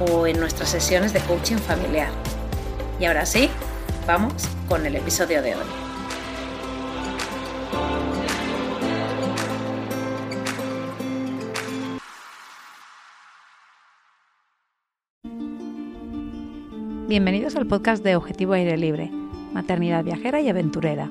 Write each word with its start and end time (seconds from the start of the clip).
o 0.00 0.26
en 0.26 0.40
nuestras 0.40 0.70
sesiones 0.70 1.12
de 1.12 1.20
coaching 1.20 1.56
familiar. 1.56 2.10
Y 2.98 3.04
ahora 3.04 3.26
sí, 3.26 3.50
vamos 4.06 4.48
con 4.68 4.86
el 4.86 4.96
episodio 4.96 5.42
de 5.42 5.54
hoy. 5.56 5.64
Bienvenidos 17.08 17.56
al 17.56 17.66
podcast 17.66 18.04
de 18.04 18.14
Objetivo 18.14 18.52
Aire 18.52 18.76
Libre, 18.76 19.10
Maternidad 19.52 20.04
Viajera 20.04 20.40
y 20.40 20.48
Aventurera. 20.48 21.10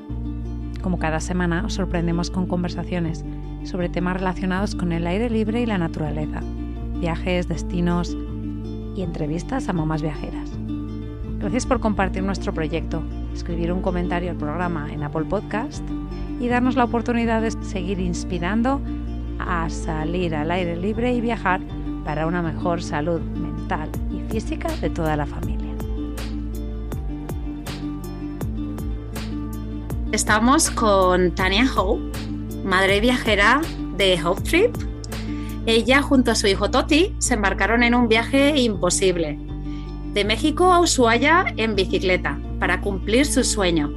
Como 0.81 0.97
cada 0.97 1.19
semana 1.19 1.65
os 1.65 1.73
sorprendemos 1.73 2.31
con 2.31 2.47
conversaciones 2.47 3.25
sobre 3.65 3.89
temas 3.89 4.15
relacionados 4.15 4.75
con 4.75 4.93
el 4.93 5.05
aire 5.05 5.29
libre 5.29 5.61
y 5.61 5.65
la 5.65 5.77
naturaleza, 5.77 6.41
viajes, 7.01 7.49
destinos, 7.49 8.15
y 8.99 9.03
entrevistas 9.03 9.69
a 9.69 9.73
mamás 9.73 10.01
viajeras. 10.01 10.49
Gracias 11.39 11.65
por 11.65 11.79
compartir 11.79 12.21
nuestro 12.21 12.53
proyecto, 12.53 13.01
escribir 13.33 13.71
un 13.71 13.81
comentario 13.81 14.29
al 14.29 14.35
programa 14.35 14.91
en 14.91 15.03
Apple 15.03 15.23
Podcast 15.23 15.83
y 16.41 16.49
darnos 16.49 16.75
la 16.75 16.83
oportunidad 16.83 17.41
de 17.41 17.51
seguir 17.51 18.01
inspirando 18.01 18.81
a 19.39 19.69
salir 19.69 20.35
al 20.35 20.51
aire 20.51 20.75
libre 20.75 21.13
y 21.13 21.21
viajar 21.21 21.61
para 22.03 22.27
una 22.27 22.41
mejor 22.41 22.83
salud 22.83 23.21
mental 23.21 23.89
y 24.11 24.19
física 24.29 24.69
de 24.81 24.89
toda 24.89 25.15
la 25.15 25.25
familia. 25.25 25.73
Estamos 30.11 30.69
con 30.71 31.33
Tania 31.35 31.65
Hope, 31.73 32.03
madre 32.65 32.99
viajera 32.99 33.61
de 33.95 34.19
Hope 34.21 34.41
Trip 34.41 34.88
ella 35.69 36.01
junto 36.01 36.31
a 36.31 36.35
su 36.35 36.47
hijo 36.47 36.71
Toti 36.71 37.13
se 37.19 37.35
embarcaron 37.35 37.83
en 37.83 37.93
un 37.93 38.07
viaje 38.07 38.59
imposible, 38.59 39.37
de 40.13 40.25
México 40.25 40.73
a 40.73 40.79
Ushuaia 40.79 41.53
en 41.57 41.75
bicicleta, 41.75 42.39
para 42.59 42.81
cumplir 42.81 43.25
su 43.25 43.43
sueño, 43.43 43.91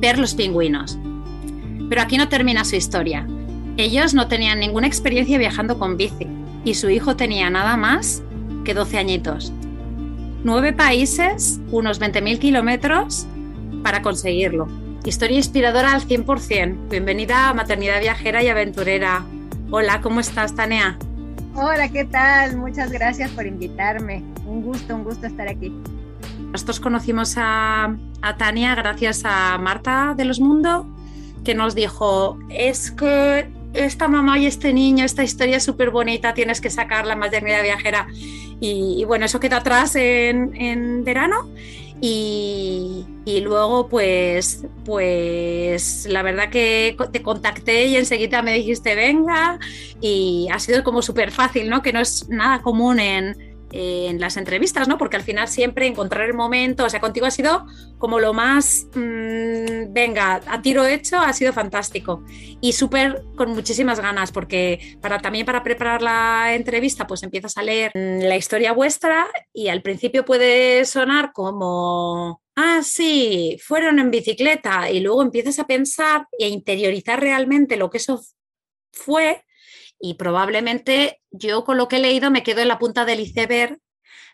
ver 0.00 0.18
los 0.18 0.34
pingüinos. 0.34 0.98
Pero 1.88 2.00
aquí 2.00 2.16
no 2.16 2.28
termina 2.28 2.64
su 2.64 2.76
historia. 2.76 3.26
Ellos 3.76 4.14
no 4.14 4.28
tenían 4.28 4.60
ninguna 4.60 4.86
experiencia 4.86 5.38
viajando 5.38 5.78
con 5.78 5.96
bici 5.96 6.26
y 6.64 6.74
su 6.74 6.88
hijo 6.88 7.16
tenía 7.16 7.50
nada 7.50 7.76
más 7.76 8.22
que 8.64 8.72
12 8.74 8.98
añitos. 8.98 9.52
Nueve 10.44 10.72
países, 10.72 11.60
unos 11.70 12.00
20.000 12.00 12.38
kilómetros 12.38 13.26
para 13.82 14.02
conseguirlo. 14.02 14.68
Historia 15.04 15.36
inspiradora 15.36 15.92
al 15.92 16.00
100%. 16.00 16.88
Bienvenida 16.88 17.48
a 17.48 17.54
Maternidad 17.54 18.00
Viajera 18.00 18.42
y 18.42 18.48
Aventurera. 18.48 19.24
Hola, 19.74 20.02
¿cómo 20.02 20.20
estás, 20.20 20.54
Tania? 20.54 20.98
Hola, 21.54 21.88
¿qué 21.88 22.04
tal? 22.04 22.58
Muchas 22.58 22.92
gracias 22.92 23.30
por 23.30 23.46
invitarme. 23.46 24.22
Un 24.44 24.60
gusto, 24.60 24.94
un 24.94 25.02
gusto 25.02 25.26
estar 25.26 25.48
aquí. 25.48 25.72
Nosotros 26.52 26.78
conocimos 26.78 27.36
a, 27.38 27.96
Tania 28.36 28.74
gracias 28.74 29.22
a 29.24 29.56
Marta 29.56 30.12
de 30.14 30.26
los 30.26 30.40
Mundo, 30.40 30.86
que 31.42 31.54
nos 31.54 31.74
dijo, 31.74 32.38
es 32.50 32.90
que 32.90 33.50
esta 33.72 34.08
mamá 34.08 34.38
y 34.38 34.44
este 34.44 34.74
niño, 34.74 35.06
esta 35.06 35.24
historia 35.24 35.56
es 35.56 35.62
súper 35.62 35.88
bonita, 35.88 36.34
tienes 36.34 36.60
que 36.60 36.68
sacar 36.68 37.06
la 37.06 37.16
maternidad 37.16 37.62
viajera. 37.62 38.08
Y, 38.60 39.06
bueno, 39.06 39.24
eso 39.24 39.40
queda 39.40 39.56
atrás 39.56 39.96
en, 39.96 40.54
en 40.54 41.02
verano 41.02 41.48
y, 42.04 43.06
luego, 43.44 43.88
pues, 43.88 44.66
pues 44.84 46.04
la 46.10 46.22
verdad 46.22 46.50
que 46.50 46.96
te 47.12 47.22
contacté 47.22 47.86
y 47.86 47.96
enseguida 47.96 48.42
me 48.42 48.54
dijiste, 48.54 48.96
venga, 48.96 49.60
y 50.00 50.48
ha 50.50 50.58
sido 50.58 50.82
como 50.82 51.00
súper 51.00 51.30
fácil, 51.30 51.70
¿no? 51.70 51.80
Que 51.80 51.92
no 51.92 52.00
es 52.00 52.28
nada 52.28 52.60
común 52.60 52.98
en, 52.98 53.51
en 53.72 54.20
las 54.20 54.36
entrevistas, 54.36 54.86
¿no? 54.88 54.98
Porque 54.98 55.16
al 55.16 55.22
final 55.22 55.48
siempre 55.48 55.86
encontrar 55.86 56.26
el 56.26 56.34
momento, 56.34 56.84
o 56.84 56.90
sea, 56.90 57.00
contigo 57.00 57.26
ha 57.26 57.30
sido 57.30 57.66
como 57.98 58.20
lo 58.20 58.32
más, 58.32 58.86
mm, 58.94 59.92
venga, 59.92 60.40
a 60.46 60.62
tiro 60.62 60.86
hecho, 60.86 61.18
ha 61.18 61.32
sido 61.32 61.52
fantástico 61.52 62.24
y 62.60 62.72
súper 62.72 63.22
con 63.36 63.50
muchísimas 63.52 64.00
ganas, 64.00 64.32
porque 64.32 64.98
para 65.00 65.20
también 65.20 65.46
para 65.46 65.62
preparar 65.62 66.02
la 66.02 66.54
entrevista, 66.54 67.06
pues 67.06 67.22
empiezas 67.22 67.56
a 67.56 67.62
leer 67.62 67.92
mm, 67.94 68.22
la 68.24 68.36
historia 68.36 68.72
vuestra 68.72 69.26
y 69.52 69.68
al 69.68 69.82
principio 69.82 70.24
puede 70.24 70.84
sonar 70.84 71.32
como, 71.32 72.42
ah, 72.56 72.80
sí, 72.82 73.58
fueron 73.64 73.98
en 73.98 74.10
bicicleta 74.10 74.90
y 74.90 75.00
luego 75.00 75.22
empiezas 75.22 75.58
a 75.58 75.66
pensar 75.66 76.26
e 76.38 76.48
interiorizar 76.48 77.20
realmente 77.20 77.76
lo 77.76 77.90
que 77.90 77.98
eso 77.98 78.22
fue 78.92 79.42
y 80.02 80.14
probablemente 80.14 81.20
yo 81.30 81.64
con 81.64 81.78
lo 81.78 81.86
que 81.86 81.96
he 81.96 82.00
leído 82.00 82.30
me 82.30 82.42
quedo 82.42 82.60
en 82.60 82.68
la 82.68 82.80
punta 82.80 83.04
del 83.04 83.20
iceberg 83.20 83.78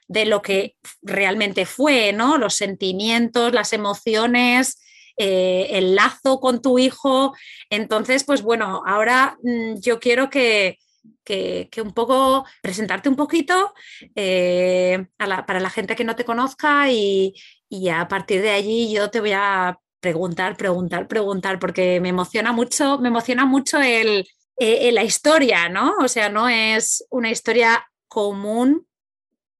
de 0.08 0.24
lo 0.24 0.40
que 0.40 0.76
realmente 1.02 1.66
fue, 1.66 2.14
¿no? 2.14 2.38
Los 2.38 2.54
sentimientos, 2.54 3.52
las 3.52 3.74
emociones, 3.74 4.80
eh, 5.18 5.68
el 5.72 5.94
lazo 5.94 6.40
con 6.40 6.62
tu 6.62 6.78
hijo. 6.78 7.34
Entonces, 7.68 8.24
pues 8.24 8.40
bueno, 8.40 8.82
ahora 8.86 9.36
mm, 9.42 9.74
yo 9.80 10.00
quiero 10.00 10.30
que, 10.30 10.78
que, 11.22 11.68
un 11.82 11.92
poco 11.92 12.46
presentarte 12.62 13.10
un 13.10 13.16
poquito 13.16 13.74
eh, 14.14 15.06
para 15.18 15.60
la 15.60 15.70
gente 15.70 15.94
que 15.94 16.04
no 16.04 16.16
te 16.16 16.24
conozca 16.24 16.90
y, 16.90 17.34
y 17.68 17.90
a 17.90 18.08
partir 18.08 18.40
de 18.40 18.50
allí 18.50 18.90
yo 18.90 19.10
te 19.10 19.20
voy 19.20 19.32
a 19.34 19.78
preguntar, 20.00 20.56
preguntar, 20.56 21.08
preguntar, 21.08 21.58
porque 21.58 22.00
me 22.00 22.08
emociona 22.08 22.52
mucho, 22.52 22.98
me 22.98 23.08
emociona 23.08 23.44
mucho 23.44 23.78
el, 23.80 24.26
eh, 24.60 24.90
la 24.92 25.04
historia, 25.04 25.68
¿no? 25.68 25.94
O 26.00 26.08
sea, 26.08 26.28
no 26.28 26.48
es 26.48 27.06
una 27.10 27.30
historia 27.30 27.86
común 28.08 28.86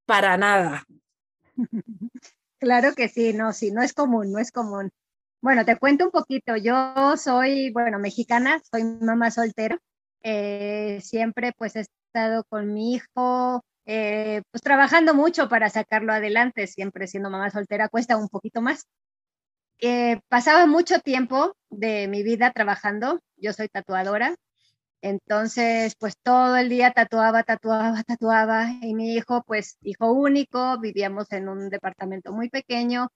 para 0.07 0.37
nada. 0.37 0.85
Claro 2.61 2.93
que 2.97 3.09
sí, 3.09 3.35
no, 3.35 3.53
sí, 3.53 3.71
no 3.71 3.83
es 3.83 3.93
común, 3.93 4.33
no 4.33 4.41
es 4.41 4.51
común. 4.51 4.91
Bueno, 5.41 5.65
te 5.65 5.79
cuento 5.79 6.07
un 6.07 6.11
poquito. 6.11 6.57
Yo 6.57 7.17
soy, 7.17 7.71
bueno, 7.71 8.01
mexicana, 8.01 8.61
soy 8.69 8.83
mamá 8.83 9.31
soltera. 9.31 9.79
Eh, 10.25 10.99
siempre 11.01 11.53
pues 11.57 11.77
he 11.77 11.83
estado 11.83 12.43
con 12.49 12.75
mi 12.75 12.95
hijo, 12.95 13.65
eh, 13.87 14.43
pues 14.51 14.61
trabajando 14.61 15.15
mucho 15.15 15.49
para 15.49 15.71
sacarlo 15.71 16.13
adelante. 16.13 16.67
Siempre 16.67 17.07
siendo 17.07 17.31
mamá 17.31 17.49
soltera 17.51 17.89
cuesta 17.89 18.17
un 18.17 18.29
poquito 18.29 18.61
más. 18.61 18.89
pasaba 20.29 20.67
mucho 20.67 20.99
tiempo 20.99 21.55
de 21.71 22.09
mi 22.09 22.25
vida 22.25 22.51
trabajando. 22.53 23.21
Yo 23.37 23.53
soy 23.53 23.69
tatuadora, 23.69 24.35
entonces, 25.01 25.95
pues 25.99 26.17
todo 26.23 26.57
el 26.57 26.69
día 26.69 26.93
tatuaba, 26.93 27.43
tatuaba, 27.45 28.03
tatuaba. 28.07 28.67
Y 28.83 28.95
mi 28.95 29.15
hijo, 29.15 29.43
pues 29.47 29.79
hijo 29.83 30.13
único, 30.13 30.79
vivíamos 30.79 31.31
en 31.33 31.49
un 31.49 31.69
departamento 31.71 32.33
muy 32.33 32.49
pequeño. 32.51 33.09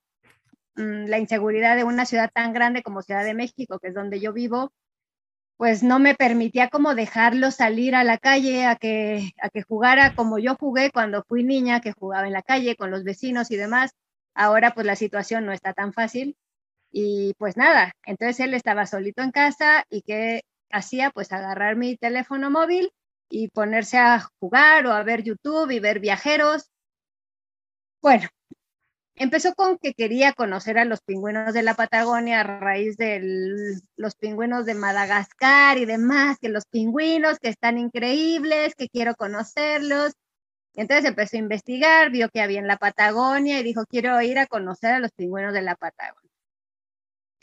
Mm, 0.76 1.06
la 1.06 1.18
inseguridad 1.18 1.76
de 1.76 1.84
una 1.84 2.06
ciudad 2.06 2.30
tan 2.32 2.52
grande 2.52 2.82
como 2.82 3.02
Ciudad 3.02 3.24
de 3.24 3.34
México, 3.34 3.78
que 3.78 3.88
es 3.88 3.94
donde 3.94 4.20
yo 4.20 4.32
vivo, 4.32 4.72
pues 5.56 5.82
no 5.82 5.98
me 6.00 6.14
permitía 6.14 6.68
como 6.70 6.94
dejarlo 6.94 7.50
salir 7.50 7.94
a 7.94 8.04
la 8.04 8.18
calle 8.18 8.66
a 8.66 8.76
que, 8.76 9.32
a 9.40 9.50
que 9.50 9.62
jugara 9.62 10.14
como 10.16 10.38
yo 10.38 10.56
jugué 10.56 10.90
cuando 10.92 11.24
fui 11.24 11.44
niña, 11.44 11.80
que 11.80 11.92
jugaba 11.92 12.26
en 12.26 12.32
la 12.34 12.42
calle 12.42 12.76
con 12.76 12.90
los 12.90 13.04
vecinos 13.04 13.50
y 13.50 13.56
demás. 13.56 13.92
Ahora 14.34 14.72
pues 14.74 14.86
la 14.86 14.96
situación 14.96 15.46
no 15.46 15.52
está 15.52 15.72
tan 15.74 15.92
fácil. 15.92 16.36
Y 16.92 17.34
pues 17.38 17.56
nada, 17.56 17.94
entonces 18.06 18.40
él 18.40 18.54
estaba 18.54 18.86
solito 18.86 19.22
en 19.22 19.30
casa 19.32 19.84
y 19.90 20.02
que 20.02 20.44
hacía 20.72 21.10
pues 21.10 21.32
agarrar 21.32 21.76
mi 21.76 21.96
teléfono 21.96 22.50
móvil 22.50 22.92
y 23.30 23.48
ponerse 23.48 23.98
a 23.98 24.20
jugar 24.40 24.86
o 24.86 24.92
a 24.92 25.02
ver 25.02 25.22
YouTube 25.22 25.70
y 25.70 25.80
ver 25.80 26.00
viajeros. 26.00 26.70
Bueno, 28.02 28.28
empezó 29.14 29.54
con 29.54 29.78
que 29.78 29.94
quería 29.94 30.32
conocer 30.32 30.78
a 30.78 30.84
los 30.84 31.00
pingüinos 31.02 31.54
de 31.54 31.62
la 31.62 31.74
Patagonia 31.74 32.40
a 32.40 32.44
raíz 32.44 32.96
de 32.96 33.20
los 33.96 34.16
pingüinos 34.16 34.66
de 34.66 34.74
Madagascar 34.74 35.78
y 35.78 35.84
demás, 35.84 36.38
que 36.40 36.48
los 36.48 36.66
pingüinos 36.66 37.38
que 37.38 37.48
están 37.48 37.78
increíbles, 37.78 38.74
que 38.74 38.88
quiero 38.88 39.14
conocerlos. 39.14 40.12
entonces 40.74 41.06
empezó 41.06 41.36
a 41.36 41.40
investigar, 41.40 42.10
vio 42.10 42.28
que 42.30 42.40
había 42.42 42.60
en 42.60 42.68
la 42.68 42.78
Patagonia 42.78 43.60
y 43.60 43.62
dijo, 43.62 43.84
quiero 43.86 44.20
ir 44.22 44.38
a 44.38 44.46
conocer 44.46 44.92
a 44.94 45.00
los 45.00 45.12
pingüinos 45.12 45.54
de 45.54 45.62
la 45.62 45.76
Patagonia. 45.76 46.21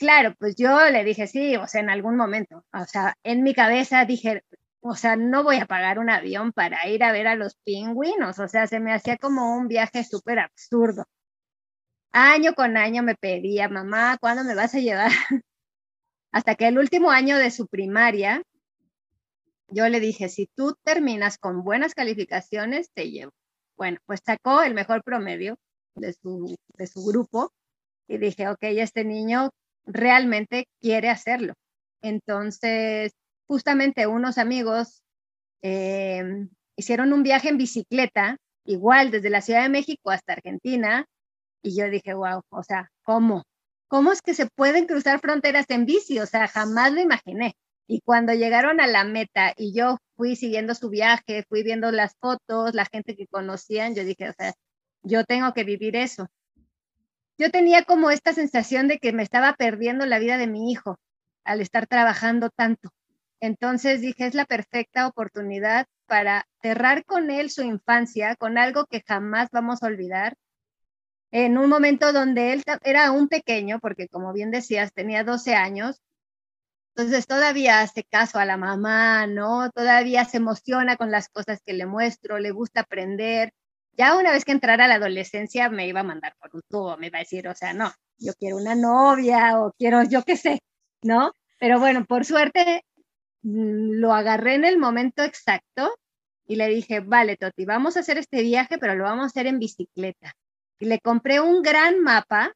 Claro, 0.00 0.34
pues 0.38 0.56
yo 0.56 0.88
le 0.90 1.04
dije, 1.04 1.26
sí, 1.26 1.56
o 1.56 1.66
sea, 1.66 1.82
en 1.82 1.90
algún 1.90 2.16
momento, 2.16 2.64
o 2.72 2.84
sea, 2.86 3.14
en 3.22 3.42
mi 3.42 3.52
cabeza 3.54 4.06
dije, 4.06 4.42
o 4.80 4.94
sea, 4.96 5.14
no 5.16 5.42
voy 5.44 5.56
a 5.58 5.66
pagar 5.66 5.98
un 5.98 6.08
avión 6.08 6.52
para 6.52 6.88
ir 6.88 7.04
a 7.04 7.12
ver 7.12 7.26
a 7.26 7.34
los 7.34 7.56
pingüinos, 7.64 8.38
o 8.38 8.48
sea, 8.48 8.66
se 8.66 8.80
me 8.80 8.94
hacía 8.94 9.18
como 9.18 9.54
un 9.54 9.68
viaje 9.68 10.02
súper 10.04 10.38
absurdo. 10.38 11.04
Año 12.12 12.54
con 12.54 12.76
año 12.76 13.02
me 13.02 13.14
pedía, 13.14 13.68
mamá, 13.68 14.16
¿cuándo 14.18 14.42
me 14.44 14.54
vas 14.54 14.74
a 14.74 14.78
llevar? 14.78 15.10
Hasta 16.32 16.54
que 16.54 16.68
el 16.68 16.78
último 16.78 17.10
año 17.10 17.36
de 17.38 17.50
su 17.50 17.66
primaria, 17.68 18.42
yo 19.68 19.88
le 19.88 20.00
dije, 20.00 20.30
si 20.30 20.46
tú 20.46 20.76
terminas 20.82 21.36
con 21.36 21.62
buenas 21.62 21.94
calificaciones, 21.94 22.90
te 22.94 23.10
llevo. 23.10 23.32
Bueno, 23.76 23.98
pues 24.06 24.20
sacó 24.24 24.62
el 24.62 24.74
mejor 24.74 25.02
promedio 25.04 25.58
de 25.94 26.14
su, 26.14 26.56
de 26.68 26.86
su 26.86 27.04
grupo 27.04 27.52
y 28.08 28.18
dije, 28.18 28.48
ok, 28.48 28.62
este 28.62 29.04
niño 29.04 29.50
realmente 29.86 30.66
quiere 30.80 31.08
hacerlo. 31.08 31.54
Entonces, 32.02 33.12
justamente 33.46 34.06
unos 34.06 34.38
amigos 34.38 35.02
eh, 35.62 36.46
hicieron 36.76 37.12
un 37.12 37.22
viaje 37.22 37.48
en 37.48 37.58
bicicleta, 37.58 38.36
igual 38.64 39.10
desde 39.10 39.30
la 39.30 39.42
Ciudad 39.42 39.62
de 39.62 39.68
México 39.68 40.10
hasta 40.10 40.34
Argentina, 40.34 41.06
y 41.62 41.76
yo 41.76 41.90
dije, 41.90 42.14
wow, 42.14 42.42
o 42.50 42.62
sea, 42.62 42.90
¿cómo? 43.02 43.44
¿Cómo 43.88 44.12
es 44.12 44.22
que 44.22 44.34
se 44.34 44.46
pueden 44.46 44.86
cruzar 44.86 45.20
fronteras 45.20 45.66
en 45.68 45.84
bici? 45.84 46.18
O 46.20 46.26
sea, 46.26 46.48
jamás 46.48 46.92
lo 46.92 47.00
imaginé. 47.00 47.54
Y 47.86 48.00
cuando 48.02 48.32
llegaron 48.34 48.80
a 48.80 48.86
la 48.86 49.04
meta 49.04 49.52
y 49.56 49.74
yo 49.74 49.98
fui 50.16 50.36
siguiendo 50.36 50.74
su 50.76 50.90
viaje, 50.90 51.44
fui 51.48 51.64
viendo 51.64 51.90
las 51.90 52.14
fotos, 52.20 52.72
la 52.72 52.84
gente 52.86 53.16
que 53.16 53.26
conocían, 53.26 53.94
yo 53.96 54.04
dije, 54.04 54.28
o 54.28 54.32
sea, 54.32 54.52
yo 55.02 55.24
tengo 55.24 55.52
que 55.52 55.64
vivir 55.64 55.96
eso. 55.96 56.28
Yo 57.40 57.50
tenía 57.50 57.84
como 57.84 58.10
esta 58.10 58.34
sensación 58.34 58.86
de 58.86 58.98
que 58.98 59.14
me 59.14 59.22
estaba 59.22 59.54
perdiendo 59.54 60.04
la 60.04 60.18
vida 60.18 60.36
de 60.36 60.46
mi 60.46 60.70
hijo 60.70 60.98
al 61.42 61.62
estar 61.62 61.86
trabajando 61.86 62.50
tanto. 62.50 62.90
Entonces 63.40 64.02
dije, 64.02 64.26
es 64.26 64.34
la 64.34 64.44
perfecta 64.44 65.06
oportunidad 65.06 65.86
para 66.04 66.44
cerrar 66.60 67.06
con 67.06 67.30
él 67.30 67.48
su 67.48 67.62
infancia, 67.62 68.36
con 68.36 68.58
algo 68.58 68.84
que 68.84 69.02
jamás 69.08 69.48
vamos 69.52 69.82
a 69.82 69.86
olvidar, 69.86 70.34
en 71.30 71.56
un 71.56 71.70
momento 71.70 72.12
donde 72.12 72.52
él 72.52 72.62
era 72.82 73.10
un 73.10 73.26
pequeño, 73.26 73.78
porque 73.80 74.06
como 74.06 74.34
bien 74.34 74.50
decías, 74.50 74.92
tenía 74.92 75.24
12 75.24 75.54
años, 75.54 76.02
entonces 76.94 77.26
todavía 77.26 77.80
hace 77.80 78.04
caso 78.04 78.38
a 78.38 78.44
la 78.44 78.58
mamá, 78.58 79.26
¿no? 79.26 79.70
Todavía 79.70 80.26
se 80.26 80.36
emociona 80.36 80.98
con 80.98 81.10
las 81.10 81.30
cosas 81.30 81.62
que 81.64 81.72
le 81.72 81.86
muestro, 81.86 82.38
le 82.38 82.50
gusta 82.50 82.82
aprender. 82.82 83.54
Ya 83.92 84.16
una 84.16 84.32
vez 84.32 84.44
que 84.44 84.52
entrara 84.52 84.84
a 84.84 84.88
la 84.88 84.94
adolescencia 84.94 85.68
me 85.68 85.86
iba 85.86 86.00
a 86.00 86.04
mandar 86.04 86.34
por 86.40 86.50
un 86.54 86.62
tubo, 86.68 86.96
me 86.96 87.08
iba 87.08 87.18
a 87.18 87.22
decir, 87.22 87.48
o 87.48 87.54
sea, 87.54 87.72
no, 87.72 87.92
yo 88.18 88.32
quiero 88.34 88.56
una 88.56 88.74
novia 88.74 89.60
o 89.60 89.72
quiero, 89.78 90.02
yo 90.04 90.22
qué 90.22 90.36
sé, 90.36 90.60
¿no? 91.02 91.32
Pero 91.58 91.78
bueno, 91.78 92.04
por 92.06 92.24
suerte 92.24 92.84
mm, 93.42 94.00
lo 94.00 94.12
agarré 94.12 94.54
en 94.54 94.64
el 94.64 94.78
momento 94.78 95.22
exacto 95.22 95.94
y 96.46 96.56
le 96.56 96.68
dije, 96.68 97.00
vale, 97.00 97.36
Toti, 97.36 97.64
vamos 97.64 97.96
a 97.96 98.00
hacer 98.00 98.18
este 98.18 98.42
viaje, 98.42 98.78
pero 98.78 98.94
lo 98.94 99.04
vamos 99.04 99.24
a 99.24 99.26
hacer 99.26 99.46
en 99.46 99.58
bicicleta 99.58 100.34
y 100.80 100.86
le 100.86 100.98
compré 100.98 101.40
un 101.40 101.62
gran 101.62 102.00
mapa 102.00 102.52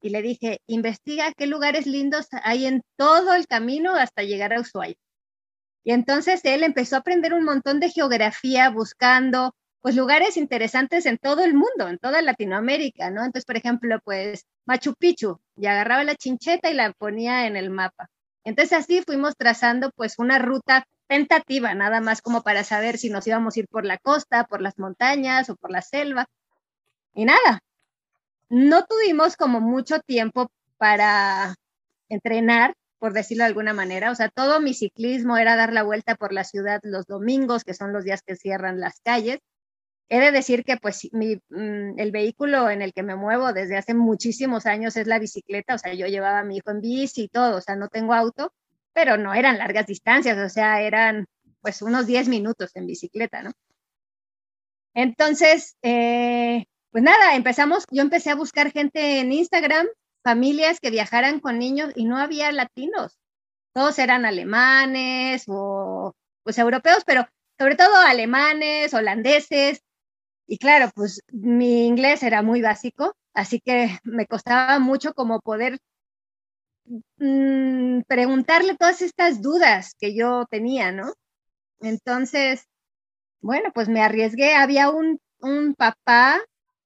y 0.00 0.08
le 0.08 0.22
dije, 0.22 0.60
investiga 0.66 1.32
qué 1.36 1.46
lugares 1.46 1.86
lindos 1.86 2.26
hay 2.42 2.66
en 2.66 2.82
todo 2.96 3.34
el 3.34 3.46
camino 3.46 3.94
hasta 3.94 4.22
llegar 4.22 4.52
a 4.52 4.60
Ushuaia. 4.60 4.96
Y 5.84 5.92
entonces 5.92 6.40
él 6.44 6.64
empezó 6.64 6.96
a 6.96 7.00
aprender 7.00 7.34
un 7.34 7.44
montón 7.44 7.78
de 7.78 7.90
geografía 7.90 8.70
buscando 8.70 9.54
pues 9.86 9.94
lugares 9.94 10.36
interesantes 10.36 11.06
en 11.06 11.16
todo 11.16 11.44
el 11.44 11.54
mundo, 11.54 11.86
en 11.88 11.98
toda 11.98 12.20
Latinoamérica, 12.20 13.08
¿no? 13.12 13.20
Entonces, 13.20 13.44
por 13.44 13.56
ejemplo, 13.56 14.00
pues 14.02 14.44
Machu 14.66 14.94
Picchu, 14.96 15.38
y 15.56 15.66
agarraba 15.66 16.02
la 16.02 16.16
chincheta 16.16 16.68
y 16.68 16.74
la 16.74 16.92
ponía 16.92 17.46
en 17.46 17.54
el 17.54 17.70
mapa. 17.70 18.08
Entonces 18.42 18.76
así 18.76 19.00
fuimos 19.02 19.36
trazando 19.36 19.92
pues 19.94 20.18
una 20.18 20.40
ruta 20.40 20.82
tentativa, 21.06 21.72
nada 21.74 22.00
más 22.00 22.20
como 22.20 22.42
para 22.42 22.64
saber 22.64 22.98
si 22.98 23.10
nos 23.10 23.28
íbamos 23.28 23.54
a 23.56 23.60
ir 23.60 23.68
por 23.68 23.84
la 23.84 23.96
costa, 23.98 24.42
por 24.42 24.60
las 24.60 24.76
montañas 24.76 25.50
o 25.50 25.54
por 25.54 25.70
la 25.70 25.82
selva. 25.82 26.26
Y 27.14 27.24
nada, 27.24 27.60
no 28.48 28.86
tuvimos 28.86 29.36
como 29.36 29.60
mucho 29.60 30.00
tiempo 30.00 30.48
para 30.78 31.54
entrenar, 32.08 32.74
por 32.98 33.12
decirlo 33.12 33.44
de 33.44 33.50
alguna 33.50 33.72
manera. 33.72 34.10
O 34.10 34.16
sea, 34.16 34.30
todo 34.30 34.58
mi 34.58 34.74
ciclismo 34.74 35.36
era 35.36 35.54
dar 35.54 35.72
la 35.72 35.84
vuelta 35.84 36.16
por 36.16 36.32
la 36.32 36.42
ciudad 36.42 36.80
los 36.82 37.06
domingos, 37.06 37.62
que 37.62 37.74
son 37.74 37.92
los 37.92 38.02
días 38.02 38.22
que 38.26 38.34
cierran 38.34 38.80
las 38.80 38.98
calles. 39.04 39.38
He 40.08 40.20
de 40.20 40.30
decir 40.30 40.64
que 40.64 40.76
pues 40.76 41.08
mm, 41.10 41.98
el 41.98 42.10
vehículo 42.12 42.70
en 42.70 42.82
el 42.82 42.92
que 42.92 43.02
me 43.02 43.16
muevo 43.16 43.52
desde 43.52 43.76
hace 43.76 43.94
muchísimos 43.94 44.66
años 44.66 44.96
es 44.96 45.06
la 45.06 45.18
bicicleta, 45.18 45.74
o 45.74 45.78
sea, 45.78 45.94
yo 45.94 46.06
llevaba 46.06 46.40
a 46.40 46.44
mi 46.44 46.58
hijo 46.58 46.70
en 46.70 46.80
bici 46.80 47.24
y 47.24 47.28
todo, 47.28 47.56
o 47.56 47.60
sea, 47.60 47.76
no 47.76 47.88
tengo 47.88 48.14
auto, 48.14 48.52
pero 48.92 49.16
no 49.16 49.34
eran 49.34 49.58
largas 49.58 49.86
distancias, 49.86 50.38
o 50.38 50.48
sea, 50.48 50.80
eran 50.82 51.26
pues 51.60 51.82
unos 51.82 52.06
10 52.06 52.28
minutos 52.28 52.70
en 52.76 52.86
bicicleta, 52.86 53.42
¿no? 53.42 53.52
Entonces, 54.94 55.76
eh, 55.82 56.64
pues 56.90 57.04
nada, 57.04 57.34
empezamos, 57.34 57.84
yo 57.90 58.02
empecé 58.02 58.30
a 58.30 58.36
buscar 58.36 58.72
gente 58.72 59.20
en 59.20 59.32
Instagram, 59.32 59.86
familias 60.24 60.80
que 60.80 60.90
viajaran 60.90 61.40
con 61.40 61.58
niños 61.58 61.92
y 61.94 62.06
no 62.06 62.16
había 62.16 62.50
latinos. 62.52 63.18
Todos 63.74 63.98
eran 63.98 64.24
alemanes 64.24 65.44
o 65.48 66.14
pues 66.42 66.58
europeos, 66.58 67.02
pero 67.04 67.28
sobre 67.58 67.76
todo 67.76 67.94
alemanes, 67.96 68.94
holandeses. 68.94 69.82
Y 70.46 70.58
claro, 70.58 70.90
pues 70.94 71.22
mi 71.32 71.86
inglés 71.86 72.22
era 72.22 72.42
muy 72.42 72.62
básico, 72.62 73.14
así 73.34 73.60
que 73.60 73.98
me 74.04 74.26
costaba 74.26 74.78
mucho 74.78 75.12
como 75.14 75.40
poder 75.40 75.78
mm, 77.18 78.02
preguntarle 78.06 78.76
todas 78.76 79.02
estas 79.02 79.42
dudas 79.42 79.94
que 79.98 80.14
yo 80.14 80.46
tenía, 80.50 80.92
¿no? 80.92 81.12
Entonces, 81.80 82.66
bueno, 83.40 83.70
pues 83.74 83.88
me 83.88 84.02
arriesgué. 84.02 84.54
Había 84.54 84.90
un, 84.90 85.20
un 85.40 85.74
papá 85.74 86.40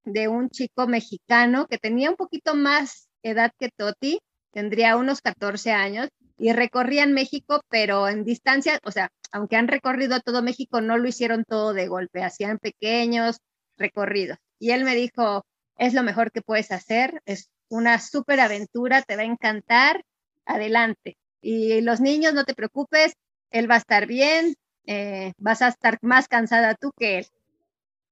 de 0.04 0.28
un 0.28 0.50
chico 0.50 0.86
mexicano 0.86 1.66
que 1.66 1.78
tenía 1.78 2.10
un 2.10 2.16
poquito 2.16 2.54
más 2.54 3.08
edad 3.22 3.52
que 3.58 3.70
Toti, 3.70 4.20
tendría 4.52 4.96
unos 4.96 5.20
14 5.20 5.72
años, 5.72 6.08
y 6.38 6.52
recorrían 6.52 7.12
México, 7.12 7.60
pero 7.68 8.08
en 8.08 8.24
distancia, 8.24 8.78
o 8.84 8.90
sea, 8.90 9.10
aunque 9.30 9.56
han 9.56 9.68
recorrido 9.68 10.20
todo 10.20 10.42
México, 10.42 10.80
no 10.80 10.96
lo 10.96 11.06
hicieron 11.06 11.44
todo 11.44 11.74
de 11.74 11.86
golpe, 11.86 12.24
hacían 12.24 12.58
pequeños 12.58 13.40
recorridos. 13.80 14.38
Y 14.60 14.70
él 14.70 14.84
me 14.84 14.94
dijo, 14.94 15.44
es 15.76 15.94
lo 15.94 16.04
mejor 16.04 16.30
que 16.30 16.42
puedes 16.42 16.70
hacer, 16.70 17.20
es 17.24 17.50
una 17.68 17.98
súper 17.98 18.38
aventura, 18.38 19.02
te 19.02 19.16
va 19.16 19.22
a 19.22 19.24
encantar, 19.24 20.04
adelante. 20.44 21.16
Y 21.40 21.80
los 21.80 22.00
niños, 22.00 22.34
no 22.34 22.44
te 22.44 22.54
preocupes, 22.54 23.14
él 23.50 23.68
va 23.68 23.76
a 23.76 23.78
estar 23.78 24.06
bien, 24.06 24.54
eh, 24.86 25.32
vas 25.38 25.62
a 25.62 25.68
estar 25.68 25.98
más 26.02 26.28
cansada 26.28 26.74
tú 26.74 26.92
que 26.96 27.18
él. 27.18 27.26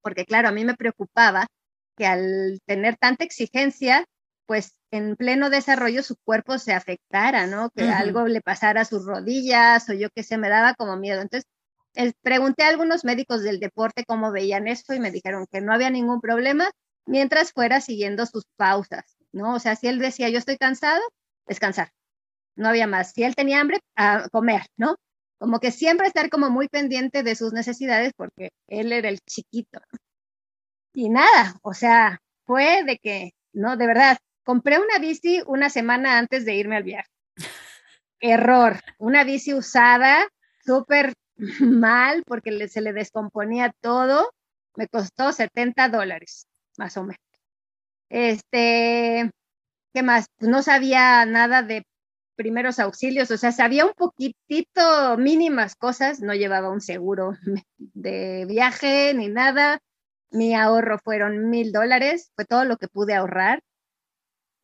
Porque 0.02 0.24
claro, 0.24 0.48
a 0.48 0.52
mí 0.52 0.64
me 0.64 0.74
preocupaba 0.74 1.46
que 1.96 2.06
al 2.06 2.60
tener 2.64 2.96
tanta 2.96 3.24
exigencia, 3.24 4.04
pues 4.46 4.74
en 4.90 5.16
pleno 5.16 5.50
desarrollo 5.50 6.02
su 6.02 6.16
cuerpo 6.24 6.58
se 6.58 6.72
afectara, 6.72 7.46
¿no? 7.46 7.70
Que 7.70 7.90
algo 7.90 8.26
le 8.26 8.40
pasara 8.40 8.82
a 8.82 8.84
sus 8.86 9.04
rodillas 9.04 9.88
o 9.90 9.92
yo 9.92 10.08
qué 10.14 10.22
sé, 10.22 10.38
me 10.38 10.48
daba 10.48 10.74
como 10.74 10.96
miedo. 10.96 11.20
Entonces, 11.20 11.46
pregunté 12.22 12.64
a 12.64 12.68
algunos 12.68 13.04
médicos 13.04 13.42
del 13.42 13.58
deporte 13.60 14.04
cómo 14.06 14.30
veían 14.30 14.68
esto 14.68 14.94
y 14.94 15.00
me 15.00 15.10
dijeron 15.10 15.46
que 15.50 15.60
no 15.60 15.72
había 15.72 15.90
ningún 15.90 16.20
problema 16.20 16.70
mientras 17.06 17.52
fuera 17.52 17.80
siguiendo 17.80 18.26
sus 18.26 18.44
pausas, 18.56 19.16
¿no? 19.32 19.54
O 19.54 19.58
sea, 19.58 19.76
si 19.76 19.88
él 19.88 19.98
decía, 19.98 20.28
yo 20.28 20.38
estoy 20.38 20.56
cansado, 20.58 21.00
descansar. 21.46 21.90
No 22.54 22.68
había 22.68 22.86
más. 22.86 23.12
Si 23.12 23.22
él 23.22 23.34
tenía 23.34 23.60
hambre, 23.60 23.80
comer, 24.32 24.62
¿no? 24.76 24.96
Como 25.38 25.60
que 25.60 25.70
siempre 25.70 26.06
estar 26.06 26.28
como 26.30 26.50
muy 26.50 26.68
pendiente 26.68 27.22
de 27.22 27.36
sus 27.36 27.52
necesidades 27.52 28.12
porque 28.16 28.50
él 28.66 28.92
era 28.92 29.08
el 29.08 29.20
chiquito. 29.20 29.80
Y 30.92 31.08
nada, 31.08 31.54
o 31.62 31.74
sea, 31.74 32.20
fue 32.44 32.82
de 32.84 32.98
que, 32.98 33.30
no, 33.52 33.76
de 33.76 33.86
verdad, 33.86 34.18
compré 34.44 34.78
una 34.78 34.98
bici 34.98 35.42
una 35.46 35.70
semana 35.70 36.18
antes 36.18 36.44
de 36.44 36.54
irme 36.54 36.76
al 36.76 36.82
viaje. 36.82 37.08
Error, 38.20 38.80
una 38.98 39.22
bici 39.22 39.54
usada, 39.54 40.26
súper 40.64 41.14
mal 41.60 42.22
porque 42.26 42.68
se 42.68 42.80
le 42.80 42.92
descomponía 42.92 43.72
todo, 43.80 44.32
me 44.76 44.88
costó 44.88 45.32
70 45.32 45.88
dólares, 45.88 46.46
más 46.76 46.96
o 46.96 47.02
menos. 47.02 47.18
Este, 48.10 49.30
¿qué 49.92 50.02
más? 50.02 50.26
Pues 50.38 50.50
no 50.50 50.62
sabía 50.62 51.24
nada 51.26 51.62
de 51.62 51.84
primeros 52.36 52.78
auxilios, 52.78 53.30
o 53.30 53.36
sea, 53.36 53.52
sabía 53.52 53.84
un 53.84 53.94
poquitito 53.94 55.16
mínimas 55.18 55.74
cosas, 55.76 56.20
no 56.20 56.34
llevaba 56.34 56.70
un 56.70 56.80
seguro 56.80 57.32
de 57.78 58.46
viaje 58.48 59.12
ni 59.14 59.28
nada, 59.28 59.80
Mi 60.30 60.54
ahorro 60.54 60.98
fueron 60.98 61.50
mil 61.50 61.72
dólares, 61.72 62.30
fue 62.36 62.44
todo 62.44 62.64
lo 62.64 62.76
que 62.78 62.88
pude 62.88 63.14
ahorrar. 63.14 63.62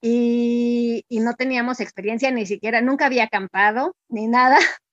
Y, 0.03 1.05
y, 1.09 1.21
no 1.21 1.33
teníamos 1.35 1.81
experiencia 1.81 2.31
ni 2.31 2.47
siquiera, 2.47 2.83
nunca 2.83 3.07
había 3.07 3.25
acampado 3.25 3.97
ni 4.09 4.27
nada. 4.29 4.59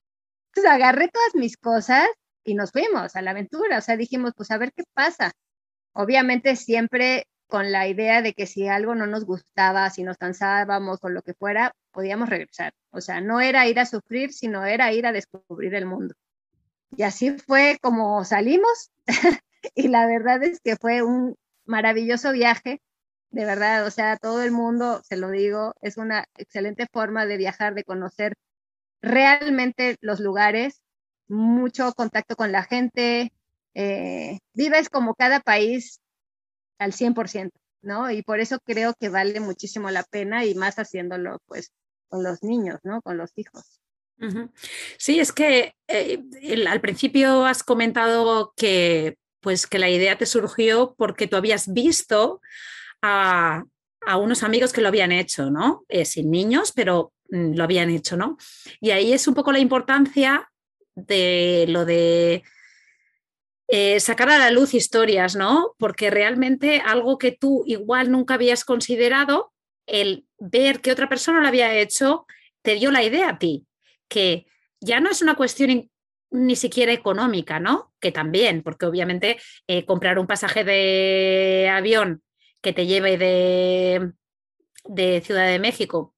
Entonces 0.53 0.72
agarré 0.72 1.08
todas 1.08 1.36
mis 1.36 1.58
cosas 1.58 2.08
y 2.43 2.55
nos 2.55 2.72
fuimos 2.72 3.15
a 3.15 3.22
la 3.22 3.31
aventura. 3.31 3.77
O 3.77 3.81
sea, 3.81 3.96
dijimos, 3.96 4.34
pues 4.36 4.51
a 4.51 4.58
ver 4.58 4.74
qué 4.74 4.84
pasa. 4.93 5.31
Obviamente 5.93 6.55
siempre 6.55 7.27
con 7.48 7.72
la 7.72 7.88
idea 7.88 8.22
de 8.22 8.34
que 8.34 8.48
si 8.48 8.67
algo 8.67 8.96
no 8.96 9.08
nos 9.08 9.25
gustaba, 9.25 9.89
si 9.89 10.03
nos 10.03 10.17
cansábamos 10.17 11.00
o 11.03 11.10
lo 11.10 11.22
que 11.22 11.34
fuera, 11.34 11.74
podíamos 11.91 12.29
regresar. 12.29 12.74
O 12.91 13.01
sea, 13.01 13.22
no 13.22 13.41
era 13.41 13.67
ir 13.67 13.79
a 13.79 13.86
sufrir, 13.86 14.34
sino 14.34 14.65
era 14.65 14.93
ir 14.93 15.05
a 15.05 15.12
descubrir 15.12 15.75
el 15.75 15.86
mundo. 15.86 16.15
Y 16.96 17.03
así 17.03 17.31
fue 17.31 17.77
como 17.81 18.24
salimos 18.25 18.91
y 19.75 19.88
la 19.89 20.05
verdad 20.05 20.43
es 20.43 20.60
que 20.62 20.75
fue 20.75 21.01
un 21.01 21.36
maravilloso 21.65 22.31
viaje, 22.31 22.81
de 23.31 23.46
verdad, 23.46 23.86
o 23.86 23.91
sea, 23.91 24.17
todo 24.17 24.43
el 24.43 24.51
mundo, 24.51 25.01
se 25.03 25.15
lo 25.15 25.29
digo, 25.29 25.74
es 25.81 25.98
una 25.98 26.25
excelente 26.38 26.88
forma 26.91 27.25
de 27.25 27.38
viajar, 27.38 27.74
de 27.75 27.86
conocer 27.86 28.34
realmente 29.01 29.98
los 30.01 30.20
lugares, 30.20 30.81
mucho 31.27 31.93
contacto 31.93 32.36
con 32.36 32.51
la 32.51 32.63
gente, 32.63 33.31
eh, 33.74 34.39
vives 34.53 34.89
como 34.89 35.15
cada 35.15 35.39
país 35.39 36.01
al 36.77 36.93
100%, 36.93 37.51
¿no? 37.81 38.12
Y 38.12 38.22
por 38.24 38.39
eso 38.39 38.60
creo 38.63 38.93
que 39.00 39.10
vale 39.10 39.39
muchísimo 39.39 39.89
la 39.91 40.03
pena 40.03 40.46
y 40.46 40.55
más 40.55 40.75
haciéndolo 40.77 41.39
pues 41.46 41.72
con 42.10 42.24
los 42.24 42.43
niños, 42.43 42.79
¿no? 42.84 43.01
Con 43.01 43.17
los 43.17 43.31
hijos. 43.36 43.81
Sí, 44.98 45.20
es 45.20 45.31
que 45.31 45.74
eh, 45.88 46.24
al 46.67 46.79
principio 46.79 47.46
has 47.46 47.63
comentado 47.63 48.53
que, 48.55 49.17
pues, 49.39 49.65
que 49.65 49.79
la 49.79 49.89
idea 49.89 50.17
te 50.17 50.27
surgió 50.27 50.93
porque 50.96 51.27
tú 51.27 51.38
habías 51.38 51.74
visto 51.74 52.39
a, 53.01 53.63
unos 54.20 54.43
amigos 54.43 54.74
que 54.74 54.81
lo 54.81 54.89
habían 54.89 55.12
hecho, 55.12 55.50
¿no? 55.50 55.86
Eh, 55.88 56.05
sin 56.05 56.29
niños, 56.29 56.72
pero 56.75 57.13
lo 57.32 57.64
habían 57.64 57.90
hecho, 57.90 58.18
¿no? 58.18 58.38
Y 58.80 58.92
ahí 58.92 59.14
es 59.14 59.28
un 59.28 59.34
poco 59.34 59.52
la 59.52 59.60
importancia 59.60 60.52
de 60.96 61.66
lo 61.70 61.86
de 61.86 62.44
eh, 63.70 64.00
sacar 64.02 64.30
a 64.30 64.38
la 64.38 64.52
luz 64.52 64.74
historias, 64.74 65.36
¿no? 65.36 65.74
Porque 65.80 66.10
realmente 66.10 66.82
algo 66.86 67.18
que 67.18 67.32
tú 67.32 67.64
igual 67.66 68.12
nunca 68.12 68.34
habías 68.34 68.66
considerado, 68.66 69.54
el 69.88 70.26
ver 70.38 70.82
que 70.82 70.92
otra 70.92 71.10
persona 71.10 71.42
lo 71.42 71.48
había 71.48 71.74
hecho, 71.74 72.26
te 72.62 72.76
dio 72.76 72.92
la 72.92 73.04
idea 73.04 73.30
a 73.30 73.40
ti 73.40 73.66
que 74.10 74.46
ya 74.82 75.00
no 75.00 75.10
es 75.10 75.22
una 75.22 75.36
cuestión 75.36 75.90
ni 76.32 76.56
siquiera 76.58 76.92
económica, 76.92 77.62
¿no? 77.62 77.94
Que 78.02 78.12
también, 78.12 78.62
porque 78.62 78.86
obviamente 78.86 79.38
eh, 79.68 79.86
comprar 79.86 80.20
un 80.20 80.28
pasaje 80.28 80.66
de 80.66 81.70
avión 81.72 82.22
que 82.62 82.74
te 82.74 82.88
lleve 82.88 83.18
de 84.84 85.22
Ciudad 85.22 85.48
de 85.48 85.60
México 85.60 86.14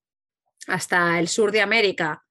hasta 0.68 1.20
el 1.20 1.28
sur 1.28 1.52
de 1.52 1.62
América 1.62 2.24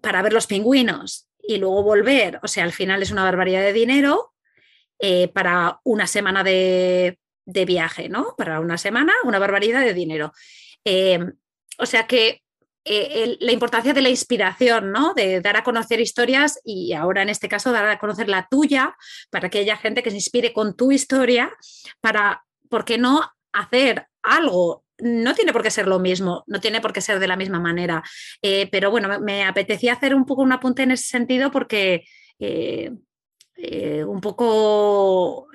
para 0.00 0.22
ver 0.22 0.32
los 0.32 0.46
pingüinos 0.46 1.28
y 1.42 1.58
luego 1.58 1.82
volver, 1.82 2.40
o 2.42 2.48
sea, 2.48 2.64
al 2.64 2.72
final 2.72 3.02
es 3.02 3.10
una 3.10 3.24
barbaridad 3.24 3.60
de 3.60 3.72
dinero 3.72 4.34
eh, 4.98 5.28
para 5.28 5.80
una 5.84 6.06
semana 6.06 6.42
de, 6.42 7.18
viaje, 7.44 8.08
¿no? 8.08 8.34
Para 8.36 8.60
una 8.60 8.78
semana, 8.78 9.12
una 9.24 9.38
barbaridad 9.38 9.80
de 9.82 9.94
dinero. 9.94 10.32
Eh, 10.84 11.18
o 11.78 11.86
sea 11.86 12.06
que 12.06 12.42
eh, 12.84 13.36
la 13.40 13.52
importancia 13.52 13.92
de 13.92 14.00
la 14.00 14.08
inspiración, 14.08 14.92
¿no? 14.92 15.12
De 15.14 15.40
dar 15.40 15.56
a 15.56 15.64
conocer 15.64 16.00
historias 16.00 16.60
y 16.64 16.92
ahora 16.92 17.22
en 17.22 17.28
este 17.28 17.48
caso 17.48 17.72
dar 17.72 17.88
a 17.88 17.98
conocer 17.98 18.28
la 18.28 18.46
tuya 18.48 18.96
para 19.30 19.50
que 19.50 19.58
haya 19.58 19.76
gente 19.76 20.02
que 20.02 20.10
se 20.10 20.16
inspire 20.16 20.52
con 20.52 20.76
tu 20.76 20.92
historia 20.92 21.52
para, 22.00 22.44
¿por 22.70 22.84
qué 22.84 22.96
no 22.96 23.28
hacer 23.52 24.06
algo? 24.22 24.85
No 24.98 25.34
tiene 25.34 25.52
por 25.52 25.62
qué 25.62 25.70
ser 25.70 25.86
lo 25.86 25.98
mismo, 25.98 26.44
no 26.46 26.60
tiene 26.60 26.80
por 26.80 26.92
qué 26.92 27.00
ser 27.00 27.18
de 27.18 27.28
la 27.28 27.36
misma 27.36 27.60
manera, 27.60 28.02
eh, 28.42 28.68
pero 28.70 28.90
bueno, 28.90 29.20
me, 29.20 29.44
apetecía 29.44 29.92
hacer 29.92 30.14
un 30.14 30.24
poco 30.24 30.42
un 30.42 30.52
apunte 30.52 30.82
en 30.82 30.92
ese 30.92 31.08
sentido 31.08 31.50
porque 31.50 32.04
eh, 32.38 32.90
un 34.06 34.20
poco 34.20 35.48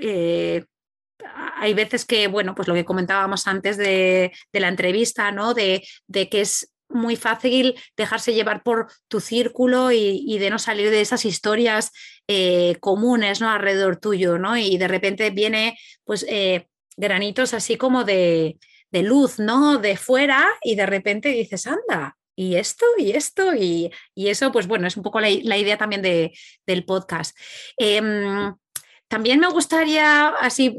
hay 1.61 1.73
veces 1.73 2.05
que, 2.05 2.27
bueno, 2.27 2.55
pues 2.55 2.67
lo 2.67 2.73
que 2.73 2.85
comentábamos 2.85 3.47
antes 3.47 3.77
de, 3.77 4.31
la 4.51 4.67
entrevista, 4.67 5.31
¿no? 5.31 5.53
De, 5.53 5.83
de, 6.07 6.29
que 6.29 6.41
es 6.41 6.71
muy 6.93 7.15
fácil 7.15 7.75
dejarse 7.97 8.33
llevar 8.33 8.63
por 8.63 8.87
tu 9.07 9.19
círculo 9.19 9.91
y, 9.91 10.37
de 10.39 10.49
no 10.49 10.59
salir 10.59 10.89
de 10.89 11.01
esas 11.01 11.25
historias 11.25 11.91
eh, 12.27 12.77
comunes 12.79 13.41
¿no? 13.41 13.49
alrededor 13.49 13.97
tuyo, 13.97 14.37
¿no? 14.37 14.57
Y 14.57 14.77
de 14.77 14.87
repente 14.87 15.29
viene 15.29 15.77
pues 16.03 16.25
eh, 16.27 16.67
granitos 16.97 17.53
así 17.53 17.77
como 17.77 18.03
de, 18.03 18.57
luz, 18.93 19.39
¿no? 19.39 19.77
De 19.77 19.97
fuera 19.97 20.47
y 20.63 20.75
de 20.75 20.85
repente 20.85 21.29
dices, 21.29 21.67
anda, 21.67 22.17
y 22.35 22.55
esto 22.55 22.85
y 22.97 23.11
esto 23.11 23.53
y, 23.55 23.91
eso, 24.15 24.51
pues 24.51 24.67
bueno, 24.67 24.87
es 24.87 24.97
un 24.97 25.03
poco 25.03 25.19
la, 25.19 25.29
idea 25.29 25.77
también 25.77 26.01
de, 26.01 26.31
del 26.65 26.85
podcast. 26.85 27.37
Em, 27.77 28.53
también 29.07 29.39
me 29.39 29.49
gustaría 29.49 30.29
así 30.29 30.75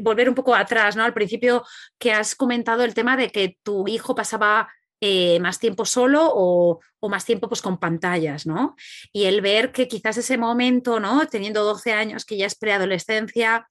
volver 0.00 0.28
un 0.28 0.34
poco 0.34 0.54
atrás, 0.54 0.94
¿no? 0.96 1.04
Al 1.04 1.14
principio 1.14 1.64
que 1.98 2.12
has 2.12 2.34
comentado 2.34 2.84
el 2.84 2.94
tema 2.94 3.16
de 3.16 3.30
que 3.30 3.58
tu 3.62 3.88
hijo 3.88 4.14
pasaba 4.14 4.68
eh, 5.00 5.40
más 5.40 5.58
tiempo 5.58 5.84
solo 5.84 6.30
o, 6.32 6.78
más 7.08 7.24
tiempo 7.24 7.48
pues, 7.48 7.60
con 7.60 7.78
pantallas, 7.78 8.46
¿no? 8.46 8.76
Y 9.12 9.24
el 9.24 9.40
ver 9.40 9.72
que 9.72 9.88
quizás 9.88 10.16
ese 10.16 10.38
momento, 10.38 11.00
¿no? 11.00 11.26
Teniendo 11.26 11.64
12 11.64 11.92
años, 11.92 12.24
que 12.24 12.36
ya 12.36 12.46
es 12.46 12.54
preadolescencia, 12.54 13.66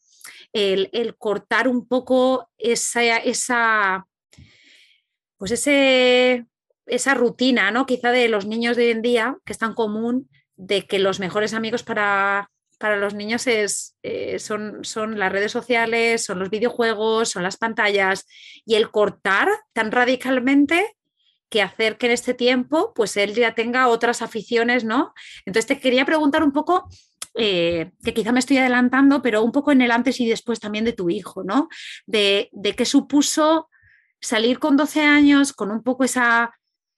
el, 0.53 0.89
el 0.93 1.15
cortar 1.17 1.67
un 1.67 1.87
poco 1.87 2.49
esa, 2.57 3.17
esa 3.17 4.05
pues 5.37 5.51
ese, 5.51 6.45
esa 6.85 7.13
rutina, 7.15 7.71
¿no? 7.71 7.87
Quizá 7.87 8.11
de 8.11 8.29
los 8.29 8.45
niños 8.45 8.77
de 8.77 8.85
hoy 8.85 8.91
en 8.91 9.01
día, 9.01 9.37
que 9.43 9.53
es 9.53 9.57
tan 9.57 9.73
común, 9.73 10.29
de 10.55 10.85
que 10.85 10.99
los 10.99 11.19
mejores 11.19 11.55
amigos 11.55 11.81
para, 11.81 12.51
para 12.77 12.97
los 12.97 13.13
niños 13.13 13.47
es, 13.47 13.95
eh, 14.03 14.37
son, 14.37 14.83
son 14.83 15.17
las 15.17 15.31
redes 15.31 15.51
sociales, 15.51 16.23
son 16.23 16.37
los 16.37 16.49
videojuegos, 16.49 17.29
son 17.29 17.43
las 17.43 17.57
pantallas, 17.57 18.27
y 18.65 18.75
el 18.75 18.91
cortar 18.91 19.49
tan 19.73 19.91
radicalmente 19.91 20.95
que 21.49 21.61
hacer 21.61 21.97
que 21.97 22.05
en 22.05 22.11
este 22.13 22.33
tiempo 22.33 22.93
pues 22.93 23.17
él 23.17 23.33
ya 23.33 23.55
tenga 23.55 23.87
otras 23.87 24.21
aficiones, 24.21 24.83
¿no? 24.83 25.13
Entonces 25.45 25.67
te 25.67 25.79
quería 25.79 26.05
preguntar 26.05 26.43
un 26.43 26.51
poco, 26.51 26.87
eh, 27.35 27.91
que 28.03 28.13
quizá 28.13 28.31
me 28.31 28.39
estoy 28.39 28.57
adelantando, 28.57 29.21
pero 29.21 29.43
un 29.43 29.51
poco 29.51 29.71
en 29.71 29.81
el 29.81 29.91
antes 29.91 30.19
y 30.19 30.27
después 30.27 30.59
también 30.59 30.85
de 30.85 30.93
tu 30.93 31.09
hijo, 31.09 31.43
¿no? 31.43 31.69
De, 32.05 32.49
de 32.51 32.73
qué 32.73 32.85
supuso 32.85 33.69
salir 34.19 34.59
con 34.59 34.77
12 34.77 35.01
años 35.01 35.53
con 35.53 35.71
un 35.71 35.81
poco 35.81 36.03
esa 36.03 36.53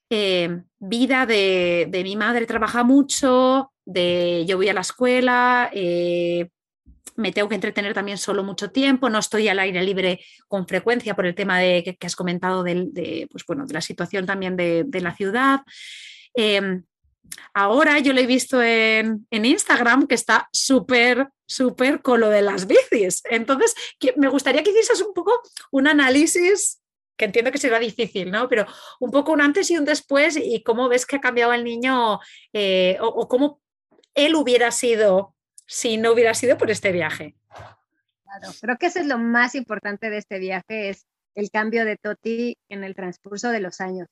eh, 0.09 0.61
vida 0.79 1.25
de, 1.25 1.87
de, 1.89 2.03
mi 2.03 2.15
madre 2.15 2.45
trabaja 2.45 2.83
mucho, 2.83 3.71
de 3.85 4.45
yo 4.47 4.57
voy 4.57 4.69
a 4.69 4.73
la 4.73 4.81
escuela, 4.81 5.69
eh, 5.73 6.49
me 7.15 7.31
tengo 7.31 7.49
que 7.49 7.55
entretener 7.55 7.93
también 7.93 8.17
solo 8.17 8.43
mucho 8.43 8.71
tiempo, 8.71 9.09
no 9.09 9.19
estoy 9.19 9.47
al 9.47 9.59
aire 9.59 9.83
libre 9.83 10.19
con 10.47 10.67
frecuencia 10.67 11.15
por 11.15 11.25
el 11.25 11.35
tema 11.35 11.59
de, 11.59 11.83
que, 11.99 12.07
has 12.07 12.15
comentado 12.15 12.63
de, 12.63 13.27
pues 13.31 13.45
bueno, 13.45 13.65
de 13.65 13.73
la 13.73 13.81
situación 13.81 14.25
también 14.25 14.55
de, 14.55 15.01
la 15.01 15.15
ciudad. 15.15 15.61
Ahora 17.53 17.99
yo 17.99 18.13
lo 18.13 18.19
he 18.19 18.25
visto 18.25 18.61
en, 18.61 19.25
Instagram 19.31 20.07
que 20.07 20.15
está 20.15 20.49
súper, 20.51 21.29
súper 21.45 22.01
con 22.01 22.19
lo 22.19 22.29
de 22.29 22.41
las 22.41 22.67
bicis. 22.67 23.21
Entonces, 23.29 23.75
me 24.15 24.29
gustaría 24.29 24.63
que 24.63 24.71
hicieses 24.71 25.01
un 25.01 25.13
poco 25.13 25.41
un 25.71 25.87
análisis 25.87 26.79
que 27.15 27.25
entiendo 27.25 27.51
que 27.51 27.59
será 27.59 27.79
difícil, 27.79 28.31
¿no? 28.31 28.49
Pero 28.49 28.65
un 28.99 29.11
poco 29.11 29.33
un 29.33 29.41
antes 29.41 29.69
y 29.69 29.77
un 29.77 29.85
después 29.85 30.35
y 30.35 30.63
cómo 30.63 30.89
ves 30.89 31.05
que 31.05 31.17
ha 31.17 31.21
cambiado 31.21 31.53
el 31.53 31.63
niño 31.63 32.19
eh, 32.53 32.97
o, 33.01 33.27
cómo 33.27 33.61
él 34.15 34.35
hubiera 34.35 34.71
sido 34.71 35.35
si 35.67 35.97
no 35.97 36.11
hubiera 36.11 36.33
sido 36.33 36.57
por 36.57 36.71
este 36.71 36.91
viaje. 36.91 37.35
Claro, 37.49 38.53
creo 38.59 38.77
que 38.77 38.87
eso 38.87 38.99
es 38.99 39.05
lo 39.05 39.19
más 39.19 39.53
importante 39.53 40.09
de 40.09 40.17
este 40.17 40.39
viaje, 40.39 40.89
es 40.89 41.05
el 41.35 41.51
cambio 41.51 41.85
de 41.85 41.97
Toti 41.97 42.57
en 42.69 42.83
el 42.83 42.95
transcurso 42.95 43.49
de 43.49 43.59
los 43.59 43.79
años. 43.79 44.07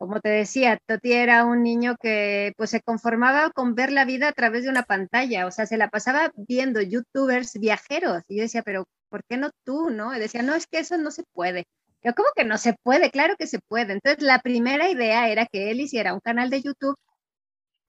Como 0.00 0.20
te 0.20 0.30
decía, 0.30 0.78
Toti 0.86 1.12
era 1.12 1.44
un 1.44 1.62
niño 1.62 1.96
que 2.00 2.52
pues 2.56 2.70
se 2.70 2.80
conformaba 2.80 3.50
con 3.50 3.74
ver 3.74 3.92
la 3.92 4.04
vida 4.04 4.28
a 4.28 4.32
través 4.32 4.64
de 4.64 4.70
una 4.70 4.84
pantalla, 4.84 5.46
o 5.46 5.50
sea, 5.50 5.66
se 5.66 5.76
la 5.76 5.90
pasaba 5.90 6.32
viendo 6.36 6.80
youtubers 6.80 7.52
viajeros. 7.54 8.22
Y 8.28 8.38
yo 8.38 8.42
decía, 8.42 8.62
pero 8.62 8.86
¿por 9.10 9.22
qué 9.28 9.36
no 9.36 9.50
tú, 9.64 9.90
no? 9.90 10.16
Y 10.16 10.18
decía, 10.18 10.42
no, 10.42 10.54
es 10.54 10.66
que 10.66 10.78
eso 10.80 10.96
no 10.98 11.10
se 11.10 11.24
puede. 11.32 11.66
Yo, 12.02 12.14
¿cómo 12.14 12.30
que 12.34 12.44
no 12.44 12.58
se 12.58 12.74
puede? 12.82 13.10
Claro 13.10 13.36
que 13.38 13.46
se 13.46 13.58
puede. 13.68 13.92
Entonces, 13.92 14.22
la 14.22 14.40
primera 14.40 14.88
idea 14.90 15.28
era 15.28 15.46
que 15.46 15.70
él 15.70 15.80
hiciera 15.80 16.14
un 16.14 16.20
canal 16.20 16.50
de 16.50 16.62
YouTube 16.62 16.96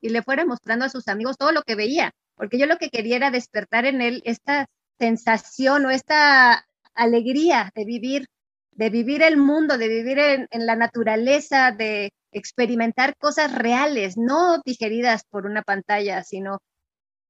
y 0.02 0.10
le 0.10 0.22
fuera 0.24 0.46
mostrando 0.46 0.86
a 0.86 0.90
sus 0.90 1.08
amigos 1.08 1.38
todo 1.38 1.52
lo 1.52 1.62
que 1.64 1.76
veía 1.76 2.12
porque 2.42 2.58
yo 2.58 2.66
lo 2.66 2.78
que 2.78 2.90
quería 2.90 3.18
era 3.18 3.30
despertar 3.30 3.86
en 3.86 4.02
él 4.02 4.24
esta 4.26 4.66
sensación 4.98 5.86
o 5.86 5.92
esta 5.92 6.66
alegría 6.96 7.72
de 7.76 7.86
vivir, 7.86 8.26
de 8.72 8.90
vivir 8.90 9.22
el 9.22 9.38
mundo, 9.38 9.78
de 9.78 9.88
vivir 9.88 10.20
en, 10.20 10.48
la 10.66 10.76
naturaleza, 10.76 11.72
de 11.72 12.14
experimentar 12.32 13.16
cosas 13.18 13.54
reales, 13.54 14.18
no 14.18 14.60
digeridas 14.66 15.24
por 15.30 15.46
una 15.46 15.62
pantalla, 15.62 16.24
sino 16.24 16.60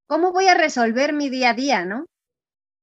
cómo 0.07 0.31
voy 0.31 0.47
a 0.47 0.53
resolver 0.53 1.13
mi 1.13 1.29
día 1.29 1.51
a 1.51 1.53
día, 1.53 1.85
¿no? 1.85 2.05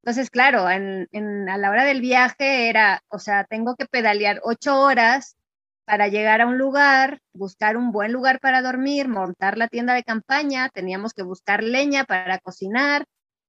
Entonces, 0.02 0.30
claro, 0.30 0.66
a 0.66 0.78
la 0.78 1.70
hora 1.70 1.84
del 1.84 2.00
viaje 2.00 2.68
era, 2.68 3.02
o 3.08 3.18
sea, 3.18 3.44
tengo 3.44 3.76
que 3.76 3.86
pedalear 3.86 4.40
ocho 4.42 4.80
horas 4.80 5.36
para 5.84 6.08
llegar 6.08 6.40
a 6.40 6.46
un 6.46 6.58
lugar, 6.58 7.20
buscar 7.32 7.76
un 7.76 7.92
buen 7.92 8.12
lugar 8.12 8.40
para 8.40 8.62
dormir, 8.62 9.08
montar 9.08 9.56
la 9.56 9.68
tienda 9.68 9.94
de 9.94 10.04
campaña, 10.04 10.68
teníamos 10.68 11.14
que 11.14 11.22
buscar 11.22 11.62
leña 11.62 12.04
para 12.04 12.38
cocinar, 12.38 13.04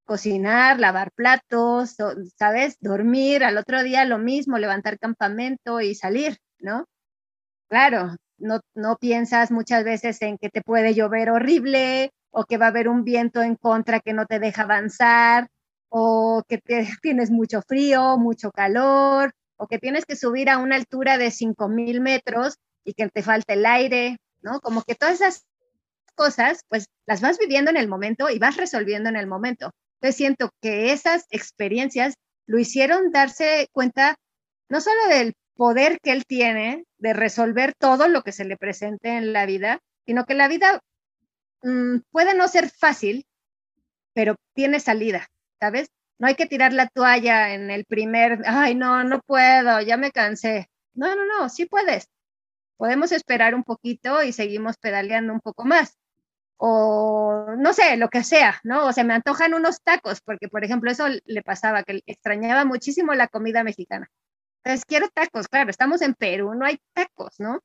cocinar, 0.09 0.79
lavar 0.79 1.11
platos, 1.11 1.95
¿sabes? 2.35 2.77
Dormir, 2.79 3.43
al 3.43 3.59
otro 3.59 3.83
día 3.83 4.05
lo 4.05 4.17
mismo, 4.17 4.57
levantar 4.57 4.97
campamento 4.97 5.81
y 5.81 5.93
salir, 5.93 6.39
¿no? 6.57 6.87
Claro, 7.69 8.15
no, 8.39 8.59
no 8.73 8.97
piensas 8.97 9.51
muchas 9.51 9.83
veces 9.83 10.19
en 10.23 10.39
que 10.39 10.49
te 10.49 10.63
puede 10.63 10.95
llover 10.95 11.29
horrible 11.29 12.09
o 12.31 12.45
que 12.45 12.57
va 12.57 12.65
a 12.65 12.69
haber 12.69 12.89
un 12.89 13.03
viento 13.03 13.43
en 13.43 13.55
contra 13.55 13.99
que 13.99 14.13
no 14.13 14.25
te 14.25 14.39
deja 14.39 14.63
avanzar 14.63 15.47
o 15.89 16.41
que 16.47 16.59
tienes 17.03 17.29
mucho 17.29 17.61
frío, 17.61 18.17
mucho 18.17 18.49
calor 18.49 19.31
o 19.57 19.67
que 19.67 19.77
tienes 19.77 20.05
que 20.05 20.15
subir 20.15 20.49
a 20.49 20.57
una 20.57 20.75
altura 20.75 21.19
de 21.19 21.27
5.000 21.27 22.01
metros 22.01 22.55
y 22.83 22.93
que 22.93 23.07
te 23.09 23.21
falte 23.21 23.53
el 23.53 23.65
aire, 23.67 24.17
¿no? 24.41 24.59
Como 24.59 24.81
que 24.81 24.95
todas 24.95 25.21
esas 25.21 25.45
cosas, 26.15 26.61
pues 26.67 26.87
las 27.05 27.21
vas 27.21 27.37
viviendo 27.37 27.69
en 27.69 27.77
el 27.77 27.87
momento 27.87 28.31
y 28.31 28.39
vas 28.39 28.57
resolviendo 28.57 29.07
en 29.07 29.17
el 29.17 29.27
momento. 29.27 29.71
Entonces 29.99 30.15
siento 30.15 30.49
que 30.61 30.93
esas 30.93 31.25
experiencias 31.29 32.15
lo 32.45 32.57
hicieron 32.57 33.11
darse 33.11 33.67
cuenta 33.73 34.15
no 34.69 34.79
solo 34.79 35.07
del 35.09 35.33
poder 35.55 35.99
que 36.01 36.11
él 36.11 36.25
tiene 36.25 36.85
de 36.99 37.13
resolver 37.13 37.73
todo 37.77 38.07
lo 38.07 38.21
que 38.21 38.31
se 38.31 38.45
le 38.45 38.55
presente 38.55 39.17
en 39.17 39.33
la 39.33 39.45
vida, 39.45 39.79
sino 40.05 40.25
que 40.25 40.35
la 40.35 40.47
vida 40.47 40.79
mm, 41.63 41.97
puede 42.11 42.33
no 42.33 42.47
ser 42.47 42.69
fácil, 42.69 43.25
pero 44.13 44.35
tiene 44.53 44.79
salida, 44.79 45.27
¿sabes? 45.59 45.89
No 46.17 46.27
hay 46.27 46.35
que 46.35 46.45
tirar 46.45 46.71
la 46.71 46.87
toalla 46.87 47.53
en 47.53 47.71
el 47.71 47.85
primer, 47.85 48.39
ay, 48.45 48.75
no, 48.75 49.03
no 49.03 49.19
puedo, 49.25 49.81
ya 49.81 49.97
me 49.97 50.11
cansé. 50.11 50.69
No, 50.93 51.13
no, 51.15 51.25
no, 51.25 51.49
sí 51.49 51.65
puedes. 51.65 52.07
Podemos 52.77 53.11
esperar 53.11 53.53
un 53.55 53.63
poquito 53.63 54.23
y 54.23 54.31
seguimos 54.31 54.77
pedaleando 54.77 55.33
un 55.33 55.41
poco 55.41 55.65
más. 55.65 55.97
O 56.61 57.55
no 57.57 57.73
sé, 57.73 57.95
lo 57.95 58.09
que 58.09 58.23
sea, 58.23 58.59
¿no? 58.63 58.87
O 58.87 58.93
se 58.93 59.05
me 59.05 59.13
antojan 59.13 59.53
unos 59.53 59.81
tacos, 59.81 60.19
porque 60.21 60.49
por 60.49 60.65
ejemplo 60.65 60.91
eso 60.91 61.05
le 61.25 61.41
pasaba, 61.41 61.83
que 61.83 62.03
extrañaba 62.05 62.65
muchísimo 62.65 63.13
la 63.13 63.29
comida 63.29 63.63
mexicana. 63.63 64.11
Entonces, 64.63 64.85
quiero 64.85 65.07
tacos, 65.09 65.47
claro, 65.47 65.69
estamos 65.69 66.01
en 66.01 66.15
Perú, 66.15 66.53
no 66.55 66.65
hay 66.65 66.79
tacos, 66.93 67.39
¿no? 67.39 67.61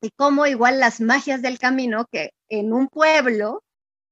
Y 0.00 0.10
como 0.12 0.46
igual 0.46 0.80
las 0.80 1.00
magias 1.00 1.42
del 1.42 1.58
camino, 1.58 2.06
que 2.10 2.32
en 2.48 2.72
un 2.72 2.88
pueblo 2.88 3.62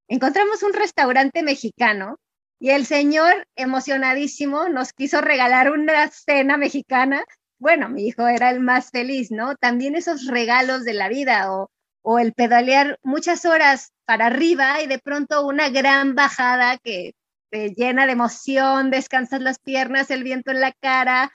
encontramos 0.06 0.62
un 0.62 0.74
restaurante 0.74 1.42
mexicano 1.42 2.18
y 2.58 2.70
el 2.70 2.84
señor, 2.84 3.46
emocionadísimo, 3.56 4.68
nos 4.68 4.92
quiso 4.92 5.22
regalar 5.22 5.70
una 5.70 6.08
cena 6.10 6.58
mexicana. 6.58 7.24
Bueno, 7.58 7.88
mi 7.88 8.06
hijo 8.06 8.28
era 8.28 8.50
el 8.50 8.60
más 8.60 8.90
feliz, 8.90 9.30
¿no? 9.30 9.56
También 9.56 9.94
esos 9.96 10.26
regalos 10.26 10.84
de 10.84 10.92
la 10.92 11.08
vida 11.08 11.50
o, 11.52 11.70
o 12.02 12.18
el 12.18 12.32
pedalear 12.32 12.98
muchas 13.02 13.44
horas 13.44 13.92
para 14.04 14.26
arriba 14.26 14.80
y 14.82 14.86
de 14.86 14.98
pronto 14.98 15.46
una 15.46 15.68
gran 15.68 16.14
bajada 16.14 16.78
que 16.78 17.14
te 17.50 17.70
llena 17.74 18.06
de 18.06 18.12
emoción, 18.12 18.90
descansas 18.90 19.40
las 19.40 19.58
piernas, 19.58 20.10
el 20.10 20.24
viento 20.24 20.50
en 20.50 20.60
la 20.60 20.72
cara, 20.72 21.32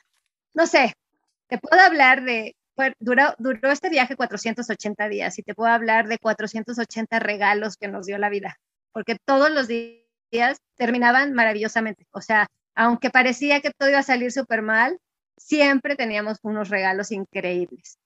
no 0.54 0.66
sé, 0.66 0.96
te 1.48 1.58
puedo 1.58 1.82
hablar 1.82 2.24
de, 2.24 2.56
duró, 3.00 3.36
duró 3.38 3.72
este 3.72 3.90
viaje 3.90 4.16
480 4.16 5.10
días 5.10 5.38
y 5.38 5.44
te 5.44 5.54
puedo 5.54 5.72
hablar 5.72 6.08
de 6.08 6.18
480 6.18 7.20
regalos 7.20 7.78
que 7.78 7.88
nos 7.88 8.06
dio 8.06 8.18
la 8.18 8.30
vida, 8.30 8.58
porque 8.94 9.18
todos 9.26 9.52
los 9.52 9.68
días 9.68 10.62
terminaban 10.76 11.34
maravillosamente. 11.34 12.08
O 12.12 12.22
sea, 12.22 12.48
aunque 12.74 13.10
parecía 13.10 13.62
que 13.62 13.72
todo 13.72 13.90
iba 13.90 14.00
a 14.00 14.04
salir 14.04 14.32
súper 14.32 14.62
mal, 14.62 14.98
siempre 15.38 15.96
teníamos 15.96 16.40
unos 16.42 16.70
regalos 16.70 17.12
increíbles. 17.12 18.00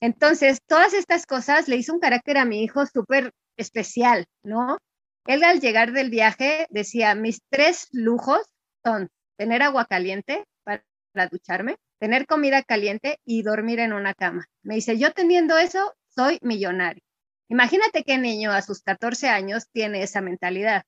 Entonces, 0.00 0.58
todas 0.66 0.94
estas 0.94 1.26
cosas 1.26 1.68
le 1.68 1.76
hizo 1.76 1.92
un 1.92 2.00
carácter 2.00 2.38
a 2.38 2.44
mi 2.44 2.62
hijo 2.62 2.84
súper 2.86 3.32
especial, 3.56 4.26
¿no? 4.42 4.78
Él 5.26 5.42
al 5.44 5.60
llegar 5.60 5.92
del 5.92 6.10
viaje 6.10 6.66
decía, 6.70 7.14
mis 7.14 7.40
tres 7.50 7.88
lujos 7.92 8.42
son 8.84 9.08
tener 9.38 9.62
agua 9.62 9.86
caliente 9.86 10.44
para 10.64 10.84
ducharme, 11.30 11.76
tener 11.98 12.26
comida 12.26 12.62
caliente 12.62 13.18
y 13.24 13.42
dormir 13.42 13.78
en 13.78 13.92
una 13.92 14.14
cama. 14.14 14.46
Me 14.62 14.74
dice, 14.74 14.98
yo 14.98 15.12
teniendo 15.12 15.56
eso, 15.56 15.94
soy 16.08 16.38
millonario. 16.42 17.02
Imagínate 17.48 18.04
qué 18.04 18.18
niño 18.18 18.52
a 18.52 18.62
sus 18.62 18.82
14 18.82 19.28
años 19.28 19.68
tiene 19.72 20.02
esa 20.02 20.20
mentalidad. 20.20 20.82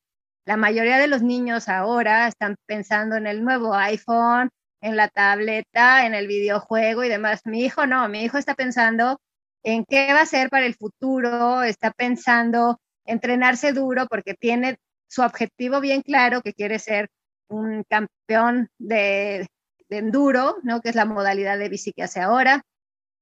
La 0.45 0.57
mayoría 0.57 0.99
de 0.99 1.09
los 1.09 1.23
niños 1.23 1.69
ahora 1.69 2.29
están 2.29 2.57
pensando 2.67 3.17
en 3.17 3.27
el 3.27 3.45
nuevo 3.45 3.75
iPhone, 3.75 4.51
en 4.81 4.97
la 4.97 5.09
tableta, 5.09 6.07
en 6.07 6.15
el 6.15 6.27
videojuego 6.27 7.05
y 7.05 7.09
demás. 7.09 7.43
Mi 7.45 7.65
hijo 7.65 7.87
no, 7.87 8.09
mi 8.09 8.23
hijo 8.23 8.39
está 8.39 8.55
pensando 8.55 9.21
en 9.63 9.85
qué 9.85 10.13
va 10.13 10.21
a 10.21 10.27
ser 10.27 10.49
para 10.49 10.67
el 10.67 10.75
futuro, 10.75 11.63
está 11.63 11.91
pensando 11.91 12.79
entrenarse 13.05 13.73
duro 13.73 14.07
porque 14.09 14.35
tiene 14.35 14.77
su 15.09 15.23
objetivo 15.23 15.81
bien 15.81 16.03
claro, 16.03 16.43
que 16.43 16.53
quiere 16.53 16.79
ser 16.79 17.09
un 17.49 17.85
campeón 17.89 18.69
de, 18.79 19.47
enduro, 19.89 20.57
¿no? 20.63 20.81
Que 20.81 20.91
es 20.91 20.95
la 20.95 21.05
modalidad 21.05 21.59
de 21.59 21.69
bici 21.69 21.93
que 21.93 22.03
hace 22.03 22.21
ahora. 22.21 22.63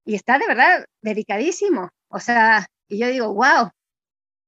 Y 0.05 0.15
está 0.15 0.39
de 0.39 0.47
verdad 0.47 0.85
dedicadísimo. 1.03 1.91
O 2.09 2.21
sea, 2.21 2.67
y 2.89 2.99
yo 2.99 3.09
digo, 3.09 3.35
wow, 3.35 3.71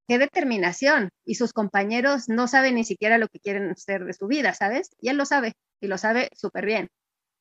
qué 0.07 0.19
determinación. 0.19 1.11
Y 1.25 1.37
sus 1.37 1.53
compañeros 1.53 2.29
no 2.29 2.49
saben 2.49 2.77
ni 2.77 2.85
siquiera 2.85 3.19
lo 3.19 3.29
que 3.29 3.40
quieren 3.40 3.71
hacer 3.71 4.05
de 4.05 4.12
su 4.12 4.27
vida, 4.27 4.55
¿sabes? 4.55 4.90
Y 5.01 5.09
él 5.09 5.16
lo 5.16 5.27
sabe, 5.27 5.55
y 5.81 5.88
lo 5.88 5.99
sabe 5.99 6.31
súper 6.35 6.66
bien. 6.66 6.88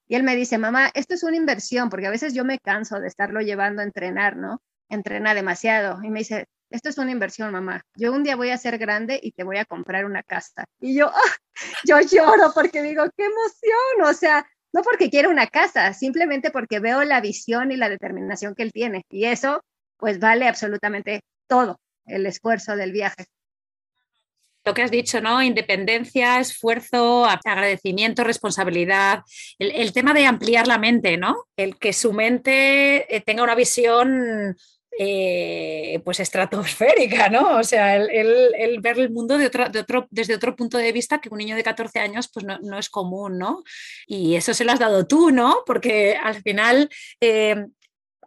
Y 0.07 0.15
él 0.15 0.23
me 0.23 0.35
dice, 0.35 0.57
mamá, 0.57 0.91
esto 0.93 1.15
es 1.15 1.23
una 1.23 1.37
inversión, 1.37 1.89
porque 1.89 2.07
a 2.07 2.11
veces 2.11 2.33
yo 2.33 2.45
me 2.45 2.59
canso 2.59 2.99
de 2.99 3.07
estarlo 3.07 3.41
llevando 3.41 3.81
a 3.81 3.85
entrenar, 3.85 4.37
¿no? 4.37 4.61
Entrena 4.89 5.33
demasiado. 5.33 5.99
Y 6.03 6.09
me 6.09 6.19
dice, 6.19 6.45
esto 6.69 6.89
es 6.89 6.97
una 6.97 7.11
inversión, 7.11 7.51
mamá. 7.51 7.81
Yo 7.95 8.11
un 8.13 8.23
día 8.23 8.35
voy 8.35 8.51
a 8.51 8.57
ser 8.57 8.77
grande 8.77 9.19
y 9.21 9.31
te 9.31 9.43
voy 9.43 9.57
a 9.57 9.65
comprar 9.65 10.05
una 10.05 10.23
casa. 10.23 10.65
Y 10.79 10.95
yo, 10.95 11.07
¡ah! 11.07 11.35
yo 11.85 11.99
lloro 12.01 12.51
porque 12.53 12.83
digo, 12.83 13.03
qué 13.17 13.25
emoción. 13.25 14.09
O 14.09 14.13
sea, 14.13 14.45
no 14.73 14.83
porque 14.83 15.09
quiera 15.09 15.29
una 15.29 15.47
casa, 15.47 15.93
simplemente 15.93 16.51
porque 16.51 16.79
veo 16.79 17.03
la 17.03 17.21
visión 17.21 17.71
y 17.71 17.77
la 17.77 17.89
determinación 17.89 18.55
que 18.55 18.63
él 18.63 18.71
tiene. 18.73 19.03
Y 19.09 19.25
eso, 19.25 19.63
pues 19.97 20.19
vale 20.19 20.47
absolutamente 20.47 21.21
todo 21.47 21.79
el 22.05 22.25
esfuerzo 22.25 22.75
del 22.75 22.91
viaje. 22.91 23.25
Lo 24.65 24.73
que 24.73 24.81
has 24.81 24.89
dicho, 24.89 25.21
¿no? 25.21 25.43
Independencia, 25.43 26.39
esfuerzo, 26.39 27.25
agradecimiento, 27.25 28.23
responsabilidad. 28.23 29.21
El, 29.59 29.93
tema 29.93 30.11
de 30.13 30.25
ampliar 30.25 30.67
la 30.67 30.79
mente, 30.79 31.17
¿no? 31.17 31.45
El 31.55 31.77
que 31.77 31.93
su 31.93 32.13
mente 32.13 33.15
eh, 33.15 33.21
tenga 33.21 33.43
una 33.43 33.53
visión 33.53 34.57
eh, 34.97 36.01
pues 36.03 36.19
estratosférica, 36.19 37.29
¿no? 37.29 37.57
O 37.57 37.63
sea, 37.63 37.95
el, 37.95 38.79
ver 38.81 38.97
el 38.97 39.11
mundo 39.11 39.37
de 39.37 39.49
de 39.49 39.79
otro, 39.79 40.07
desde 40.09 40.35
otro 40.35 40.55
punto 40.55 40.77
de 40.79 40.91
vista 40.91 41.19
que 41.19 41.29
un 41.29 41.37
niño 41.37 41.55
de 41.55 41.63
14 41.63 41.99
años 41.99 42.29
pues 42.33 42.45
no, 42.45 42.79
es 42.79 42.89
común, 42.89 43.37
¿no? 43.37 43.63
Y 44.07 44.35
eso 44.35 44.53
se 44.53 44.63
lo 44.63 44.71
has 44.71 44.79
dado 44.79 45.05
tú, 45.05 45.29
¿no? 45.29 45.63
Porque 45.65 46.15
al 46.15 46.41
final 46.41 46.89
eh, 47.21 47.65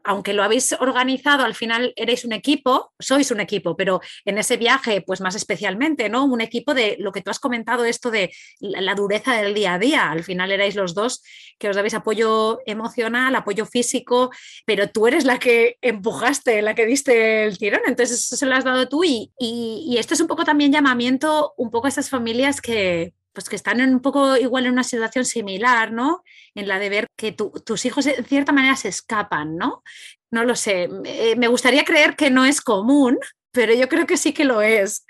aunque 0.08 0.32
lo 0.32 0.42
habéis 0.42 0.72
organizado, 0.80 1.44
al 1.44 1.54
final 1.54 1.92
erais 1.94 2.24
un 2.24 2.32
equipo, 2.32 2.94
sois 2.98 3.30
un 3.30 3.40
equipo, 3.40 3.76
pero 3.76 4.00
en 4.24 4.38
ese 4.38 4.56
viaje, 4.56 5.02
pues 5.02 5.20
más 5.20 5.34
especialmente, 5.34 6.08
¿no? 6.08 6.24
Un 6.24 6.40
equipo 6.40 6.72
de 6.72 6.96
lo 6.98 7.12
que 7.12 7.20
tú 7.20 7.30
has 7.30 7.38
comentado, 7.38 7.84
esto 7.84 8.10
de 8.10 8.32
la 8.58 8.94
dureza 8.94 9.34
del 9.34 9.52
día 9.52 9.74
a 9.74 9.78
día. 9.78 10.10
Al 10.10 10.24
final 10.24 10.50
erais 10.50 10.76
los 10.76 10.94
dos 10.94 11.22
que 11.58 11.68
os 11.68 11.76
dabais 11.76 11.92
apoyo 11.92 12.60
emocional, 12.64 13.36
apoyo 13.36 13.66
físico, 13.66 14.30
pero 14.64 14.88
tú 14.88 15.06
eres 15.06 15.26
la 15.26 15.38
que 15.38 15.76
empujaste, 15.82 16.62
la 16.62 16.74
que 16.74 16.86
diste 16.86 17.44
el 17.44 17.58
tirón, 17.58 17.82
entonces 17.86 18.24
eso 18.24 18.36
se 18.36 18.46
lo 18.46 18.54
has 18.54 18.64
dado 18.64 18.88
tú 18.88 19.04
y, 19.04 19.30
y, 19.38 19.98
esto 19.98 20.14
es 20.14 20.20
un 20.22 20.26
poco 20.26 20.44
también 20.44 20.72
llamamiento, 20.72 21.52
un 21.58 21.70
poco 21.70 21.86
a 21.86 21.90
esas 21.90 22.08
familias 22.08 22.62
que, 22.62 23.12
pues 23.38 23.48
que 23.48 23.54
están 23.54 23.80
un 23.80 24.00
poco 24.00 24.36
igual 24.36 24.66
en 24.66 24.72
una 24.72 24.82
situación 24.82 25.24
similar, 25.24 25.92
¿no? 25.92 26.24
En 26.56 26.66
la 26.66 26.80
de 26.80 26.88
ver 26.88 27.06
que 27.16 27.30
tus 27.30 27.84
hijos 27.84 28.04
en 28.08 28.24
cierta 28.24 28.50
manera 28.50 28.74
se 28.74 28.88
escapan, 28.88 29.54
¿no? 29.54 29.84
No 30.32 30.42
lo 30.42 30.56
sé, 30.56 30.88
me 31.36 31.46
gustaría 31.46 31.84
creer 31.84 32.16
que 32.16 32.30
no 32.30 32.44
es 32.44 32.60
común, 32.60 33.16
pero 33.52 33.72
yo 33.74 33.88
creo 33.88 34.08
que 34.08 34.16
sí 34.16 34.32
que 34.32 34.44
lo 34.44 34.60
es. 34.60 35.06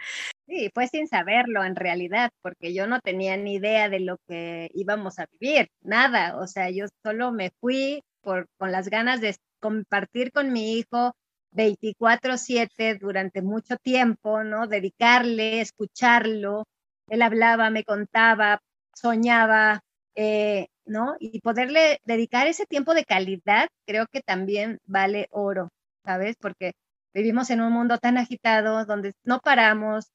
Sí, 0.47 0.69
fue 0.75 0.89
sin 0.89 1.09
saberlo 1.09 1.65
en 1.65 1.75
realidad, 1.75 2.29
porque 2.43 2.75
yo 2.75 2.87
no 2.87 3.01
tenía 3.01 3.39
ni 3.39 3.55
idea 3.55 3.89
de 3.89 4.01
lo 4.01 4.19
que 4.29 4.69
íbamos 4.75 5.19
a 5.19 5.25
vivir, 5.41 5.71
nada, 5.81 6.37
o 6.39 6.47
sea, 6.47 6.69
yo 6.69 6.85
solo 7.03 7.33
me 7.33 7.51
fui 7.63 8.03
por, 8.21 8.47
con 8.59 8.73
las 8.73 8.91
ganas 8.91 9.23
de 9.23 9.35
compartir 9.59 10.33
con 10.33 10.53
mi 10.53 10.75
hijo 10.75 11.15
24/7 11.53 12.99
durante 13.01 13.41
mucho 13.41 13.79
tiempo, 13.79 14.45
¿no? 14.45 14.67
Dedicarle, 14.67 15.63
escucharlo, 15.63 16.67
él 17.09 17.23
hablaba, 17.23 17.71
me 17.71 17.85
contaba, 17.85 18.61
soñaba, 18.95 19.81
eh, 20.15 20.69
¿no? 20.85 21.17
Y 21.21 21.41
poderle 21.41 22.01
dedicar 22.05 22.47
ese 22.47 22.67
tiempo 22.67 22.95
de 22.95 23.05
calidad, 23.05 23.69
creo 23.87 24.07
que 24.11 24.21
también 24.21 24.79
vale 24.87 25.29
oro, 25.31 25.71
¿sabes? 26.05 26.37
Porque 26.41 26.73
vivimos 27.15 27.51
en 27.51 27.61
un 27.61 27.73
mundo 27.73 27.99
tan 27.99 28.19
agitado 28.19 28.85
donde 28.85 29.13
no 29.25 29.41
paramos 29.41 30.11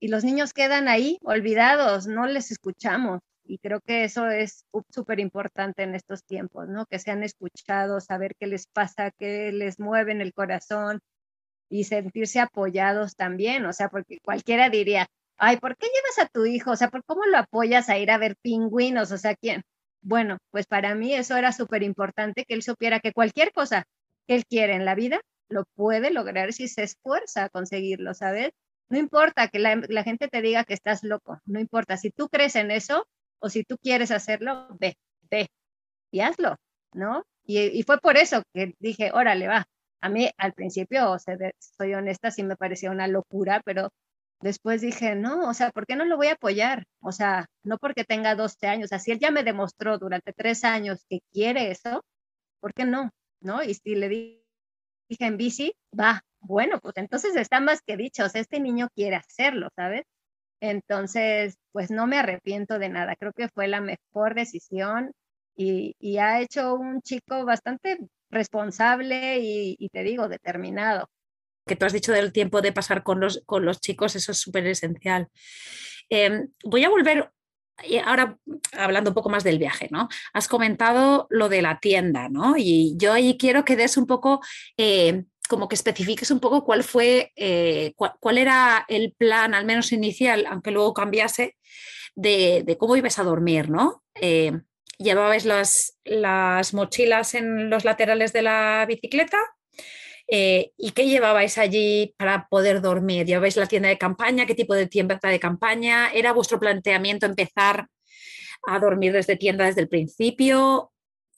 y 0.00 0.08
los 0.08 0.24
niños 0.24 0.52
quedan 0.52 0.88
ahí 0.88 1.18
olvidados, 1.22 2.06
no 2.06 2.26
les 2.26 2.50
escuchamos, 2.50 3.20
Y 3.48 3.58
creo 3.58 3.80
que 3.80 4.04
eso 4.04 4.28
es 4.28 4.64
súper 4.90 5.20
importante 5.20 5.84
en 5.84 5.94
estos 5.94 6.24
tiempos, 6.24 6.68
¿no? 6.68 6.84
Que 6.86 6.98
sean 6.98 7.22
escuchados, 7.22 8.04
saber 8.06 8.34
qué 8.38 8.46
les 8.48 8.66
pasa, 8.66 9.12
qué 9.12 9.52
les 9.52 9.78
mueve 9.78 10.12
en 10.12 10.20
el 10.20 10.32
corazón 10.34 11.00
y 11.70 11.84
sentirse 11.84 12.40
apoyados 12.40 13.16
también. 13.16 13.64
O 13.66 13.72
sea, 13.72 13.88
porque 13.88 14.18
cualquiera 14.20 14.68
diría, 14.70 15.06
ay, 15.38 15.58
¿por 15.58 15.76
qué 15.76 15.86
llevas 15.86 16.26
a 16.26 16.30
tu 16.32 16.46
hijo? 16.46 16.72
O 16.72 16.76
sea, 16.76 16.88
¿por 16.88 17.04
cómo 17.04 17.24
lo 17.26 17.38
apoyas 17.38 17.88
a 17.88 17.98
ir 17.98 18.10
a 18.10 18.18
ver 18.18 18.36
pingüinos? 18.42 19.12
O 19.12 19.18
sea, 19.18 19.34
¿quién? 19.34 19.62
Bueno, 20.02 20.38
pues 20.50 20.66
para 20.66 20.94
mí 20.94 21.14
eso 21.14 21.36
era 21.36 21.52
súper 21.52 21.82
importante, 21.82 22.44
que 22.44 22.54
él 22.54 22.62
supiera 22.62 23.00
que 23.00 23.12
cualquier 23.12 23.52
cosa 23.52 23.84
que 24.26 24.36
él 24.36 24.44
quiere 24.46 24.74
en 24.74 24.84
la 24.84 24.94
vida, 24.94 25.20
lo 25.48 25.64
puede 25.74 26.10
lograr 26.10 26.52
si 26.52 26.68
se 26.68 26.82
esfuerza 26.82 27.44
a 27.44 27.48
conseguirlo, 27.48 28.14
¿sabes? 28.14 28.50
No 28.88 28.98
importa 28.98 29.48
que 29.48 29.58
la, 29.58 30.02
gente 30.04 30.28
te 30.28 30.42
diga 30.42 30.64
que 30.64 30.74
estás 30.74 31.02
loco, 31.02 31.40
no 31.44 31.60
importa. 31.60 31.96
Si 31.96 32.10
tú 32.10 32.28
crees 32.28 32.56
en 32.56 32.70
eso 32.70 33.06
o 33.40 33.48
si 33.48 33.64
tú 33.64 33.76
quieres 33.78 34.10
hacerlo, 34.10 34.68
ve, 34.78 34.96
ve 35.30 35.48
y 36.10 36.20
hazlo, 36.20 36.56
¿no? 36.92 37.24
Y, 37.44 37.82
fue 37.84 37.98
por 37.98 38.16
eso 38.16 38.42
que 38.54 38.74
dije, 38.78 39.10
órale, 39.12 39.48
va. 39.48 39.66
A 40.00 40.08
mí 40.08 40.30
al 40.36 40.52
principio, 40.52 41.10
o 41.10 41.18
sea, 41.18 41.36
soy 41.58 41.94
honesta, 41.94 42.30
sí 42.30 42.42
me 42.42 42.56
parecía 42.56 42.90
una 42.90 43.08
locura, 43.08 43.60
pero 43.64 43.90
después 44.46 44.80
dije, 44.80 45.14
no, 45.16 45.48
o 45.48 45.54
sea, 45.54 45.70
¿por 45.70 45.86
qué 45.86 45.96
no 45.96 46.04
lo 46.04 46.16
voy 46.16 46.28
a 46.28 46.34
apoyar? 46.34 46.84
O 47.00 47.12
sea, 47.12 47.46
no 47.64 47.78
porque 47.78 48.04
tenga 48.04 48.34
12 48.34 48.66
años, 48.66 48.92
así 48.92 49.10
él 49.12 49.18
ya 49.18 49.30
me 49.30 49.42
demostró 49.44 49.98
durante 49.98 50.32
tres 50.32 50.64
años 50.64 51.04
que 51.08 51.20
quiere 51.32 51.70
eso, 51.70 52.04
¿por 52.60 52.72
qué 52.74 52.84
no? 52.84 53.10
¿No? 53.40 53.62
Y 53.62 53.74
si 53.74 53.94
le 53.96 54.08
dije 54.08 54.40
en 55.20 55.36
bici, 55.36 55.74
va, 55.98 56.22
bueno, 56.40 56.80
pues 56.80 56.96
entonces 56.96 57.36
está 57.36 57.60
más 57.60 57.82
que 57.82 57.96
dicho, 57.96 58.24
o 58.24 58.28
sea, 58.28 58.40
este 58.40 58.60
niño 58.60 58.88
quiere 58.94 59.16
hacerlo, 59.16 59.68
¿sabes? 59.76 60.04
Entonces, 60.60 61.56
pues 61.72 61.90
no 61.90 62.06
me 62.06 62.18
arrepiento 62.18 62.78
de 62.78 62.88
nada, 62.88 63.16
creo 63.16 63.32
que 63.32 63.48
fue 63.48 63.68
la 63.68 63.80
mejor 63.80 64.34
decisión 64.34 65.12
y, 65.56 66.18
ha 66.18 66.40
hecho 66.40 66.74
un 66.74 67.02
chico 67.02 67.44
bastante 67.44 67.98
responsable 68.30 69.38
y, 69.40 69.88
te 69.90 70.02
digo, 70.02 70.28
determinado. 70.28 71.08
Que 71.66 71.76
tú 71.76 71.84
has 71.84 71.92
dicho 71.92 72.12
del 72.12 72.32
tiempo 72.32 72.62
de 72.62 72.72
pasar 72.72 73.02
con 73.02 73.20
los, 73.20 73.42
con 73.46 73.64
los 73.64 73.80
chicos, 73.80 74.16
eso 74.16 74.32
es 74.32 74.38
súper 74.38 74.66
esencial. 74.66 75.28
Em, 76.08 76.48
voy 76.64 76.84
a 76.84 76.88
volver 76.88 77.30
ahora 78.04 78.38
hablando 78.72 79.10
un 79.10 79.14
poco 79.14 79.28
más 79.28 79.44
del 79.44 79.58
viaje, 79.58 79.88
¿no? 79.90 80.08
Has 80.32 80.48
comentado 80.48 81.26
lo 81.30 81.48
de 81.48 81.62
la 81.62 81.78
tienda, 81.78 82.28
¿no? 82.28 82.54
Y 82.56 82.94
yo 82.96 83.12
ahí 83.12 83.36
quiero 83.36 83.64
que 83.64 83.76
des 83.76 83.96
un 83.96 84.06
poco 84.06 84.40
eh, 84.76 85.24
como 85.48 85.68
que 85.68 85.74
especifiques 85.74 86.30
un 86.30 86.40
poco 86.40 86.64
cuál 86.64 86.84
fue, 86.84 87.32
eh, 87.36 87.94
cuál, 87.96 88.38
era 88.38 88.84
el 88.88 89.12
plan, 89.12 89.54
al 89.54 89.64
menos 89.64 89.92
inicial, 89.92 90.46
aunque 90.46 90.70
luego 90.70 90.94
cambiase, 90.94 91.56
de, 92.14 92.76
cómo 92.78 92.96
ibas 92.96 93.18
a 93.18 93.24
dormir, 93.24 93.70
¿no? 93.70 94.02
Eh, 94.14 94.52
¿Llevabais 94.98 95.44
las, 95.44 95.98
las, 96.04 96.72
mochilas 96.72 97.34
en 97.34 97.68
los 97.68 97.84
laterales 97.84 98.32
de 98.32 98.42
la 98.42 98.86
bicicleta? 98.88 99.38
Eh, 100.28 100.72
¿Y 100.76 100.90
qué 100.90 101.06
llevabais 101.06 101.56
allí 101.58 102.14
para 102.18 102.48
poder 102.48 102.80
dormir? 102.80 103.26
¿Llevabais 103.26 103.56
la 103.56 103.66
tienda 103.66 103.88
de 103.88 103.98
campaña? 103.98 104.46
¿Qué 104.46 104.54
tipo 104.54 104.74
de 104.74 104.86
tienda 104.86 105.18
de 105.22 105.40
campaña? 105.40 106.10
¿Era 106.12 106.32
vuestro 106.32 106.58
planteamiento 106.58 107.26
empezar 107.26 107.88
a 108.66 108.78
dormir 108.80 109.12
desde 109.12 109.36
tienda 109.36 109.66
desde 109.66 109.82
el 109.82 109.88
principio? 109.88 110.92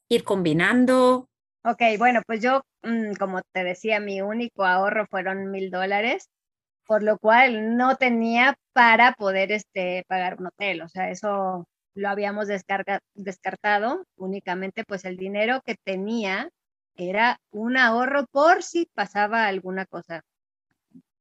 ¿Ir 0.09 0.25
combinando? 0.25 1.29
Ok, 1.65 1.83
bueno, 1.99 2.23
pues 2.27 2.41
yo, 2.41 2.63
mm, 2.83 3.15
como 3.19 3.43
te 3.53 3.63
decía, 3.63 4.01
mi 4.01 4.23
único 4.23 4.65
ahorro 4.65 5.07
fueron 5.11 5.51
mil 5.51 5.71
dólares, 5.71 6.31
por 6.87 7.03
lo 7.03 7.19
cual 7.19 7.77
no 7.77 7.97
tenía 7.97 8.57
para 8.73 9.13
poder 9.13 9.53
este, 9.53 10.05
pagar 10.09 10.37
un 10.39 10.47
hotel. 10.47 10.81
O 10.83 10.89
sea, 10.89 11.11
eso 11.11 11.67
lo 11.95 12.09
habíamos 12.09 12.49
descartado. 12.49 14.05
Únicamente, 14.17 14.85
pues 14.85 15.05
el 15.05 15.19
dinero 15.19 15.61
que 15.67 15.77
tenía 15.85 16.49
era 16.99 17.41
un 17.53 17.77
ahorro 17.77 18.27
por 18.27 18.63
si 18.63 18.87
pasaba 18.93 19.47
alguna 19.47 19.87
cosa. 19.87 20.23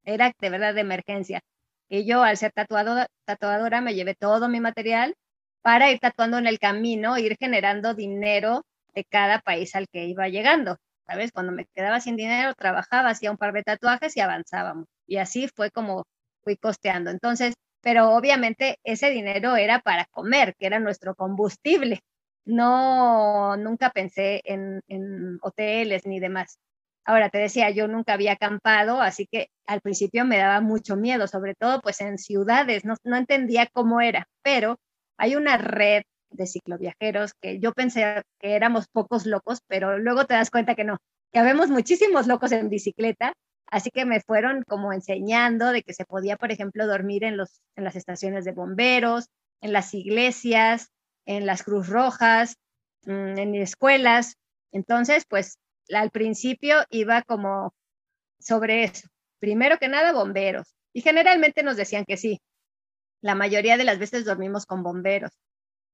Era 0.03 0.33
de 0.39 0.49
verdad 0.49 0.73
de 0.73 0.81
emergencia. 0.81 1.41
Y 1.87 2.05
yo, 2.05 2.23
al 2.23 2.35
ser 2.37 2.51
tatuadora, 2.51 3.81
me 3.81 3.93
llevé 3.93 4.15
todo 4.15 4.49
mi 4.49 4.59
material 4.59 5.15
para 5.61 5.91
ir 5.91 5.99
tatuando 5.99 6.37
en 6.37 6.47
el 6.47 6.59
camino, 6.59 7.17
ir 7.17 7.37
generando 7.39 7.93
dinero 7.93 8.63
de 8.93 9.05
cada 9.05 9.39
país 9.39 9.75
al 9.75 9.87
que 9.87 10.05
iba 10.05 10.27
llegando. 10.27 10.77
¿Sabes? 11.05 11.31
Cuando 11.31 11.53
me 11.53 11.65
quedaba 11.73 12.01
sin 12.01 12.17
dinero, 12.17 12.53
trabajaba, 12.55 13.09
hacía 13.11 13.31
un 13.31 13.37
par 13.37 13.53
de 13.53 13.63
tatuajes 13.63 14.17
y 14.17 14.19
avanzábamos. 14.19 14.87
Y 15.05 15.17
así 15.17 15.47
fue 15.47 15.71
como 15.71 16.03
fui 16.43 16.57
costeando. 16.57 17.11
Entonces, 17.11 17.53
pero 17.81 18.11
obviamente 18.11 18.79
ese 18.83 19.09
dinero 19.11 19.55
era 19.55 19.79
para 19.79 20.05
comer, 20.05 20.55
que 20.57 20.65
era 20.65 20.79
nuestro 20.79 21.15
combustible. 21.15 22.01
No, 22.47 23.57
nunca 23.57 23.89
pensé 23.91 24.41
en, 24.45 24.81
en 24.87 25.37
hoteles 25.41 26.05
ni 26.05 26.19
demás. 26.21 26.59
Ahora 27.03 27.29
te 27.29 27.39
decía, 27.39 27.69
yo 27.71 27.87
nunca 27.87 28.13
había 28.13 28.33
acampado, 28.33 29.01
así 29.01 29.27
que 29.29 29.49
al 29.65 29.81
principio 29.81 30.25
me 30.25 30.37
daba 30.37 30.61
mucho 30.61 30.95
miedo, 30.95 31.27
sobre 31.27 31.55
todo 31.55 31.81
pues 31.81 31.99
en 32.01 32.17
ciudades, 32.17 32.85
no, 32.85 32.95
no 33.03 33.17
entendía 33.17 33.67
cómo 33.71 34.01
era, 34.01 34.27
pero 34.43 34.77
hay 35.17 35.35
una 35.35 35.57
red 35.57 36.03
de 36.29 36.47
cicloviajeros, 36.47 37.33
que 37.41 37.59
yo 37.59 37.73
pensé 37.73 38.23
que 38.39 38.55
éramos 38.55 38.87
pocos 38.87 39.25
locos, 39.25 39.59
pero 39.67 39.99
luego 39.99 40.25
te 40.25 40.33
das 40.35 40.49
cuenta 40.49 40.75
que 40.75 40.83
no, 40.83 40.97
que 41.33 41.39
habemos 41.39 41.69
muchísimos 41.69 42.27
locos 42.27 42.51
en 42.53 42.69
bicicleta, 42.69 43.33
así 43.69 43.89
que 43.91 44.05
me 44.05 44.21
fueron 44.21 44.63
como 44.67 44.93
enseñando 44.93 45.71
de 45.71 45.83
que 45.83 45.93
se 45.93 46.05
podía, 46.05 46.37
por 46.37 46.51
ejemplo, 46.51 46.87
dormir 46.87 47.25
en, 47.25 47.35
los, 47.35 47.61
en 47.75 47.83
las 47.83 47.95
estaciones 47.95 48.45
de 48.45 48.53
bomberos, 48.53 49.27
en 49.61 49.73
las 49.73 49.93
iglesias, 49.93 50.89
en 51.27 51.45
las 51.45 51.61
Cruz 51.61 51.87
Rojas, 51.87 52.55
mm, 53.05 53.37
en 53.37 53.55
escuelas. 53.55 54.37
Entonces, 54.71 55.25
pues 55.29 55.59
al 55.93 56.09
principio 56.09 56.77
iba 56.89 57.21
como 57.21 57.73
sobre 58.39 58.83
eso. 58.85 59.07
Primero 59.39 59.77
que 59.77 59.89
nada, 59.89 60.13
bomberos. 60.13 60.73
Y 60.93 61.01
generalmente 61.01 61.63
nos 61.63 61.77
decían 61.77 62.05
que 62.05 62.17
sí. 62.17 62.39
La 63.21 63.35
mayoría 63.35 63.77
de 63.77 63.83
las 63.83 63.99
veces 63.99 64.25
dormimos 64.25 64.65
con 64.65 64.83
bomberos. 64.83 65.31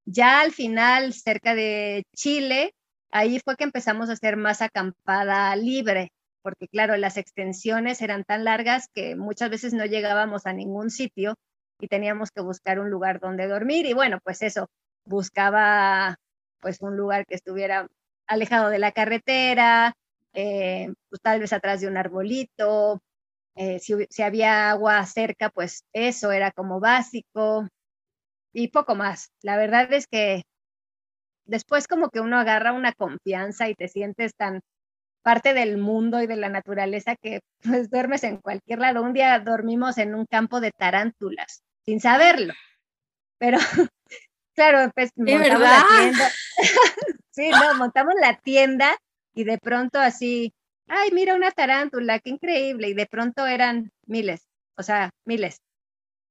Ya 0.05 0.41
al 0.41 0.51
final, 0.51 1.13
cerca 1.13 1.55
de 1.55 2.03
Chile, 2.15 2.73
ahí 3.11 3.39
fue 3.43 3.55
que 3.55 3.63
empezamos 3.63 4.09
a 4.09 4.13
hacer 4.13 4.37
más 4.37 4.61
acampada 4.61 5.55
libre, 5.55 6.11
porque 6.41 6.67
claro, 6.67 6.97
las 6.97 7.17
extensiones 7.17 8.01
eran 8.01 8.23
tan 8.25 8.43
largas 8.43 8.87
que 8.93 9.15
muchas 9.15 9.49
veces 9.49 9.73
no 9.73 9.85
llegábamos 9.85 10.45
a 10.45 10.53
ningún 10.53 10.89
sitio 10.89 11.35
y 11.79 11.87
teníamos 11.87 12.31
que 12.31 12.41
buscar 12.41 12.79
un 12.79 12.89
lugar 12.89 13.19
donde 13.19 13.47
dormir. 13.47 13.85
Y 13.85 13.93
bueno, 13.93 14.19
pues 14.23 14.41
eso, 14.41 14.67
buscaba 15.05 16.17
pues 16.59 16.81
un 16.81 16.97
lugar 16.97 17.25
que 17.25 17.35
estuviera 17.35 17.87
alejado 18.27 18.69
de 18.69 18.79
la 18.79 18.91
carretera, 18.91 19.93
eh, 20.33 20.93
pues 21.09 21.21
tal 21.21 21.39
vez 21.39 21.53
atrás 21.53 21.81
de 21.81 21.87
un 21.87 21.97
arbolito. 21.97 23.01
Eh, 23.55 23.79
si, 23.79 23.93
si 24.09 24.23
había 24.23 24.71
agua 24.71 25.05
cerca, 25.05 25.49
pues 25.49 25.83
eso 25.93 26.31
era 26.31 26.51
como 26.51 26.79
básico 26.79 27.67
y 28.53 28.69
poco 28.69 28.95
más. 28.95 29.31
La 29.41 29.57
verdad 29.57 29.91
es 29.93 30.07
que 30.07 30.43
después 31.45 31.87
como 31.87 32.09
que 32.09 32.19
uno 32.19 32.37
agarra 32.37 32.73
una 32.73 32.93
confianza 32.93 33.69
y 33.69 33.75
te 33.75 33.87
sientes 33.87 34.33
tan 34.35 34.61
parte 35.23 35.53
del 35.53 35.77
mundo 35.77 36.21
y 36.21 36.27
de 36.27 36.35
la 36.35 36.49
naturaleza 36.49 37.15
que 37.15 37.41
pues 37.63 37.89
duermes 37.89 38.23
en 38.23 38.37
cualquier 38.37 38.79
lado. 38.79 39.03
Un 39.03 39.13
día 39.13 39.39
dormimos 39.39 39.97
en 39.97 40.15
un 40.15 40.25
campo 40.25 40.61
de 40.61 40.71
tarántulas, 40.71 41.63
sin 41.85 41.99
saberlo. 41.99 42.53
Pero 43.39 43.57
claro, 44.53 44.91
pues 44.95 45.11
montamos 45.15 45.59
la 45.59 45.85
tienda. 45.97 46.31
sí, 47.31 47.49
no, 47.49 47.75
montamos 47.75 48.13
la 48.19 48.37
tienda 48.37 48.97
y 49.33 49.43
de 49.43 49.57
pronto 49.57 49.99
así, 49.99 50.53
ay, 50.87 51.11
mira 51.11 51.35
una 51.35 51.51
tarántula, 51.51 52.19
qué 52.19 52.31
increíble. 52.31 52.89
Y 52.89 52.93
de 52.93 53.05
pronto 53.05 53.45
eran 53.47 53.91
miles, 54.05 54.47
o 54.77 54.83
sea, 54.83 55.09
miles. 55.25 55.57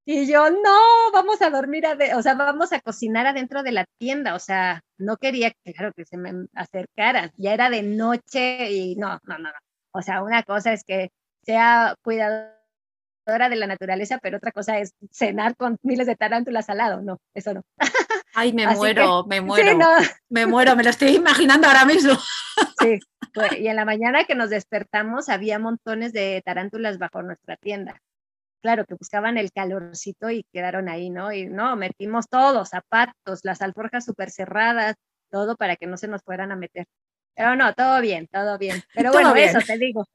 Y 0.04 0.26
yo, 0.26 0.50
no, 0.50 1.12
vamos 1.12 1.40
a 1.42 1.50
dormir, 1.50 1.84
o 2.16 2.22
sea, 2.22 2.34
vamos 2.34 2.72
a 2.72 2.80
cocinar 2.80 3.26
adentro 3.26 3.62
de 3.62 3.72
la 3.72 3.84
tienda. 3.98 4.34
O 4.34 4.40
sea, 4.40 4.80
no 4.98 5.16
quería, 5.16 5.52
claro, 5.64 5.92
que 5.94 6.04
se 6.04 6.16
me 6.16 6.46
acercaran. 6.54 7.30
Ya 7.36 7.54
era 7.54 7.70
de 7.70 7.82
noche 7.82 8.72
y 8.72 8.96
no, 8.96 9.20
no, 9.24 9.38
no, 9.38 9.50
no. 9.50 9.58
O 9.92 10.02
sea, 10.02 10.22
una 10.22 10.42
cosa 10.42 10.72
es 10.72 10.82
que 10.84 11.10
sea 11.44 11.94
cuidadora 12.02 12.61
de 13.24 13.56
la 13.56 13.66
naturaleza, 13.66 14.18
pero 14.22 14.38
otra 14.38 14.52
cosa 14.52 14.78
es 14.78 14.94
cenar 15.10 15.56
con 15.56 15.78
miles 15.82 16.06
de 16.06 16.16
tarántulas 16.16 16.68
al 16.68 16.78
lado. 16.78 17.02
No, 17.02 17.20
eso 17.34 17.54
no. 17.54 17.62
Ay, 18.34 18.52
me 18.52 18.66
muero, 18.66 19.24
me 19.26 19.40
muero. 19.40 19.78
Me 20.28 20.46
muero, 20.46 20.74
me 20.76 20.82
lo 20.82 20.90
estoy 20.90 21.16
imaginando 21.16 21.66
ahora 21.68 21.84
mismo. 21.84 22.12
Sí, 22.80 22.98
y 23.60 23.68
en 23.68 23.76
la 23.76 23.84
mañana 23.84 24.24
que 24.24 24.34
nos 24.34 24.50
despertamos 24.50 25.28
había 25.28 25.60
montones 25.60 26.12
de 26.12 26.42
tarántulas 26.44 26.98
bajo 26.98 27.22
nuestra 27.22 27.56
tienda 27.56 27.98
claro, 28.62 28.86
que 28.86 28.94
buscaban 28.94 29.36
el 29.36 29.52
calorcito 29.52 30.30
y 30.30 30.44
quedaron 30.52 30.88
ahí, 30.88 31.10
¿no? 31.10 31.32
Y 31.32 31.46
no, 31.46 31.76
metimos 31.76 32.28
todo, 32.28 32.64
zapatos, 32.64 33.40
las 33.42 33.60
alforjas 33.60 34.04
súper 34.04 34.30
cerradas, 34.30 34.94
todo 35.30 35.56
para 35.56 35.76
que 35.76 35.86
no 35.86 35.96
se 35.96 36.08
nos 36.08 36.22
fueran 36.22 36.52
a 36.52 36.56
meter. 36.56 36.86
Pero 37.34 37.56
no, 37.56 37.74
todo 37.74 38.00
bien, 38.00 38.28
todo 38.28 38.56
bien. 38.56 38.82
Pero 38.94 39.12
bueno, 39.12 39.34
eso 39.34 39.58
te 39.66 39.76
digo. 39.76 40.06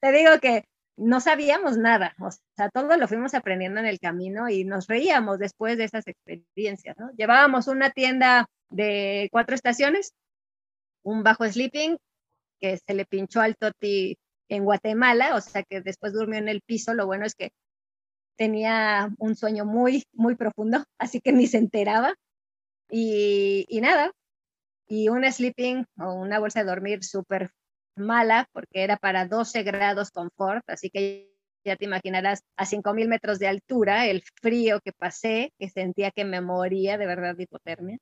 te 0.00 0.12
digo 0.12 0.38
que 0.40 0.64
no 0.98 1.20
sabíamos 1.20 1.78
nada, 1.78 2.14
o 2.18 2.30
sea, 2.30 2.70
todo 2.70 2.96
lo 2.96 3.08
fuimos 3.08 3.34
aprendiendo 3.34 3.78
en 3.80 3.86
el 3.86 4.00
camino 4.00 4.48
y 4.48 4.64
nos 4.64 4.88
reíamos 4.88 5.38
después 5.38 5.78
de 5.78 5.84
esas 5.84 6.06
experiencias, 6.06 6.96
¿no? 6.98 7.10
Llevábamos 7.16 7.68
una 7.68 7.90
tienda 7.90 8.46
de 8.68 9.28
cuatro 9.30 9.54
estaciones, 9.54 10.12
un 11.04 11.22
bajo 11.22 11.46
sleeping 11.46 11.96
que 12.60 12.78
se 12.78 12.94
le 12.94 13.06
pinchó 13.06 13.40
al 13.40 13.56
Toti 13.56 14.18
en 14.48 14.64
Guatemala, 14.64 15.36
o 15.36 15.40
sea 15.40 15.62
que 15.62 15.80
después 15.80 16.12
durmió 16.12 16.38
en 16.38 16.48
el 16.48 16.62
piso, 16.62 16.94
lo 16.94 17.06
bueno 17.06 17.24
es 17.24 17.34
que 17.34 17.52
tenía 18.36 19.10
un 19.18 19.36
sueño 19.36 19.64
muy, 19.64 20.04
muy 20.12 20.34
profundo, 20.34 20.84
así 20.98 21.20
que 21.20 21.32
ni 21.32 21.46
se 21.46 21.58
enteraba. 21.58 22.14
Y, 22.90 23.66
y 23.68 23.80
nada, 23.82 24.12
y 24.88 25.10
un 25.10 25.30
sleeping 25.30 25.84
o 26.00 26.14
una 26.14 26.38
bolsa 26.38 26.60
de 26.60 26.66
dormir 26.66 27.04
súper 27.04 27.50
mala 27.98 28.48
porque 28.52 28.82
era 28.82 28.96
para 28.96 29.26
12 29.26 29.62
grados 29.62 30.10
confort, 30.10 30.68
así 30.68 30.90
que 30.90 31.32
ya 31.64 31.76
te 31.76 31.84
imaginarás 31.84 32.42
a 32.56 32.64
5.000 32.64 33.08
metros 33.08 33.38
de 33.38 33.48
altura 33.48 34.06
el 34.06 34.22
frío 34.40 34.80
que 34.80 34.92
pasé, 34.92 35.52
que 35.58 35.68
sentía 35.68 36.10
que 36.10 36.24
me 36.24 36.40
moría 36.40 36.98
de 36.98 37.06
verdad 37.06 37.36
de 37.36 37.44
hipotermia. 37.44 37.98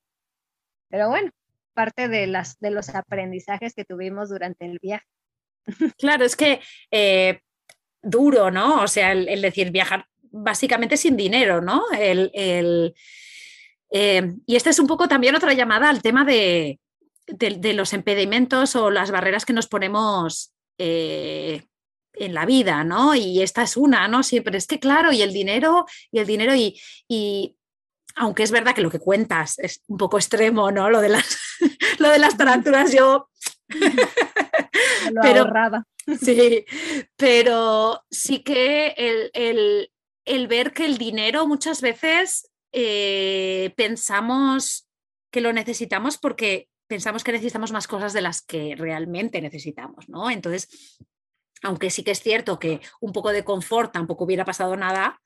Pero 0.89 1.09
bueno, 1.09 1.31
parte 1.73 2.07
de, 2.07 2.27
las, 2.27 2.59
de 2.59 2.71
los 2.71 2.89
aprendizajes 2.89 3.73
que 3.73 3.85
tuvimos 3.85 4.29
durante 4.29 4.65
el 4.65 4.79
viaje. 4.79 5.05
Claro, 5.97 6.23
es 6.23 6.35
que 6.35 6.61
eh, 6.91 7.41
duro, 8.01 8.51
¿no? 8.51 8.81
O 8.81 8.87
sea, 8.87 9.11
el, 9.11 9.41
decir 9.41 9.71
viajar 9.71 10.05
básicamente 10.31 10.95
sin 10.95 11.17
dinero, 11.17 11.61
¿no? 11.61 11.83
El, 11.91 12.31
el 12.33 12.95
eh, 13.91 14.33
y 14.45 14.55
esta 14.55 14.69
es 14.69 14.79
un 14.79 14.87
poco 14.87 15.07
también 15.07 15.35
otra 15.35 15.53
llamada 15.53 15.89
al 15.89 16.01
tema 16.01 16.23
de, 16.23 16.79
de, 17.27 17.73
los 17.73 17.93
impedimentos 17.93 18.75
o 18.75 18.89
las 18.89 19.11
barreras 19.11 19.45
que 19.45 19.53
nos 19.53 19.67
ponemos 19.67 20.53
eh, 20.77 21.63
en 22.13 22.33
la 22.33 22.45
vida, 22.45 22.83
¿no? 22.83 23.15
Y 23.15 23.41
esta 23.41 23.63
es 23.63 23.77
una, 23.77 24.07
¿no? 24.07 24.23
Siempre 24.23 24.57
es 24.57 24.67
que 24.67 24.79
claro, 24.79 25.11
y 25.11 25.21
el 25.21 25.33
dinero, 25.33 25.85
y 26.11 26.19
el 26.19 26.27
dinero, 26.27 26.55
y, 26.55 26.79
y 27.07 27.55
aunque 28.15 28.43
es 28.43 28.51
verdad 28.51 28.73
que 28.73 28.81
lo 28.81 28.89
que 28.89 28.99
cuentas 28.99 29.59
es 29.59 29.83
un 29.87 29.97
poco 29.97 30.17
extremo, 30.17 30.71
¿no? 30.71 30.89
Lo 30.89 31.01
de 31.01 31.09
las, 31.09 31.37
lo 31.99 32.09
de 32.09 32.19
las 32.19 32.37
tarántulas, 32.37 32.93
yo. 32.93 33.29
Lo 35.11 35.21
pero, 35.21 35.45
Sí, 36.21 36.65
pero 37.17 38.05
sí 38.09 38.39
que 38.39 38.93
el, 38.97 39.89
el, 40.25 40.47
ver 40.47 40.71
que 40.71 40.85
el 40.85 40.97
dinero 40.97 41.47
muchas 41.47 41.81
veces 41.81 42.49
eh, 42.71 43.73
pensamos 43.75 44.87
que 45.31 45.41
lo 45.41 45.51
necesitamos 45.51 46.17
porque 46.17 46.69
pensamos 46.87 47.23
que 47.23 47.31
necesitamos 47.31 47.71
más 47.71 47.87
cosas 47.87 48.13
de 48.13 48.21
las 48.21 48.41
que 48.41 48.75
realmente 48.77 49.41
necesitamos, 49.41 50.09
¿no? 50.09 50.29
Entonces, 50.29 50.97
aunque 51.61 51.89
sí 51.89 52.03
que 52.03 52.11
es 52.11 52.21
cierto 52.21 52.59
que 52.59 52.81
un 53.01 53.13
poco 53.13 53.31
de 53.31 53.43
confort 53.43 53.91
tampoco 53.91 54.23
hubiera 54.23 54.45
pasado 54.45 54.75
nada, 54.75 55.19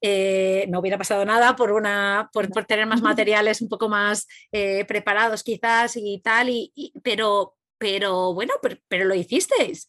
eh, 0.00 0.66
no 0.68 0.78
hubiera 0.78 0.98
pasado 0.98 1.24
nada 1.24 1.56
por, 1.56 1.72
una, 1.72 2.30
por, 2.32 2.48
tener 2.66 2.86
más 2.86 3.02
materiales 3.02 3.60
un 3.60 3.68
poco 3.68 3.88
más 3.88 4.26
eh, 4.52 4.84
preparados 4.84 5.42
quizás 5.42 5.96
y 5.96 6.20
tal, 6.22 6.48
y, 6.50 6.92
pero, 7.02 7.56
pero 7.78 8.34
bueno, 8.34 8.54
pero, 8.88 9.04
lo 9.04 9.14
hicisteis. 9.14 9.88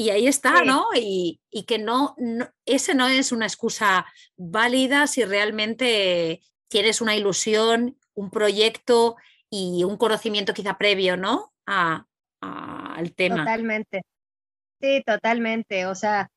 Y 0.00 0.10
ahí 0.10 0.28
está, 0.28 0.62
¿no? 0.64 0.86
Y, 0.94 1.40
que 1.66 1.78
no, 1.78 2.14
no, 2.18 2.48
ese 2.64 2.94
no 2.94 3.08
es 3.08 3.32
una 3.32 3.46
excusa 3.46 4.06
válida 4.36 5.08
si 5.08 5.24
realmente 5.24 6.40
tienes 6.68 7.00
una 7.00 7.16
ilusión, 7.16 7.98
un 8.14 8.30
proyecto 8.30 9.16
y 9.50 9.84
un 9.84 9.96
conocimiento 9.96 10.54
quizá 10.54 10.76
previo, 10.78 11.16
¿no? 11.16 11.52
A, 11.66 12.06
al 12.40 13.14
tema. 13.14 13.38
Totalmente. 13.38 14.02
Sí, 14.80 15.02
totalmente. 15.04 15.86
O 15.86 15.94
sea, 15.94 16.30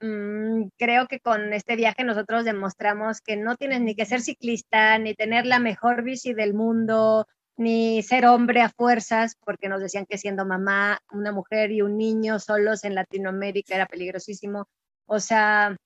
mm, 0.00 0.68
creo 0.78 1.06
que 1.06 1.20
con 1.20 1.52
este 1.52 1.76
viaje 1.76 2.04
nosotros 2.04 2.44
demostramos 2.44 3.20
que 3.20 3.36
no 3.36 3.56
tienes 3.56 3.80
ni 3.80 3.94
que 3.94 4.06
ser 4.06 4.20
ciclista, 4.20 4.98
ni 4.98 5.14
tener 5.14 5.46
la 5.46 5.58
mejor 5.58 6.02
bici 6.02 6.34
del 6.34 6.54
mundo, 6.54 7.26
ni 7.56 8.02
ser 8.02 8.26
hombre 8.26 8.62
a 8.62 8.70
fuerzas, 8.70 9.36
porque 9.44 9.68
nos 9.68 9.80
decían 9.80 10.06
que 10.06 10.18
siendo 10.18 10.44
mamá, 10.46 10.98
una 11.12 11.32
mujer 11.32 11.70
y 11.72 11.82
un 11.82 11.96
niño 11.98 12.38
solos 12.40 12.84
en 12.84 12.94
Latinoamérica 12.94 13.74
era 13.74 13.86
peligrosísimo. 13.86 14.66
O 15.06 15.20
sea, 15.20 15.76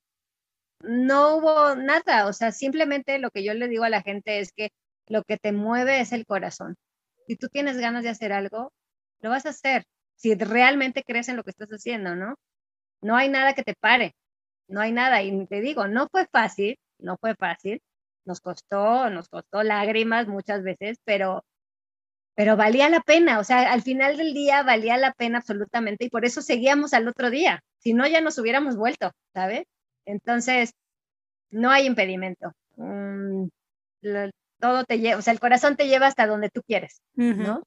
no 0.83 1.37
hubo 1.37 1.75
nada, 1.75 2.27
o 2.27 2.33
sea, 2.33 2.53
simplemente 2.53 3.19
lo 3.19 3.31
que 3.31 3.43
yo 3.43 3.55
le 3.55 3.69
digo 3.69 3.85
a 3.85 3.91
la 3.91 4.03
gente 4.03 4.41
es 4.41 4.53
que 4.53 4.71
lo 5.09 5.23
que 5.25 5.39
te 5.39 5.53
mueve 5.53 6.01
es 6.01 6.13
el 6.13 6.27
corazón. 6.27 6.77
Si 7.27 7.37
tú 7.37 7.49
tienes 7.49 7.79
ganas 7.79 8.05
de 8.05 8.11
hacer 8.11 8.33
algo, 8.33 8.73
lo 9.21 9.31
vas 9.31 9.47
a 9.47 9.51
hacer. 9.51 9.85
Si 10.17 10.35
realmente 10.35 11.05
crees 11.05 11.29
en 11.29 11.37
lo 11.37 11.45
que 11.45 11.51
estás 11.51 11.69
haciendo, 11.71 12.17
¿no? 12.17 12.37
No 13.03 13.17
hay 13.17 13.29
nada 13.29 13.55
que 13.55 13.63
te 13.63 13.75
pare. 13.75 14.15
No 14.69 14.81
hay 14.81 14.93
nada. 14.93 15.23
Y 15.23 15.47
te 15.47 15.61
digo, 15.61 15.89
no 15.89 16.09
fue 16.11 16.27
fácil, 16.27 16.79
no 16.99 17.17
fue 17.19 17.35
fácil. 17.37 17.81
Nos 18.25 18.41
costó, 18.41 19.11
nos 19.11 19.29
costó 19.29 19.63
lágrimas 19.63 20.29
muchas 20.29 20.63
veces, 20.63 20.99
pero, 21.05 21.45
pero 22.35 22.57
valía 22.57 22.89
la 22.89 23.01
pena. 23.01 23.39
O 23.41 23.45
sea, 23.45 23.73
al 23.73 23.83
final 23.83 24.17
del 24.17 24.35
día 24.35 24.63
valía 24.63 24.97
la 24.99 25.13
pena 25.13 25.39
absolutamente 25.39 26.07
y 26.07 26.11
por 26.11 26.25
eso 26.25 26.43
seguíamos 26.43 26.95
al 26.95 27.09
otro 27.09 27.31
día. 27.31 27.61
Si 27.79 27.95
no, 27.95 28.07
ya 28.07 28.21
nos 28.21 28.39
hubiéramos 28.39 28.77
vuelto, 28.77 29.13
¿sabes? 29.35 29.65
Entonces, 30.07 30.73
no 31.51 31.71
hay 31.71 31.87
impedimento. 31.87 32.53
Mm, 32.77 33.49
todo 34.59 34.85
te 34.85 34.99
lleva, 34.99 35.19
o 35.19 35.23
sea, 35.23 35.33
el 35.33 35.41
corazón 35.41 35.77
te 35.77 35.89
lleva 35.89 36.07
hasta 36.07 36.27
donde 36.27 36.51
tú 36.51 36.63
quieres, 36.63 37.03
¿no? 37.15 37.63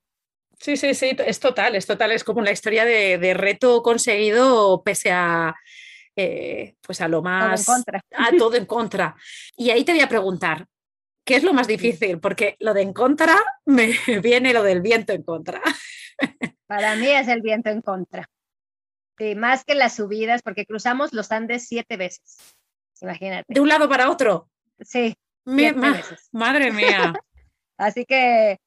Sí, 0.59 0.77
sí, 0.77 0.93
sí, 0.93 1.15
es 1.25 1.39
total, 1.39 1.75
es 1.75 1.87
total, 1.87 2.11
es 2.11 2.23
como 2.23 2.41
la 2.41 2.51
historia 2.51 2.85
de, 2.85 3.33
reto 3.33 3.81
conseguido 3.81 4.83
pese 4.83 5.11
a, 5.11 5.55
eh, 6.15 6.75
pues 6.81 7.01
a 7.01 7.07
lo 7.07 7.23
más... 7.23 7.65
Todo 7.65 7.75
en 7.75 7.83
contra. 7.83 8.01
A 8.11 8.37
todo 8.37 8.55
en 8.55 8.65
contra. 8.65 9.15
Y 9.55 9.71
ahí 9.71 9.83
te 9.83 9.91
voy 9.93 10.01
a 10.01 10.09
preguntar, 10.09 10.67
¿qué 11.25 11.35
es 11.35 11.43
lo 11.43 11.53
más 11.53 11.67
difícil? 11.67 12.19
Porque 12.19 12.57
lo 12.59 12.75
de 12.75 12.83
en 12.83 12.93
contra 12.93 13.35
me 13.65 13.93
viene 14.21 14.53
lo 14.53 14.61
del 14.61 14.81
viento 14.81 15.13
en 15.13 15.23
contra. 15.23 15.61
Para 16.67 16.95
mí 16.95 17.07
es 17.07 17.27
el 17.27 17.41
viento 17.41 17.69
en 17.69 17.81
contra. 17.81 18.29
Sí, 19.17 19.35
más 19.35 19.65
que 19.65 19.75
las 19.75 19.95
subidas, 19.95 20.41
porque 20.41 20.65
cruzamos 20.65 21.11
los 21.11 21.31
Andes 21.31 21.67
siete 21.67 21.97
veces. 21.97 22.37
Imagínate. 23.01 23.51
De 23.51 23.59
un 23.59 23.67
lado 23.67 23.89
para 23.89 24.09
otro. 24.09 24.49
Sí, 24.79 25.15
madre 26.31 26.71
mía. 26.71 27.13
Así 27.77 28.05
que 28.05 28.59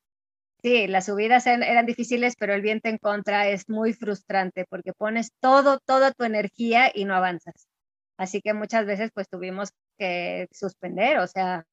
sí, 0.63 0.87
las 0.87 1.07
subidas 1.07 1.47
eran 1.47 1.87
difíciles, 1.87 2.35
pero 2.39 2.55
el 2.55 2.63
viento 2.63 2.89
en 2.89 2.99
contra 2.99 3.49
es 3.49 3.69
muy 3.69 3.93
frustrante 3.93 4.65
porque 4.69 4.93
pones 4.93 5.31
todo, 5.41 5.79
toda 5.85 6.13
tu 6.13 6.25
energía 6.25 6.91
y 6.93 7.05
no 7.05 7.15
avanzas. 7.15 7.69
Así 8.17 8.41
que 8.41 8.55
muchas 8.55 8.87
veces 8.87 9.11
pues 9.13 9.29
tuvimos 9.29 9.71
que 9.99 10.49
suspender, 10.53 11.19
o 11.19 11.27
sea, 11.27 11.65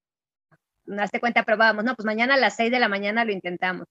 hazte 1.00 1.20
cuenta, 1.20 1.44
probábamos, 1.44 1.84
no, 1.84 1.96
pues 1.96 2.06
mañana 2.06 2.36
a 2.36 2.38
las 2.38 2.56
6 2.56 2.72
de 2.72 2.80
la 2.80 2.90
mañana 2.90 3.26
lo 3.26 3.32
intentamos. 3.32 3.88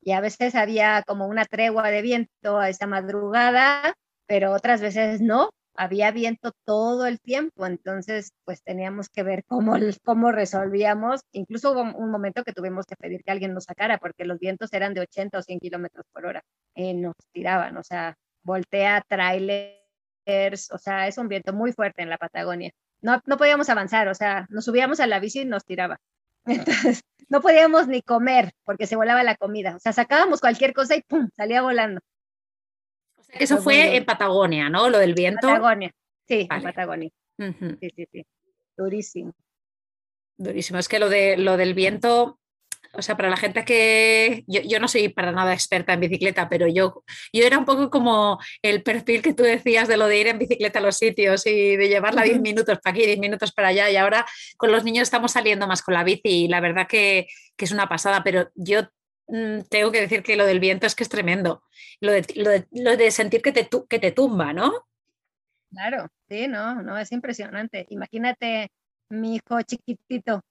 Y 0.00 0.12
a 0.12 0.20
veces 0.20 0.54
había 0.54 1.02
como 1.06 1.26
una 1.26 1.46
tregua 1.46 1.90
de 1.90 2.02
viento 2.02 2.58
a 2.58 2.68
esa 2.68 2.86
madrugada, 2.86 3.94
pero 4.26 4.52
otras 4.52 4.80
veces 4.80 5.20
no, 5.20 5.50
había 5.76 6.10
viento 6.10 6.52
todo 6.64 7.06
el 7.06 7.20
tiempo, 7.20 7.66
entonces 7.66 8.32
pues 8.44 8.62
teníamos 8.62 9.08
que 9.08 9.22
ver 9.22 9.44
cómo, 9.46 9.74
cómo 10.04 10.32
resolvíamos. 10.32 11.22
Incluso 11.32 11.72
hubo 11.72 11.82
un 11.82 12.10
momento 12.10 12.44
que 12.44 12.52
tuvimos 12.52 12.86
que 12.86 12.96
pedir 12.96 13.22
que 13.24 13.32
alguien 13.32 13.54
nos 13.54 13.64
sacara 13.64 13.98
porque 13.98 14.24
los 14.24 14.38
vientos 14.38 14.72
eran 14.72 14.94
de 14.94 15.00
80 15.02 15.38
o 15.38 15.42
100 15.42 15.60
kilómetros 15.60 16.06
por 16.12 16.26
hora 16.26 16.42
y 16.74 16.94
nos 16.94 17.14
tiraban, 17.32 17.76
o 17.76 17.82
sea, 17.82 18.16
voltea 18.42 19.04
trailers, 19.08 20.70
o 20.72 20.78
sea, 20.78 21.08
es 21.08 21.18
un 21.18 21.28
viento 21.28 21.52
muy 21.52 21.72
fuerte 21.72 22.02
en 22.02 22.10
la 22.10 22.18
Patagonia. 22.18 22.72
No, 23.00 23.20
no 23.26 23.36
podíamos 23.36 23.68
avanzar, 23.68 24.08
o 24.08 24.14
sea, 24.14 24.46
nos 24.50 24.64
subíamos 24.64 25.00
a 25.00 25.06
la 25.06 25.20
bici 25.20 25.40
y 25.40 25.44
nos 25.44 25.64
tiraba. 25.64 25.98
Entonces, 26.46 27.02
no 27.28 27.40
podíamos 27.40 27.88
ni 27.88 28.02
comer 28.02 28.52
porque 28.64 28.86
se 28.86 28.96
volaba 28.96 29.22
la 29.22 29.36
comida. 29.36 29.76
O 29.76 29.78
sea, 29.78 29.92
sacábamos 29.92 30.40
cualquier 30.40 30.72
cosa 30.72 30.96
y 30.96 31.02
¡pum! 31.02 31.28
salía 31.36 31.62
volando. 31.62 32.00
Eso 33.28 33.58
fue 33.58 33.96
en 33.96 34.04
Patagonia, 34.04 34.68
¿no? 34.68 34.88
Lo 34.88 34.98
del 34.98 35.14
viento. 35.14 35.48
Patagonia, 35.48 35.90
sí, 36.26 36.46
en 36.50 36.62
Patagonia. 36.62 37.10
Sí, 37.38 37.90
sí, 37.96 38.06
sí. 38.12 38.26
Durísimo. 38.76 39.32
Durísimo. 40.36 40.78
Es 40.78 40.88
que 40.88 40.98
lo, 40.98 41.08
de, 41.08 41.36
lo 41.36 41.56
del 41.56 41.74
viento, 41.74 42.38
o 42.92 43.02
sea, 43.02 43.16
para 43.16 43.30
la 43.30 43.36
gente 43.36 43.64
que 43.64 44.44
yo, 44.46 44.80
no 44.80 44.88
soy 44.88 45.08
para 45.08 45.32
nada 45.32 45.52
experta 45.52 45.92
en 45.92 46.00
bicicleta, 46.00 46.48
pero 46.48 46.66
yo, 46.66 47.04
yo 47.32 47.44
era 47.44 47.58
un 47.58 47.64
poco 47.64 47.90
como 47.90 48.38
el 48.62 48.82
perfil 48.82 49.22
que 49.22 49.34
tú 49.34 49.42
decías 49.42 49.88
de 49.88 49.96
lo 49.96 50.06
de 50.06 50.18
ir 50.18 50.26
en 50.26 50.38
bicicleta 50.38 50.80
a 50.80 50.82
los 50.82 50.96
sitios 50.96 51.46
y 51.46 51.76
de 51.76 51.88
llevarla 51.88 52.22
10 52.22 52.40
minutos 52.40 52.78
para 52.82 52.94
aquí, 52.94 53.06
10 53.06 53.18
minutos 53.18 53.52
para 53.52 53.68
allá. 53.68 53.90
Y 53.90 53.96
ahora 53.96 54.26
con 54.56 54.72
los 54.72 54.84
niños 54.84 55.02
estamos 55.02 55.32
saliendo 55.32 55.66
más 55.66 55.82
con 55.82 55.94
la 55.94 56.04
bici 56.04 56.44
y 56.44 56.48
la 56.48 56.60
verdad 56.60 56.86
que, 56.88 57.28
que 57.56 57.64
es 57.64 57.72
una 57.72 57.88
pasada, 57.88 58.22
pero 58.24 58.50
yo 58.54 58.88
tengo 59.26 59.90
que 59.90 60.00
decir 60.00 60.22
que 60.22 60.36
lo 60.36 60.46
del 60.46 60.60
viento 60.60 60.86
es 60.86 60.94
que 60.94 61.02
es 61.02 61.08
tremendo. 61.08 61.62
Lo 62.00 62.12
de, 62.12 62.66
lo 62.72 62.96
de, 62.96 63.10
sentir 63.10 63.42
que 63.42 63.52
te, 63.52 63.68
que 63.88 63.98
te 63.98 64.12
tumba, 64.12 64.52
¿no? 64.52 64.86
Claro, 65.70 66.08
sí, 66.28 66.46
no, 66.46 66.82
no, 66.82 66.98
es 66.98 67.10
impresionante. 67.12 67.86
Imagínate 67.88 68.70
mi 69.10 69.36
hijo 69.36 69.62
chiquitito 69.62 70.42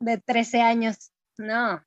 de 0.00 0.18
13 0.18 0.62
años. 0.62 1.12
No, 1.38 1.82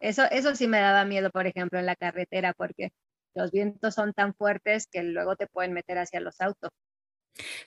eso, 0.00 0.24
eso 0.30 0.54
sí 0.54 0.66
me 0.66 0.80
daba 0.80 1.04
miedo, 1.04 1.30
por 1.30 1.46
ejemplo, 1.46 1.78
en 1.78 1.86
la 1.86 1.96
carretera, 1.96 2.54
porque 2.54 2.90
los 3.34 3.50
vientos 3.50 3.94
son 3.94 4.12
tan 4.12 4.34
fuertes 4.34 4.86
que 4.86 5.02
luego 5.02 5.36
te 5.36 5.46
pueden 5.46 5.72
meter 5.72 5.98
hacia 5.98 6.20
los 6.20 6.40
autos. 6.40 6.70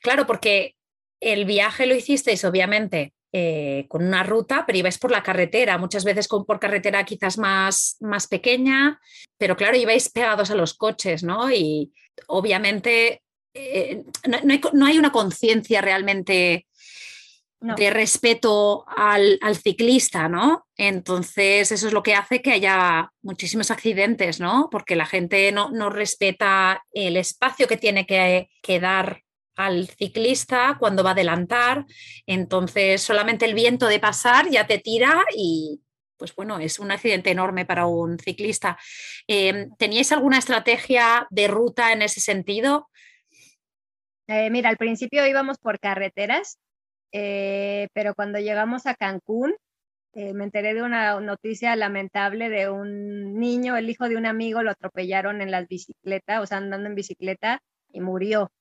Claro, 0.01 0.25
porque 0.25 0.75
el 1.21 1.45
viaje 1.45 1.85
lo 1.85 1.95
hicisteis, 1.95 2.43
obviamente, 2.45 3.13
eh, 3.33 3.85
con 3.87 4.05
una 4.05 4.23
ruta, 4.23 4.65
pero 4.65 4.77
ibais 4.77 4.97
por 4.97 5.09
la 5.09 5.23
carretera, 5.23 5.77
muchas 5.77 6.03
veces 6.03 6.27
con, 6.27 6.45
por 6.45 6.59
carretera 6.59 7.05
quizás 7.05 7.37
más, 7.37 7.95
más 8.01 8.27
pequeña, 8.27 8.99
pero 9.37 9.55
claro, 9.55 9.77
ibais 9.77 10.09
pegados 10.09 10.51
a 10.51 10.55
los 10.55 10.73
coches, 10.73 11.23
¿no? 11.23 11.49
Y 11.49 11.93
obviamente 12.27 13.21
eh, 13.53 14.03
no, 14.73 14.85
hay, 14.85 14.97
una 14.97 15.13
conciencia 15.13 15.79
realmente 15.79 16.67
de 17.61 17.89
respeto 17.89 18.85
al, 18.87 19.39
ciclista, 19.55 20.27
¿no? 20.27 20.67
Entonces, 20.75 21.71
eso 21.71 21.87
es 21.87 21.93
lo 21.93 22.03
que 22.03 22.15
hace 22.15 22.41
que 22.41 22.51
haya 22.51 23.11
muchísimos 23.21 23.71
accidentes, 23.71 24.39
¿no? 24.39 24.67
Porque 24.71 24.95
la 24.95 25.05
gente 25.05 25.51
no, 25.51 25.89
respeta 25.89 26.83
el 26.91 27.17
espacio 27.17 27.67
que 27.67 27.77
tiene 27.77 28.05
que, 28.05 28.49
que 28.61 28.79
dar 28.79 29.21
al 29.55 29.87
ciclista 29.87 30.77
cuando 30.79 31.03
va 31.03 31.11
a 31.11 31.13
adelantar. 31.13 31.85
Entonces, 32.25 33.01
solamente 33.01 33.45
el 33.45 33.53
viento 33.53 33.87
de 33.87 33.99
pasar 33.99 34.49
ya 34.49 34.67
te 34.67 34.79
tira 34.79 35.23
y, 35.35 35.81
pues 36.17 36.35
bueno, 36.35 36.59
es 36.59 36.79
un 36.79 36.91
accidente 36.91 37.31
enorme 37.31 37.65
para 37.65 37.85
un 37.85 38.19
ciclista. 38.19 38.77
Em, 39.27 39.75
¿Teníais 39.77 40.11
alguna 40.11 40.37
estrategia 40.37 41.27
de 41.29 41.47
ruta 41.47 41.91
en 41.91 42.01
ese 42.01 42.21
sentido? 42.21 42.89
Eh, 44.27 44.49
mira, 44.49 44.69
al 44.69 44.77
principio 44.77 45.25
íbamos 45.27 45.57
por 45.57 45.79
carreteras, 45.79 46.57
eh, 47.11 47.89
pero 47.93 48.15
cuando 48.15 48.39
llegamos 48.39 48.85
a 48.85 48.95
Cancún, 48.95 49.53
eh, 50.13 50.33
me 50.33 50.43
enteré 50.43 50.73
de 50.73 50.83
una 50.83 51.19
noticia 51.21 51.75
lamentable 51.75 52.49
de 52.49 52.69
un 52.69 53.39
niño, 53.39 53.77
el 53.77 53.89
hijo 53.89 54.09
de 54.09 54.17
un 54.17 54.25
amigo, 54.25 54.61
lo 54.61 54.71
atropellaron 54.71 55.41
en 55.41 55.51
las 55.51 55.67
bicicletas, 55.67 56.41
o 56.41 56.45
sea, 56.45 56.57
andando 56.57 56.89
en 56.89 56.95
bicicleta 56.95 57.61
y 57.93 58.01
murió. 58.01 58.51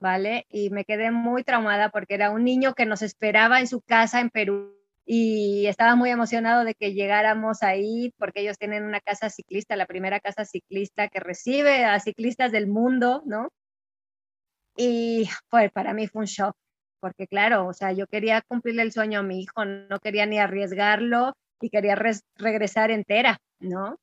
¿Vale? 0.00 0.46
Y 0.50 0.70
me 0.70 0.84
quedé 0.84 1.10
muy 1.10 1.44
traumada 1.44 1.90
porque 1.90 2.14
era 2.14 2.30
un 2.30 2.44
niño 2.44 2.74
que 2.74 2.86
nos 2.86 3.02
esperaba 3.02 3.60
en 3.60 3.66
su 3.66 3.80
casa 3.80 4.20
en 4.20 4.30
Perú 4.30 4.74
y 5.04 5.66
estaba 5.66 5.96
muy 5.96 6.10
emocionado 6.10 6.64
de 6.64 6.74
que 6.74 6.92
llegáramos 6.92 7.62
ahí 7.62 8.12
porque 8.18 8.40
ellos 8.42 8.58
tienen 8.58 8.84
una 8.84 9.00
casa 9.00 9.30
ciclista, 9.30 9.74
la 9.76 9.86
primera 9.86 10.20
casa 10.20 10.44
ciclista 10.44 11.08
que 11.08 11.20
recibe 11.20 11.84
a 11.84 11.98
ciclistas 12.00 12.52
del 12.52 12.66
mundo, 12.66 13.22
¿no? 13.24 13.48
Y 14.76 15.28
pues 15.50 15.72
para 15.72 15.94
mí 15.94 16.06
fue 16.06 16.20
un 16.20 16.26
shock, 16.26 16.54
porque 17.00 17.26
claro, 17.26 17.66
o 17.66 17.72
sea, 17.72 17.92
yo 17.92 18.06
quería 18.06 18.42
cumplirle 18.42 18.82
el 18.82 18.92
sueño 18.92 19.20
a 19.20 19.22
mi 19.22 19.40
hijo, 19.40 19.64
no 19.64 19.98
quería 19.98 20.26
ni 20.26 20.38
arriesgarlo 20.38 21.32
y 21.60 21.70
quería 21.70 21.96
regresar 22.36 22.90
entera, 22.90 23.38
¿no? 23.60 23.98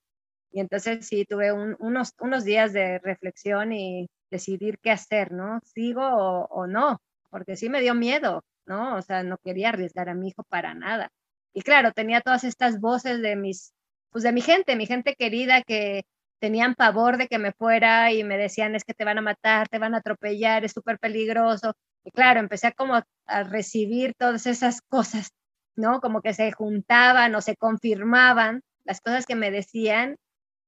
Y 0.52 0.60
entonces 0.60 1.08
sí, 1.08 1.26
tuve 1.26 1.52
unos, 1.52 2.14
unos 2.20 2.44
días 2.46 2.74
de 2.74 3.00
reflexión 3.00 3.74
y 3.74 4.08
decidir 4.32 4.80
qué 4.80 4.92
hacer, 4.92 5.32
¿no? 5.32 5.60
¿Sigo 5.64 6.04
o, 6.04 6.68
no? 6.68 7.02
Porque 7.30 7.56
sí 7.56 7.70
me 7.70 7.82
dio 7.82 7.94
miedo, 7.94 8.44
¿no? 8.66 8.96
O 8.98 9.02
sea, 9.02 9.24
no 9.24 9.38
quería 9.38 9.70
arriesgar 9.70 10.10
a 10.10 10.16
mi 10.16 10.30
hijo 10.30 10.44
para 10.44 10.74
nada. 10.74 11.12
Y 11.54 11.62
claro, 11.62 11.92
tenía 11.92 12.22
todas 12.22 12.44
estas 12.44 12.80
voces 12.80 13.22
de 13.22 13.36
mis, 13.36 13.74
pues 14.12 14.24
de 14.24 14.32
mi 14.32 14.42
gente, 14.42 14.76
mi 14.76 14.86
gente 14.86 15.16
querida 15.16 15.62
que 15.62 16.04
tenían 16.40 16.76
pavor 16.76 17.18
de 17.18 17.28
que 17.28 17.40
me 17.40 17.54
fuera 17.54 18.12
y 18.12 18.24
me 18.24 18.38
decían, 18.38 18.76
es 18.76 18.84
que 18.84 18.94
te 18.94 19.06
van 19.06 19.18
a 19.18 19.22
matar, 19.22 19.70
te 19.70 19.80
van 19.80 19.96
a 19.96 20.00
atropellar, 20.00 20.66
es 20.66 20.74
súper 20.74 21.00
peligroso. 21.00 21.74
Y 22.04 22.12
claro, 22.12 22.40
empecé 22.40 22.68
a 22.68 22.72
como 22.72 22.96
a 23.26 23.44
recibir 23.44 24.14
todas 24.18 24.46
esas 24.46 24.82
cosas, 24.82 25.32
¿no? 25.76 26.02
Como 26.02 26.22
que 26.22 26.34
se 26.34 26.52
juntaban 26.52 27.34
o 27.36 27.42
se 27.42 27.56
confirmaban 27.56 28.62
las 28.84 29.02
cosas 29.02 29.26
que 29.26 29.36
me 29.36 29.52
decían 29.52 30.18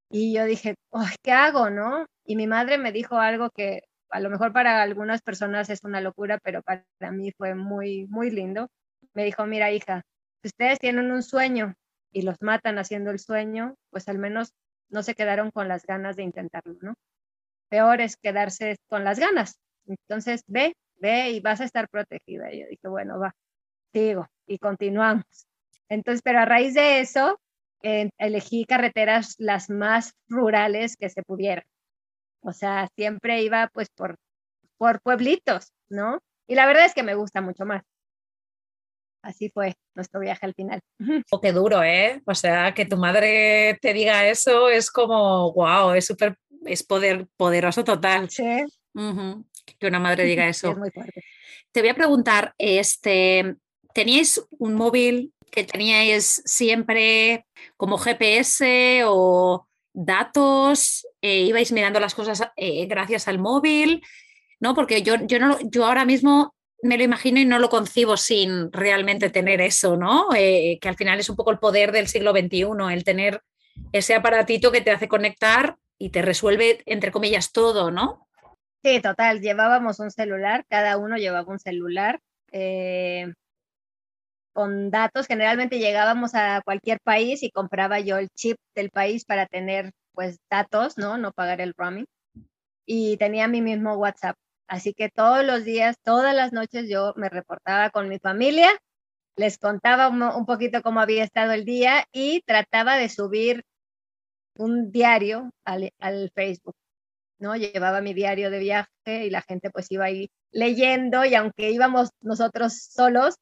y 0.09 0.33
yo 0.33 0.45
dije, 0.45 0.75
¿qué 1.21 1.31
hago, 1.31 1.69
no? 1.69 2.05
Y 2.25 2.35
mi 2.35 2.47
madre 2.47 2.77
me 2.77 2.91
dijo 2.91 3.17
algo 3.17 3.49
que 3.49 3.83
a 4.09 4.19
lo 4.19 4.29
mejor 4.29 4.53
para 4.53 4.81
algunas 4.81 5.21
personas 5.21 5.69
es 5.69 5.83
una 5.83 6.01
locura, 6.01 6.39
pero 6.41 6.61
para 6.61 6.85
mí 7.11 7.31
fue 7.37 7.55
muy, 7.55 8.05
muy 8.07 8.31
lindo. 8.31 8.69
Me 9.13 9.25
dijo, 9.25 9.45
mira 9.45 9.71
hija, 9.71 10.03
si 10.41 10.47
ustedes 10.47 10.79
tienen 10.79 11.11
un 11.11 11.23
sueño 11.23 11.73
y 12.11 12.21
los 12.21 12.37
matan 12.41 12.79
haciendo 12.79 13.11
el 13.11 13.19
sueño, 13.19 13.75
pues 13.89 14.07
al 14.07 14.17
menos 14.17 14.53
no 14.89 15.03
se 15.03 15.15
quedaron 15.15 15.51
con 15.51 15.67
las 15.67 15.85
ganas 15.85 16.15
de 16.15 16.23
intentarlo, 16.23 16.77
¿no? 16.81 16.93
Peor 17.69 17.99
es 17.99 18.15
quedarse 18.15 18.77
con 18.87 19.03
las 19.03 19.19
ganas. 19.19 19.59
Entonces, 19.85 20.43
ve, 20.47 20.73
ve 20.95 21.31
y 21.31 21.41
vas 21.41 21.59
a 21.59 21.65
estar 21.65 21.89
protegida. 21.89 22.53
Y 22.53 22.61
yo 22.61 22.67
dije, 22.69 22.87
bueno, 22.87 23.19
va, 23.19 23.33
sigo 23.93 24.27
y 24.45 24.57
continuamos. 24.59 25.25
Entonces, 25.89 26.21
pero 26.23 26.39
a 26.39 26.45
raíz 26.45 26.73
de 26.73 27.01
eso, 27.01 27.39
elegí 27.81 28.65
carreteras 28.65 29.35
las 29.37 29.69
más 29.69 30.13
rurales 30.27 30.95
que 30.97 31.09
se 31.09 31.23
pudieran. 31.23 31.65
O 32.41 32.53
sea, 32.53 32.87
siempre 32.95 33.41
iba 33.41 33.69
pues 33.73 33.89
por, 33.89 34.17
por 34.77 35.01
pueblitos, 35.01 35.73
¿no? 35.89 36.19
Y 36.47 36.55
la 36.55 36.65
verdad 36.65 36.85
es 36.85 36.93
que 36.93 37.03
me 37.03 37.15
gusta 37.15 37.41
mucho 37.41 37.65
más. 37.65 37.83
Así 39.21 39.49
fue 39.49 39.75
nuestro 39.95 40.21
viaje 40.21 40.45
al 40.45 40.53
final. 40.53 40.79
Oh, 41.31 41.41
qué 41.41 41.51
duro, 41.51 41.83
¿eh? 41.83 42.21
O 42.25 42.33
sea, 42.33 42.73
que 42.73 42.85
tu 42.85 42.97
madre 42.97 43.77
te 43.81 43.93
diga 43.93 44.27
eso 44.27 44.69
es 44.69 44.89
como, 44.89 45.51
wow, 45.53 45.91
es 45.91 46.05
súper, 46.05 46.37
es 46.65 46.83
poder, 46.83 47.27
poderoso 47.35 47.83
total. 47.83 48.29
Sí. 48.29 48.63
Que 49.79 49.87
una 49.87 49.99
madre 49.99 50.23
diga 50.23 50.47
eso. 50.47 50.71
es 50.71 50.77
muy 50.77 50.91
fuerte. 50.91 51.23
Te 51.71 51.81
voy 51.81 51.89
a 51.89 51.95
preguntar, 51.95 52.53
este, 52.57 53.55
¿teníais 53.97 54.39
un 54.59 54.75
móvil 54.75 55.33
que 55.49 55.63
teníais 55.63 56.43
siempre 56.45 57.47
como 57.77 57.97
GPS 57.97 59.01
o 59.07 59.65
datos, 59.91 61.07
eh, 61.19 61.41
ibais 61.49 61.71
mirando 61.71 61.99
las 61.99 62.13
cosas 62.13 62.43
eh, 62.57 62.85
gracias 62.85 63.27
al 63.27 63.39
móvil, 63.39 64.03
¿no? 64.59 64.75
Porque 64.75 65.01
yo, 65.01 65.15
yo, 65.25 65.39
no, 65.39 65.57
yo 65.63 65.83
ahora 65.85 66.05
mismo 66.05 66.53
me 66.83 66.95
lo 66.95 67.03
imagino 67.03 67.39
y 67.39 67.45
no 67.45 67.57
lo 67.57 67.69
concibo 67.69 68.17
sin 68.17 68.71
realmente 68.71 69.31
tener 69.31 69.61
eso, 69.61 69.97
¿no? 69.97 70.27
Eh, 70.35 70.77
que 70.79 70.89
al 70.89 70.95
final 70.95 71.19
es 71.19 71.29
un 71.31 71.35
poco 71.35 71.49
el 71.49 71.57
poder 71.57 71.91
del 71.91 72.07
siglo 72.07 72.33
XXI, 72.33 72.93
el 72.93 73.03
tener 73.03 73.41
ese 73.93 74.13
aparatito 74.13 74.71
que 74.71 74.81
te 74.81 74.91
hace 74.91 75.07
conectar 75.07 75.77
y 75.97 76.09
te 76.09 76.21
resuelve, 76.21 76.83
entre 76.85 77.11
comillas, 77.11 77.51
todo, 77.51 77.89
¿no? 77.89 78.27
Sí, 78.83 79.01
total, 79.01 79.41
llevábamos 79.41 79.99
un 79.99 80.11
celular, 80.11 80.67
cada 80.69 80.97
uno 80.97 81.17
llevaba 81.17 81.51
un 81.51 81.57
celular 81.57 82.21
con 84.57 84.89
datos. 84.89 85.27
Generalmente 85.27 85.77
llegábamos 85.77 86.33
a 86.33 86.63
cualquier 86.65 86.99
país 87.01 87.43
y 87.43 87.51
compraba 87.51 87.99
yo 87.99 88.17
el 88.17 88.29
chip 88.29 88.57
del 88.73 88.89
país 88.89 89.23
para 89.23 89.45
tener 89.45 89.91
pues 90.13 90.39
datos, 90.49 90.97
¿no? 90.97 91.19
No 91.19 91.31
pagar 91.31 91.61
el 91.61 91.75
roaming. 91.77 92.07
Y 92.83 93.17
tenía 93.17 93.47
mi 93.47 93.61
mismo 93.61 93.93
WhatsApp. 93.93 94.35
Así 94.67 94.95
que 94.95 95.09
todos 95.09 95.45
los 95.45 95.63
días, 95.63 95.97
todas 96.03 96.33
las 96.33 96.53
noches 96.53 96.89
yo 96.89 97.13
me 97.17 97.29
reportaba 97.29 97.91
con 97.91 98.09
mi 98.09 98.17
familia, 98.17 98.71
les 99.35 99.59
contaba 99.59 100.09
un, 100.09 100.47
poquito 100.47 100.81
cómo 100.81 101.01
había 101.01 101.23
estado 101.23 101.51
el 101.51 101.63
día 101.63 102.05
y 102.11 102.41
trataba 102.41 102.97
de 102.97 103.09
subir 103.09 103.63
un 104.57 104.91
diario 104.91 105.51
al, 105.65 106.31
Facebook, 106.33 106.75
¿no? 107.37 107.55
Llevaba 107.55 108.01
mi 108.01 108.15
diario 108.15 108.49
de 108.49 108.57
viaje 108.57 109.25
y 109.27 109.29
la 109.29 109.43
gente 109.43 109.69
pues 109.69 109.91
iba 109.91 110.05
ahí 110.05 110.31
leyendo 110.51 111.25
y 111.25 111.35
aunque 111.35 111.69
íbamos 111.69 112.09
nosotros 112.21 112.73
solos, 112.91 113.35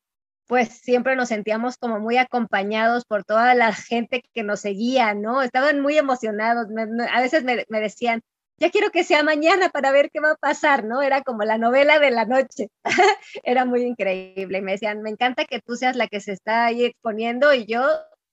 pues 0.48 0.70
siempre 0.70 1.16
nos 1.16 1.30
sentíamos 1.30 1.78
como 1.78 2.00
muy 2.00 2.18
acompañados 2.18 3.06
por 3.06 3.24
toda 3.24 3.56
la 3.56 3.74
gente 3.74 4.24
que 4.34 4.44
nos 4.44 4.60
seguía, 4.60 5.14
¿no? 5.14 5.42
Estaban 5.42 5.82
muy 5.82 5.98
emocionados, 5.98 6.68
a 7.12 7.22
veces 7.22 7.44
me, 7.44 7.66
decían, 7.80 8.22
ya 8.58 8.70
quiero 8.70 8.92
que 8.92 9.04
sea 9.04 9.24
mañana 9.24 9.70
para 9.70 9.92
ver 9.92 10.10
qué 10.12 10.20
va 10.20 10.32
a 10.32 10.36
pasar, 10.36 10.86
¿no? 10.86 11.02
Era 11.02 11.22
como 11.22 11.44
la 11.44 11.58
novela 11.58 12.00
de 12.00 12.12
la 12.12 12.26
noche, 12.26 12.70
era 13.44 13.66
muy 13.66 13.84
increíble. 13.84 14.62
Me 14.62 14.74
decían, 14.74 15.02
me 15.02 15.10
encanta 15.10 15.46
que 15.46 15.60
tú 15.62 15.76
seas 15.76 15.96
la 15.96 16.08
que 16.08 16.22
se 16.22 16.34
está 16.34 16.66
ahí 16.66 16.86
exponiendo 16.86 17.54
y 17.54 17.66
yo, 17.66 17.86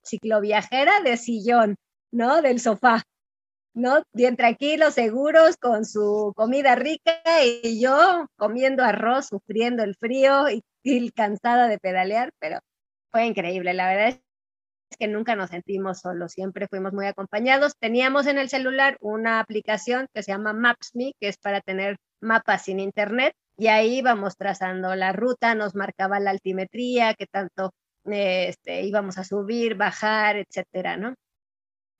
cicloviajera 0.05 1.01
de 1.01 1.17
sillón, 1.17 1.77
¿no? 2.13 2.43
Del 2.43 2.61
sofá, 2.61 3.03
¿no? 3.75 4.03
Bien 4.13 4.37
tranquilos, 4.37 4.95
seguros, 4.95 5.57
con 5.57 5.85
su 5.85 6.33
comida 6.37 6.75
rica 6.75 7.21
y 7.45 7.81
yo 7.81 8.27
comiendo 8.37 8.85
arroz, 8.85 9.29
sufriendo 9.29 9.83
el 9.83 9.97
frío 9.97 10.47
y 10.51 11.11
cansada 11.13 11.69
de 11.69 11.79
pedalear, 11.79 12.33
pero 12.39 12.59
fue 13.11 13.27
increíble. 13.27 13.75
La 13.75 13.89
verdad 13.89 14.09
es 14.09 14.97
que 14.99 15.09
nunca 15.09 15.37
nos 15.37 15.51
sentimos 15.51 16.01
solos, 16.01 16.33
siempre 16.33 16.69
fuimos 16.69 16.93
muy 16.93 17.07
acompañados. 17.07 17.75
Teníamos 17.79 18.27
en 18.27 18.39
el 18.39 18.49
celular 18.49 18.97
una 19.01 19.41
aplicación 19.41 20.09
que 20.15 20.23
se 20.23 20.33
llama 20.33 20.53
Maps.me, 20.53 21.13
que 21.21 21.29
es 21.29 21.39
para 21.39 21.61
tener 21.61 21.97
mapas 22.21 22.65
sin 22.65 22.79
internet, 22.81 23.35
y 23.57 23.67
ahí 23.69 23.99
íbamos 23.99 24.37
trazando 24.37 24.95
la 24.95 25.13
ruta, 25.13 25.55
nos 25.55 25.75
marcaba 25.75 26.21
la 26.21 26.31
altimetría, 26.31 27.15
qué 27.15 27.27
tanto 27.27 27.73
este, 28.05 28.83
íbamos 28.83 29.19
a 29.19 29.25
subir, 29.25 29.77
bajar, 29.77 30.37
etcétera, 30.37 30.97
¿no? 30.97 31.15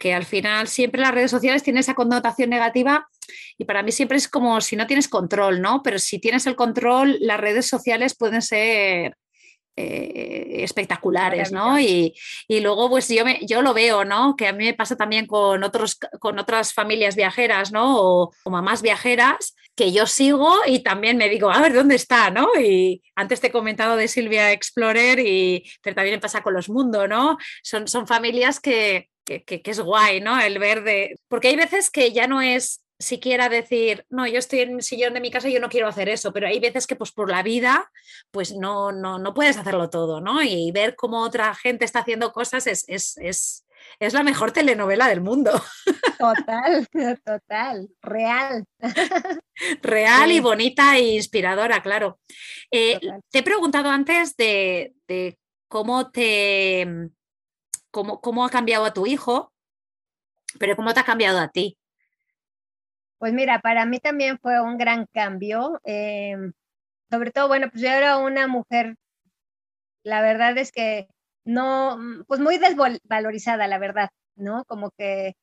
Que 0.03 0.13
al 0.13 0.25
final 0.25 0.67
siempre 0.67 1.01
las 1.01 1.13
redes 1.13 1.31
sociales 1.31 1.63
tienen 1.63 1.79
esa 1.79 1.95
connotación 1.95 2.51
negativa 2.51 3.09
y 3.57 3.67
para 3.67 3.85
mí 3.85 3.93
siempre 3.93 4.19
es 4.19 4.27
como 4.27 4.61
si 4.61 4.75
no 4.75 4.89
tienes 4.89 5.07
control, 5.07 5.63
¿no? 5.63 5.81
Pero 5.85 6.01
si 6.01 6.19
tienes 6.19 6.45
el 6.49 6.57
control, 6.57 7.19
las 7.21 7.39
redes 7.39 7.69
sociales 7.69 8.17
pueden 8.17 8.43
ser 8.43 9.17
eh, 9.77 10.65
espectaculares, 10.65 11.53
¿no? 11.53 11.79
Y, 11.79 12.17
luego, 12.49 12.91
pues 12.91 13.07
yo, 13.07 13.25
me, 13.25 13.39
yo 13.47 13.63
lo 13.63 13.75
veo, 13.75 14.05
¿no? 14.05 14.35
Que 14.35 14.49
a 14.49 14.53
mí 14.53 14.65
me 14.65 14.75
pasa 14.75 14.97
también 14.97 15.29
con, 15.29 15.63
otros, 15.63 16.01
con 16.19 16.37
otras 16.41 16.75
familias 16.75 17.15
viajeras, 17.15 17.71
¿no? 17.71 17.95
O, 17.97 18.33
mamás 18.51 18.83
viajeras 18.83 19.55
que 19.77 19.93
yo 19.93 20.09
sigo 20.09 20.53
y 20.67 20.81
también 20.81 21.17
me 21.17 21.29
digo, 21.29 21.49
a 21.49 21.61
ver, 21.61 21.75
¿dónde 21.75 21.95
está, 21.95 22.29
no? 22.31 22.49
Y 22.61 23.05
antes 23.15 23.41
te 23.41 23.47
he 23.47 23.53
comentado 23.53 23.95
de 23.95 24.09
Silvia 24.09 24.51
Explorer, 24.51 25.21
y, 25.21 25.71
pero 25.81 25.95
también 25.95 26.17
me 26.17 26.21
pasa 26.21 26.43
con 26.43 26.55
los 26.55 26.69
mundos, 26.69 27.09
¿no? 27.09 27.39
Son, 27.63 27.87
son 27.87 28.09
familias 28.09 28.59
que, 28.59 29.12
que, 29.41 29.63
que, 29.63 29.71
es 29.71 29.81
guay, 29.81 30.21
¿no? 30.21 30.41
El 30.41 30.59
ver 30.59 30.83
de... 30.85 31.17
Porque 31.29 31.49
hay 31.49 31.57
veces 31.57 31.91
que 31.91 32.13
ya 32.13 32.27
no 32.27 32.41
es 32.41 32.83
siquiera 33.03 33.49
decir, 33.49 34.07
no, 34.09 34.27
yo 34.27 34.39
estoy 34.39 34.61
en 34.61 34.77
el 34.77 34.83
sillón 34.83 35.15
de 35.15 35.21
mi 35.21 35.31
casa 35.31 35.49
y 35.49 35.53
yo 35.53 35.61
no 35.61 35.69
quiero 35.69 35.89
hacer 35.89 36.09
eso, 36.09 36.33
pero 36.33 36.47
hay 36.47 36.61
veces 36.61 36.87
que 36.87 36.97
pues 36.97 37.13
por 37.13 37.31
la 37.31 37.43
vida 37.43 37.91
pues 38.31 38.53
no, 38.53 38.93
no, 38.93 39.19
no 39.19 39.35
puedes 39.35 39.57
hacerlo 39.57 39.91
todo, 39.91 40.21
¿no? 40.21 40.43
Y 40.43 40.71
ver 40.73 40.95
cómo 40.95 41.21
otra 41.21 41.55
gente 41.55 41.85
está 41.85 42.01
haciendo 42.01 42.33
cosas 42.33 42.67
es, 42.67 42.85
es, 42.89 43.17
es, 43.19 43.67
es 43.99 44.13
la 44.15 44.23
mejor 44.23 44.53
telenovela 44.53 45.09
del 45.09 45.21
mundo. 45.21 45.51
Total, 46.19 46.87
total, 47.25 47.89
real. 48.01 48.65
Real 49.83 50.33
y 50.33 50.41
bonita 50.41 50.97
e 50.97 51.17
inspiradora, 51.17 51.83
claro. 51.83 52.21
Eh, 52.71 53.01
te 53.31 53.41
he 53.41 53.43
preguntado 53.43 53.91
antes 53.91 54.37
de, 54.37 54.95
de 55.09 55.39
cómo 55.69 56.11
te... 56.11 57.11
Cómo, 57.93 58.21
cómo 58.21 58.45
ha 58.45 58.51
cambiado 58.51 58.85
a 58.85 58.93
tu 58.93 59.07
hijo, 59.07 59.53
pero 60.59 60.75
cómo 60.75 60.93
te 60.93 61.01
ha 61.01 61.05
cambiado 61.05 61.39
a 61.39 61.49
ti. 61.49 61.77
Pues 63.19 63.33
mira, 63.33 63.61
para 63.61 63.87
mí 63.87 64.01
también 64.01 64.39
fue 64.41 64.61
un 64.61 64.79
gran 64.79 65.07
cambio. 65.13 65.81
Em, 65.85 66.53
sobre 67.11 67.31
todo, 67.31 67.49
bueno, 67.49 67.69
pues 67.71 67.83
yo 67.83 67.89
era 67.89 68.19
una 68.19 68.49
mujer, 68.49 68.97
la 70.05 70.23
verdad 70.23 70.57
es 70.59 70.73
que 70.73 71.07
no, 71.45 71.97
mm, 71.99 72.25
pues 72.27 72.41
muy 72.41 72.59
desvalorizada, 72.59 73.67
la 73.69 73.79
verdad, 73.79 74.11
¿no? 74.37 74.65
Como 74.65 74.91
que 74.93 75.35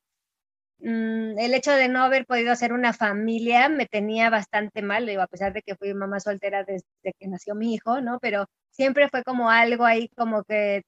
mm, 0.78 1.38
el 1.38 1.54
hecho 1.54 1.72
de 1.72 1.88
no 1.88 2.02
haber 2.04 2.26
podido 2.26 2.52
hacer 2.52 2.72
una 2.72 2.92
familia 2.92 3.68
me 3.68 3.86
tenía 3.86 4.30
bastante 4.30 4.82
mal, 4.82 5.06
digo, 5.06 5.22
a 5.22 5.26
pesar 5.28 5.52
de 5.52 5.62
que 5.62 5.76
fui 5.76 5.94
mamá 5.94 6.20
soltera 6.20 6.64
desde 6.64 6.84
que 7.18 7.28
nació 7.28 7.54
mi 7.54 7.74
hijo, 7.74 8.00
¿no? 8.00 8.18
Pero 8.20 8.46
siempre 8.70 9.08
fue 9.08 9.24
como 9.24 9.50
algo 9.50 9.84
ahí 9.86 10.08
como 10.16 10.44
que, 10.44 10.82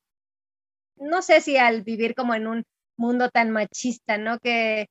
no 0.96 1.22
sé 1.22 1.40
si 1.40 1.56
al 1.56 1.82
vivir 1.82 2.14
como 2.14 2.34
en 2.34 2.46
un 2.46 2.64
mundo 2.96 3.30
tan 3.30 3.50
machista, 3.50 4.18
¿no? 4.18 4.38
Que 4.38 4.86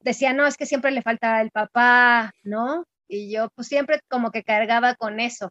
decía, 0.00 0.32
no, 0.32 0.46
es 0.46 0.56
que 0.56 0.66
siempre 0.66 0.90
le 0.90 1.02
falta 1.02 1.40
el 1.40 1.50
papá, 1.50 2.32
¿no? 2.42 2.84
Y 3.08 3.32
yo 3.32 3.48
pues 3.54 3.68
siempre 3.68 4.00
como 4.08 4.30
que 4.30 4.42
cargaba 4.42 4.94
con 4.94 5.20
eso. 5.20 5.50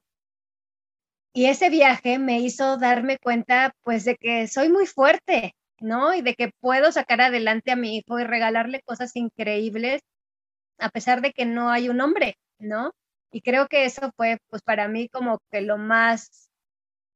Y 1.33 1.45
ese 1.45 1.69
viaje 1.69 2.19
me 2.19 2.39
hizo 2.39 2.77
darme 2.77 3.17
cuenta 3.17 3.73
pues 3.83 4.05
de 4.05 4.15
que 4.15 4.47
soy 4.47 4.69
muy 4.69 4.85
fuerte, 4.85 5.55
¿no? 5.79 6.13
Y 6.13 6.21
de 6.21 6.35
que 6.35 6.51
puedo 6.59 6.91
sacar 6.91 7.21
adelante 7.21 7.71
a 7.71 7.75
mi 7.75 7.97
hijo 7.97 8.19
y 8.19 8.23
regalarle 8.23 8.81
cosas 8.83 9.15
increíbles 9.15 10.01
a 10.79 10.89
pesar 10.89 11.21
de 11.21 11.33
que 11.33 11.45
no 11.45 11.69
hay 11.71 11.89
un 11.89 12.01
hombre, 12.01 12.35
¿no? 12.59 12.91
Y 13.31 13.41
creo 13.41 13.67
que 13.67 13.85
eso 13.85 14.11
fue 14.15 14.37
pues 14.49 14.61
para 14.61 14.87
mí 14.87 15.09
como 15.09 15.39
que 15.51 15.61
lo 15.61 15.77
más 15.77 16.51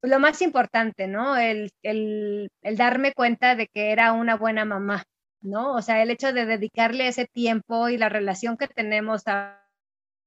lo 0.07 0.19
más 0.19 0.41
importante, 0.41 1.07
¿no? 1.07 1.37
El, 1.37 1.71
el, 1.83 2.49
el 2.61 2.77
darme 2.77 3.13
cuenta 3.13 3.55
de 3.55 3.67
que 3.67 3.91
era 3.91 4.13
una 4.13 4.35
buena 4.35 4.65
mamá, 4.65 5.03
¿no? 5.41 5.73
O 5.73 5.81
sea, 5.81 6.01
el 6.01 6.11
hecho 6.11 6.33
de 6.33 6.45
dedicarle 6.45 7.07
ese 7.07 7.25
tiempo 7.25 7.89
y 7.89 7.97
la 7.97 8.09
relación 8.09 8.57
que 8.57 8.67
tenemos 8.67 9.23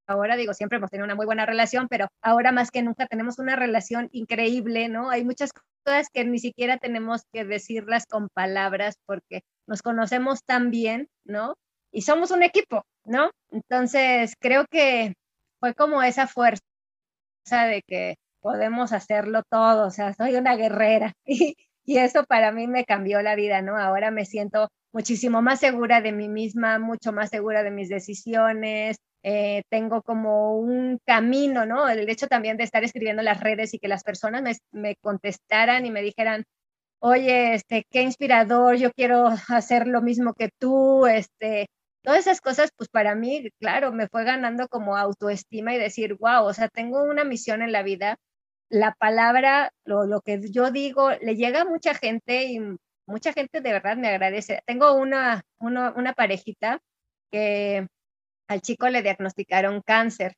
ahora, 0.06 0.36
digo, 0.36 0.54
siempre 0.54 0.78
hemos 0.78 0.90
tenido 0.90 1.04
una 1.04 1.14
muy 1.14 1.26
buena 1.26 1.46
relación, 1.46 1.88
pero 1.88 2.08
ahora 2.20 2.52
más 2.52 2.70
que 2.70 2.82
nunca 2.82 3.06
tenemos 3.06 3.38
una 3.38 3.56
relación 3.56 4.08
increíble, 4.12 4.88
¿no? 4.88 5.10
Hay 5.10 5.24
muchas 5.24 5.50
cosas 5.84 6.08
que 6.12 6.24
ni 6.24 6.38
siquiera 6.38 6.78
tenemos 6.78 7.22
que 7.32 7.44
decirlas 7.44 8.06
con 8.06 8.28
palabras 8.28 8.96
porque 9.06 9.42
nos 9.66 9.82
conocemos 9.82 10.42
tan 10.44 10.70
bien, 10.70 11.08
¿no? 11.24 11.54
Y 11.92 12.02
somos 12.02 12.30
un 12.30 12.42
equipo, 12.42 12.84
¿no? 13.04 13.30
Entonces, 13.50 14.34
creo 14.40 14.66
que 14.70 15.14
fue 15.60 15.74
como 15.74 16.02
esa 16.02 16.26
fuerza 16.26 16.62
de 17.50 17.82
que 17.86 18.16
podemos 18.41 18.93
hacerlo 18.93 19.43
todo, 19.49 19.86
o 19.86 19.91
sea, 19.91 20.14
soy 20.14 20.36
una 20.36 20.57
guerrera 20.57 21.12
y, 21.26 21.57
y 21.84 21.99
eso 21.99 22.24
para 22.24 22.53
mí 22.53 22.66
me 22.66 22.84
cambió 22.84 23.22
la 23.22 23.34
vida, 23.34 23.62
¿no? 23.62 23.76
Ahora 23.76 24.11
me 24.11 24.24
siento 24.24 24.68
muchísimo 24.93 25.43
más 25.43 25.61
segura 25.61 26.01
de 26.01 26.12
mí 26.12 26.28
misma, 26.28 26.78
mucho 26.78 27.12
más 27.12 27.30
segura 27.30 27.62
de 27.62 27.70
mis 27.70 27.88
decisiones, 27.88 28.99
eh, 29.22 29.62
tengo 29.68 30.03
como 30.03 30.57
un 30.59 30.99
camino, 31.05 31.66
¿no? 31.66 31.88
El 31.88 32.09
hecho 32.09 32.26
también 32.26 32.57
de 32.57 32.64
estar 32.64 32.84
escribiendo 32.84 33.20
en 33.20 33.26
las 33.26 33.41
redes 33.41 33.74
y 33.74 33.78
que 33.78 33.88
las 33.88 34.03
personas 34.03 34.43
me, 34.43 34.57
me, 34.72 34.97
contestaran 34.97 35.84
y 35.84 35.91
me 35.91 36.03
dijeran, 36.03 36.45
oye, 37.01 37.55
este, 37.55 37.84
qué 37.91 38.03
inspirador, 38.03 38.76
yo 38.76 38.93
quiero 38.93 39.26
hacer 39.49 39.86
lo 39.88 40.03
mismo 40.03 40.34
que 40.34 40.51
tú, 40.59 41.07
este, 41.07 41.66
todas 42.03 42.20
esas 42.20 42.41
cosas, 42.41 42.70
pues 42.76 42.88
para 42.91 43.14
mí, 43.14 43.51
claro, 43.61 43.93
me 43.93 44.09
fue 44.09 44.24
ganando 44.24 44.68
como 44.68 44.97
autoestima 44.97 45.74
y 45.74 45.78
decir, 45.78 46.16
wow, 46.18 46.45
o 46.45 46.55
sea, 46.55 46.68
tengo 46.68 47.03
una 47.03 47.24
misión 47.24 47.62
en 47.62 47.72
la 47.72 47.82
vida, 47.82 48.16
la 48.70 48.94
palabra, 48.94 49.72
lo, 49.84 50.06
lo 50.06 50.22
que 50.22 50.40
yo 50.50 50.70
digo, 50.70 51.10
le 51.10 51.36
llega 51.36 51.62
a 51.62 51.64
mucha 51.64 51.94
gente 51.94 52.44
y 52.44 52.60
mucha 53.06 53.32
gente 53.32 53.60
de 53.60 53.72
verdad 53.72 53.96
me 53.96 54.08
agradece. 54.08 54.62
Tengo 54.66 54.94
una, 54.94 55.42
una, 55.58 56.12
parejita 56.14 56.80
que 57.30 57.86
al 58.48 58.62
chico 58.62 58.88
le 58.88 59.02
diagnosticaron 59.02 59.82
cáncer 59.82 60.34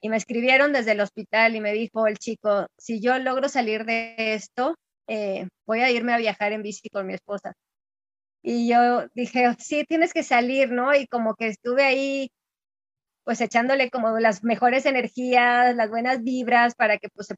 y 0.00 0.08
me 0.08 0.16
escribieron 0.16 0.72
desde 0.72 0.92
el 0.92 1.00
hospital 1.00 1.56
y 1.56 1.60
me 1.60 1.72
dijo 1.72 2.06
el 2.06 2.18
chico, 2.18 2.66
si 2.78 3.00
yo 3.00 3.18
logro 3.18 3.48
salir 3.48 3.84
de 3.84 4.34
esto, 4.34 4.76
eh, 5.06 5.48
voy 5.66 5.80
a 5.80 5.90
irme 5.90 6.14
a 6.14 6.18
viajar 6.18 6.52
en 6.52 6.62
bici 6.62 6.88
con 6.88 7.06
mi 7.06 7.14
esposa. 7.14 7.52
Y 8.42 8.68
yo 8.68 9.06
dije, 9.14 9.54
sí, 9.58 9.84
tienes 9.84 10.12
que 10.14 10.22
salir, 10.22 10.70
¿no? 10.70 10.94
Y 10.94 11.06
como 11.06 11.34
que 11.34 11.48
estuve 11.48 11.84
ahí, 11.84 12.30
pues 13.28 13.42
echándole 13.42 13.90
como 13.90 14.18
las 14.18 14.42
mejores 14.42 14.86
energías, 14.86 15.76
las 15.76 15.90
buenas 15.90 16.22
vibras 16.22 16.74
para 16.74 16.96
que 16.96 17.10
pues, 17.10 17.26
se, 17.26 17.34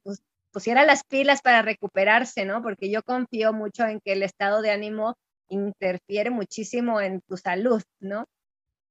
pusiera 0.53 0.85
las 0.85 1.03
pilas 1.03 1.43
para 1.43 1.63
recuperarse, 1.63 2.45
¿no? 2.45 2.63
Porque 2.63 2.93
yo 2.93 3.03
confío 3.03 3.53
mucho 3.53 3.85
en 3.87 3.99
que 3.99 4.13
el 4.13 4.23
estado 4.23 4.63
de 4.63 4.71
ánimo 4.71 5.17
interfiere 5.49 6.31
muchísimo 6.31 7.01
en 7.01 7.23
tu 7.23 7.37
salud, 7.37 7.83
¿no? 7.99 8.27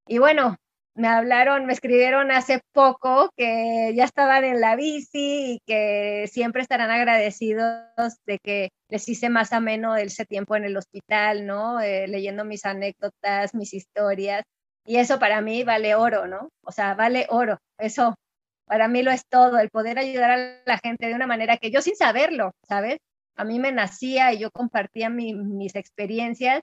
Y 0.07 0.17
bueno, 0.17 0.57
me 0.93 1.07
hablaron, 1.07 1.67
me 1.67 1.71
escribieron 1.71 2.31
hace 2.31 2.59
poco 2.73 3.31
que 3.37 3.93
ya 3.95 4.03
estaban 4.03 4.43
en 4.43 4.59
la 4.59 4.75
bici 4.75 5.53
y 5.53 5.59
que 5.65 6.27
siempre 6.29 6.61
estarán 6.63 6.91
agradecidos 6.91 8.17
de 8.25 8.39
que 8.39 8.71
les 8.89 9.07
hice 9.07 9.29
más 9.29 9.53
ameno 9.53 9.95
ese 9.95 10.25
tiempo 10.25 10.57
en 10.57 10.65
el 10.65 10.75
hospital, 10.75 11.45
¿no? 11.45 11.79
Eh, 11.79 12.09
leyendo 12.09 12.43
mis 12.43 12.65
anécdotas, 12.65 13.55
mis 13.55 13.73
historias. 13.73 14.43
Y 14.89 14.97
eso 14.97 15.19
para 15.19 15.39
mí 15.41 15.63
vale 15.63 15.93
oro, 15.93 16.25
¿no? 16.25 16.49
O 16.63 16.71
sea, 16.71 16.95
vale 16.95 17.27
oro. 17.29 17.59
Eso 17.77 18.15
para 18.65 18.87
mí 18.87 19.03
lo 19.03 19.11
es 19.11 19.23
todo, 19.29 19.59
el 19.59 19.69
poder 19.69 19.99
ayudar 19.99 20.31
a 20.31 20.63
la 20.65 20.79
gente 20.79 21.05
de 21.05 21.13
una 21.13 21.27
manera 21.27 21.57
que 21.57 21.69
yo 21.69 21.83
sin 21.83 21.95
saberlo, 21.95 22.53
¿sabes? 22.67 22.97
A 23.35 23.43
mí 23.43 23.59
me 23.59 23.71
nacía 23.71 24.33
y 24.33 24.39
yo 24.39 24.49
compartía 24.49 25.11
mis 25.11 25.75
experiencias 25.75 26.61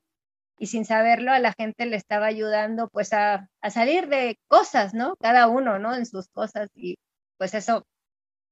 y 0.59 0.67
sin 0.67 0.85
saberlo 0.85 1.31
a 1.31 1.39
la 1.39 1.53
gente 1.53 1.87
le 1.87 1.95
estaba 1.95 2.27
ayudando 2.27 2.89
pues 2.89 3.13
a, 3.13 3.49
salir 3.71 4.09
de 4.09 4.41
cosas, 4.49 4.93
¿no? 4.93 5.15
Cada 5.21 5.47
uno, 5.47 5.79
¿no? 5.79 5.95
En 5.95 6.05
sus 6.05 6.27
cosas 6.31 6.69
y 6.75 6.97
pues 7.39 7.55
eso 7.55 7.85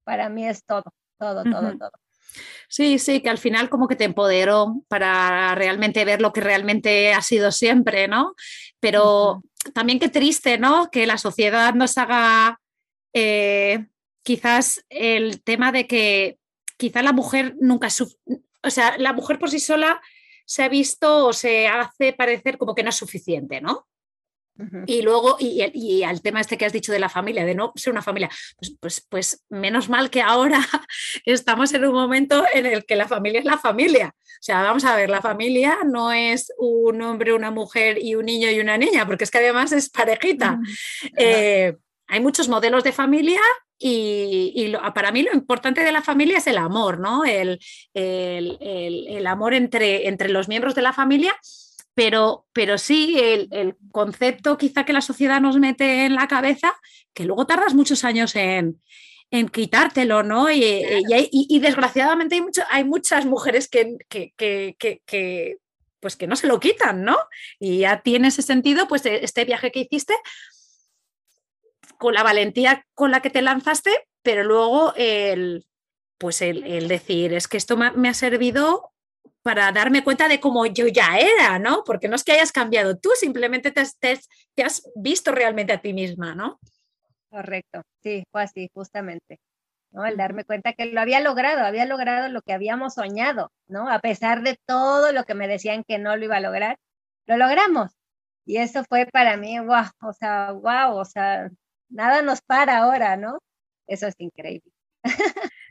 para 0.04 0.28
mí 0.28 0.46
es 0.46 0.64
todo, 0.64 0.84
todo, 1.18 1.42
todo, 1.42 1.76
todo. 1.76 1.90
Sí, 2.68 2.98
sí, 2.98 3.20
que 3.20 3.30
al 3.30 3.38
final 3.38 3.68
como 3.68 3.88
que 3.88 3.96
te 3.96 4.04
empoderó 4.04 4.82
para 4.88 5.54
realmente 5.56 6.04
ver 6.04 6.20
lo 6.20 6.32
que 6.32 6.40
realmente 6.40 7.12
ha 7.12 7.22
sido 7.22 7.52
siempre, 7.52 8.08
¿no? 8.08 8.34
Pero 8.80 9.42
también 9.72 9.98
qué 9.98 10.08
triste, 10.08 10.58
¿no? 10.58 10.90
Que 10.90 11.06
la 11.06 11.18
sociedad 11.18 11.74
nos 11.74 11.96
haga 11.98 12.60
eh, 13.12 13.86
quizás 14.22 14.84
el 14.88 15.42
tema 15.42 15.72
de 15.72 15.86
que 15.86 16.38
quizá 16.76 17.02
la 17.02 17.12
mujer 17.12 17.54
nunca, 17.60 17.88
o 18.62 18.70
sea, 18.70 18.98
la 18.98 19.12
mujer 19.12 19.38
por 19.38 19.50
sí 19.50 19.60
sola 19.60 20.00
se 20.46 20.62
ha 20.62 20.68
visto 20.68 21.26
o 21.26 21.32
se 21.32 21.68
hace 21.68 22.12
parecer 22.12 22.58
como 22.58 22.74
que 22.74 22.82
no 22.82 22.90
es 22.90 22.96
suficiente, 22.96 23.60
¿no? 23.60 23.86
Y 24.86 25.02
luego, 25.02 25.36
y, 25.40 26.02
al 26.04 26.22
tema 26.22 26.40
este 26.40 26.56
que 26.56 26.64
has 26.64 26.72
dicho 26.72 26.92
de 26.92 27.00
la 27.00 27.08
familia, 27.08 27.44
de 27.44 27.54
no 27.54 27.72
ser 27.74 27.92
una 27.92 28.02
familia, 28.02 28.30
pues, 28.56 28.76
pues, 28.80 29.06
pues, 29.08 29.44
menos 29.48 29.88
mal 29.88 30.10
que 30.10 30.22
ahora 30.22 30.60
estamos 31.24 31.74
en 31.74 31.84
un 31.84 31.92
momento 31.92 32.44
en 32.52 32.66
el 32.66 32.84
que 32.84 32.96
la 32.96 33.08
familia 33.08 33.40
es 33.40 33.46
la 33.46 33.58
familia. 33.58 34.14
O 34.14 34.42
sea, 34.44 34.62
vamos 34.62 34.84
a 34.84 34.94
ver, 34.94 35.10
la 35.10 35.22
familia 35.22 35.78
no 35.84 36.12
es 36.12 36.52
un 36.58 37.02
hombre, 37.02 37.32
una 37.32 37.50
mujer 37.50 37.98
y 38.00 38.14
un 38.14 38.26
niño 38.26 38.50
y 38.50 38.60
una 38.60 38.78
niña, 38.78 39.06
porque 39.06 39.24
es 39.24 39.30
que 39.30 39.38
además 39.38 39.72
es 39.72 39.90
parejita 39.90 40.60
hay 42.06 42.20
muchos 42.20 42.48
modelos 42.48 42.84
de 42.84 42.92
familia 42.92 43.40
y, 43.78 44.72
para 44.94 45.12
mí 45.12 45.22
lo 45.22 45.32
importante 45.34 45.82
de 45.82 45.92
la 45.92 46.00
familia 46.00 46.38
es 46.38 46.46
el 46.46 46.58
amor, 46.58 47.00
¿no? 47.00 47.24
El, 47.24 47.58
amor 49.26 49.54
entre, 49.54 50.08
entre, 50.08 50.28
los 50.28 50.48
miembros 50.48 50.74
de 50.74 50.82
la 50.82 50.92
familia, 50.92 51.36
pero, 51.94 52.46
pero 52.52 52.76
sí 52.78 53.16
el, 53.18 53.76
concepto 53.92 54.58
quizá 54.58 54.84
que 54.84 54.92
la 54.92 55.00
sociedad 55.00 55.40
nos 55.40 55.58
mete 55.58 56.04
en 56.04 56.14
la 56.14 56.28
cabeza, 56.28 56.74
que 57.12 57.24
luego 57.24 57.46
tardas 57.46 57.74
muchos 57.74 58.04
años 58.04 58.34
en, 58.34 58.82
en 59.30 59.48
quitártelo, 59.48 60.22
¿no? 60.22 60.50
Y, 60.50 61.58
desgraciadamente 61.60 62.34
hay, 62.34 62.40
mucho, 62.40 62.62
hay 62.70 62.84
muchas 62.84 63.24
mujeres 63.24 63.68
que, 63.68 63.96
que, 64.08 65.56
pues 66.00 66.16
que 66.16 66.26
no 66.26 66.36
se 66.36 66.48
lo 66.48 66.58
quitan, 66.58 67.04
¿no? 67.04 67.16
Y 67.60 67.78
ya 67.80 68.02
tiene 68.02 68.28
ese 68.28 68.42
sentido, 68.42 68.88
pues 68.88 69.06
este 69.06 69.44
viaje 69.44 69.70
que 69.70 69.80
hiciste, 69.80 70.14
con 71.98 72.14
la 72.14 72.24
valentía 72.24 72.84
con 72.94 73.12
la 73.12 73.22
que 73.22 73.30
te 73.30 73.42
lanzaste, 73.42 73.90
pero 74.22 74.42
luego 74.42 74.92
el, 74.96 75.64
pues 76.18 76.42
el, 76.42 76.88
decir, 76.88 77.32
es 77.32 77.46
que 77.46 77.56
esto 77.56 77.76
me 77.76 78.08
ha 78.08 78.14
servido 78.14 78.93
para 79.42 79.70
darme 79.72 80.02
cuenta 80.02 80.28
de 80.28 80.40
cómo 80.40 80.66
yo 80.66 80.86
ya 80.88 81.18
era, 81.18 81.58
¿no? 81.58 81.84
Porque 81.84 82.08
no 82.08 82.16
es 82.16 82.24
que 82.24 82.32
hayas 82.32 82.52
cambiado 82.52 82.98
tú, 82.98 83.10
simplemente 83.18 83.70
te, 83.70 83.84
te 84.54 84.62
has 84.62 84.90
visto 84.94 85.32
realmente 85.32 85.72
a 85.72 85.80
ti 85.80 85.92
misma, 85.92 86.34
¿no? 86.34 86.58
Correcto, 87.28 87.82
sí, 88.02 88.24
fue 88.30 88.42
así, 88.42 88.70
justamente. 88.72 89.38
¿no? 89.94 90.04
El 90.04 90.16
darme 90.16 90.44
cuenta 90.44 90.72
que 90.72 90.86
lo 90.86 91.00
había 91.00 91.20
logrado, 91.20 91.64
había 91.64 91.86
logrado 91.86 92.28
lo 92.28 92.42
que 92.42 92.52
habíamos 92.52 92.94
soñado, 92.94 93.52
¿no? 93.68 93.88
A 93.88 94.00
pesar 94.00 94.42
de 94.42 94.58
todo 94.66 95.12
lo 95.12 95.24
que 95.24 95.34
me 95.34 95.48
decían 95.48 95.84
que 95.84 95.98
no 95.98 96.16
lo 96.16 96.24
iba 96.24 96.36
a 96.36 96.40
lograr, 96.40 96.78
lo 97.26 97.36
logramos. 97.36 97.92
Y 98.44 98.58
eso 98.58 98.84
fue 98.88 99.06
para 99.06 99.36
mí, 99.36 99.58
wow, 99.58 99.86
o 100.02 100.12
sea, 100.12 100.52
wow, 100.52 100.96
o 100.96 101.04
sea, 101.04 101.48
nada 101.88 102.22
nos 102.22 102.42
para 102.42 102.78
ahora, 102.78 103.16
¿no? 103.16 103.38
Eso 103.86 104.06
es 104.08 104.14
increíble. 104.18 104.70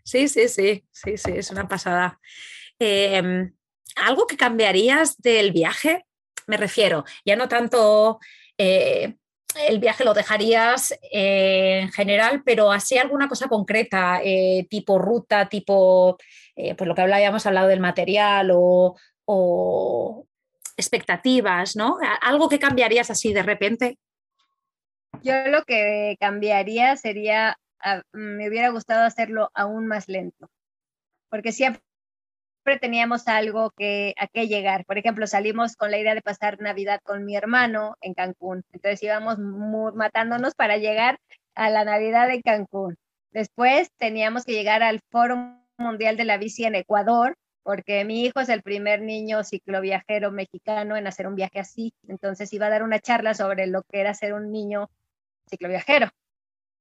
Sí, 0.05 0.27
sí, 0.27 0.49
sí, 0.49 0.85
sí, 0.91 1.17
sí, 1.17 1.31
es 1.31 1.49
una 1.49 1.65
pasada. 1.65 2.19
Em, 2.79 3.53
¿Algo 3.95 4.25
que 4.25 4.37
cambiarías 4.37 5.17
del 5.17 5.51
viaje? 5.51 6.05
Me 6.47 6.57
refiero, 6.57 7.05
ya 7.25 7.35
no 7.35 7.47
tanto 7.47 8.19
eh, 8.57 9.15
el 9.55 9.79
viaje 9.79 10.03
lo 10.03 10.13
dejarías 10.13 10.91
eh, 11.11 11.81
en 11.81 11.91
general, 11.91 12.43
pero 12.43 12.71
así 12.71 12.97
alguna 12.97 13.27
cosa 13.27 13.47
concreta, 13.47 14.19
eh, 14.23 14.65
tipo 14.69 14.99
ruta, 14.99 15.47
tipo, 15.49 16.17
eh, 16.55 16.75
pues 16.75 16.87
lo 16.87 16.95
que 16.95 17.01
hablábamos, 17.01 17.45
hablado 17.45 17.67
del 17.67 17.79
material 17.79 18.51
o, 18.53 18.95
expectativas, 20.75 21.75
¿no? 21.75 21.97
Algo 22.21 22.49
que 22.49 22.57
cambiarías 22.57 23.11
así 23.11 23.31
de 23.31 23.43
repente. 23.43 23.99
Yo 25.21 25.33
lo 25.47 25.63
que 25.65 26.17
cambiaría 26.19 26.95
sería, 26.95 27.57
ah, 27.79 28.01
me 28.11 28.49
hubiera 28.49 28.69
gustado 28.69 29.05
hacerlo 29.05 29.51
aún 29.53 29.87
más 29.87 30.07
lento, 30.07 30.49
porque 31.29 31.51
siempre 31.51 31.83
teníamos 32.79 33.27
algo 33.27 33.71
que, 33.71 34.13
a 34.17 34.27
qué 34.27 34.47
llegar. 34.47 34.85
Por 34.85 34.97
ejemplo, 34.97 35.27
salimos 35.27 35.75
con 35.75 35.91
la 35.91 35.97
idea 35.97 36.15
de 36.15 36.21
pasar 36.21 36.59
Navidad 36.59 36.99
con 37.03 37.25
mi 37.25 37.35
hermano 37.35 37.95
en 38.01 38.13
Cancún. 38.13 38.63
Entonces 38.71 39.03
íbamos 39.03 39.37
matándonos 39.95 40.55
para 40.55 40.77
llegar 40.77 41.19
a 41.55 41.69
la 41.69 41.85
Navidad 41.85 42.29
en 42.31 42.41
Cancún. 42.41 42.95
Después 43.31 43.89
teníamos 43.97 44.45
que 44.45 44.53
llegar 44.53 44.83
al 44.83 45.01
Foro 45.09 45.57
Mundial 45.77 46.17
de 46.17 46.25
la 46.25 46.37
Bici 46.37 46.65
en 46.65 46.75
Ecuador, 46.75 47.35
porque 47.63 48.05
mi 48.05 48.23
hijo 48.25 48.39
es 48.39 48.49
el 48.49 48.61
primer 48.61 49.01
niño 49.01 49.43
cicloviajero 49.43 50.31
mexicano 50.31 50.95
en 50.97 51.07
hacer 51.07 51.27
un 51.27 51.35
viaje 51.35 51.59
así. 51.59 51.93
Entonces 52.07 52.51
iba 52.53 52.67
a 52.67 52.69
dar 52.69 52.83
una 52.83 52.99
charla 52.99 53.33
sobre 53.33 53.67
lo 53.67 53.83
que 53.83 53.99
era 53.99 54.13
ser 54.13 54.33
un 54.33 54.51
niño 54.51 54.89
cicloviajero. 55.49 56.09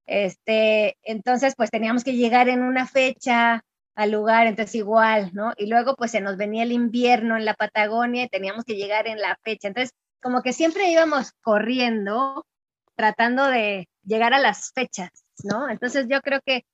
Este, 0.06 0.98
entonces, 1.02 1.54
pues 1.56 1.70
teníamos 1.70 2.04
que 2.04 2.14
llegar 2.14 2.48
en 2.48 2.62
una 2.62 2.86
fecha 2.86 3.64
al 3.95 4.11
lugar, 4.11 4.47
entonces 4.47 4.74
igual, 4.76 5.30
¿no? 5.34 5.53
Y 5.57 5.66
luego 5.66 5.97
pues 5.97 6.11
se 6.12 6.20
nos 6.20 6.36
venía 6.36 6.62
el 6.62 6.72
invierno 6.72 7.36
en 7.36 7.45
la 7.45 7.55
Patagonia 7.55 8.24
y 8.24 8.28
teníamos 8.28 8.64
que 8.64 8.76
llegar 8.76 9.07
en 9.07 9.18
la 9.20 9.38
fecha. 9.43 9.68
Entonces, 9.68 9.95
como 10.22 10.43
que 10.43 10.53
siempre 10.53 10.90
íbamos 10.90 11.32
corriendo, 11.43 12.47
tratando 12.95 13.47
de 13.47 13.88
llegar 14.05 14.34
a 14.34 14.38
las 14.38 14.72
fechas, 14.74 15.11
¿no? 15.45 15.68
Entonces 15.68 16.07
yo 16.09 16.20
creo 16.20 16.40
que 16.45 16.64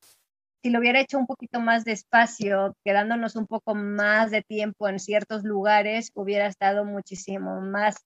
si 0.62 0.70
lo 0.70 0.80
hubiera 0.80 1.00
hecho 1.00 1.18
un 1.18 1.26
poquito 1.26 1.60
más 1.60 1.84
despacio, 1.84 2.76
quedándonos 2.84 3.36
un 3.36 3.46
poco 3.46 3.74
más 3.74 4.30
de 4.30 4.42
tiempo 4.42 4.88
en 4.88 4.98
ciertos 4.98 5.44
lugares, 5.44 6.10
hubiera 6.14 6.46
estado 6.46 6.84
muchísimo 6.84 7.60
más 7.60 7.96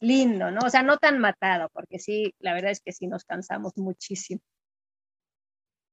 lindo, 0.00 0.50
¿no? 0.50 0.60
O 0.64 0.70
sea, 0.70 0.82
no 0.82 0.96
tan 0.96 1.18
matado, 1.18 1.68
porque 1.72 1.98
sí, 1.98 2.34
la 2.38 2.54
verdad 2.54 2.70
es 2.70 2.80
que 2.80 2.92
sí 2.92 3.06
nos 3.06 3.24
cansamos 3.24 3.76
muchísimo. 3.76 4.40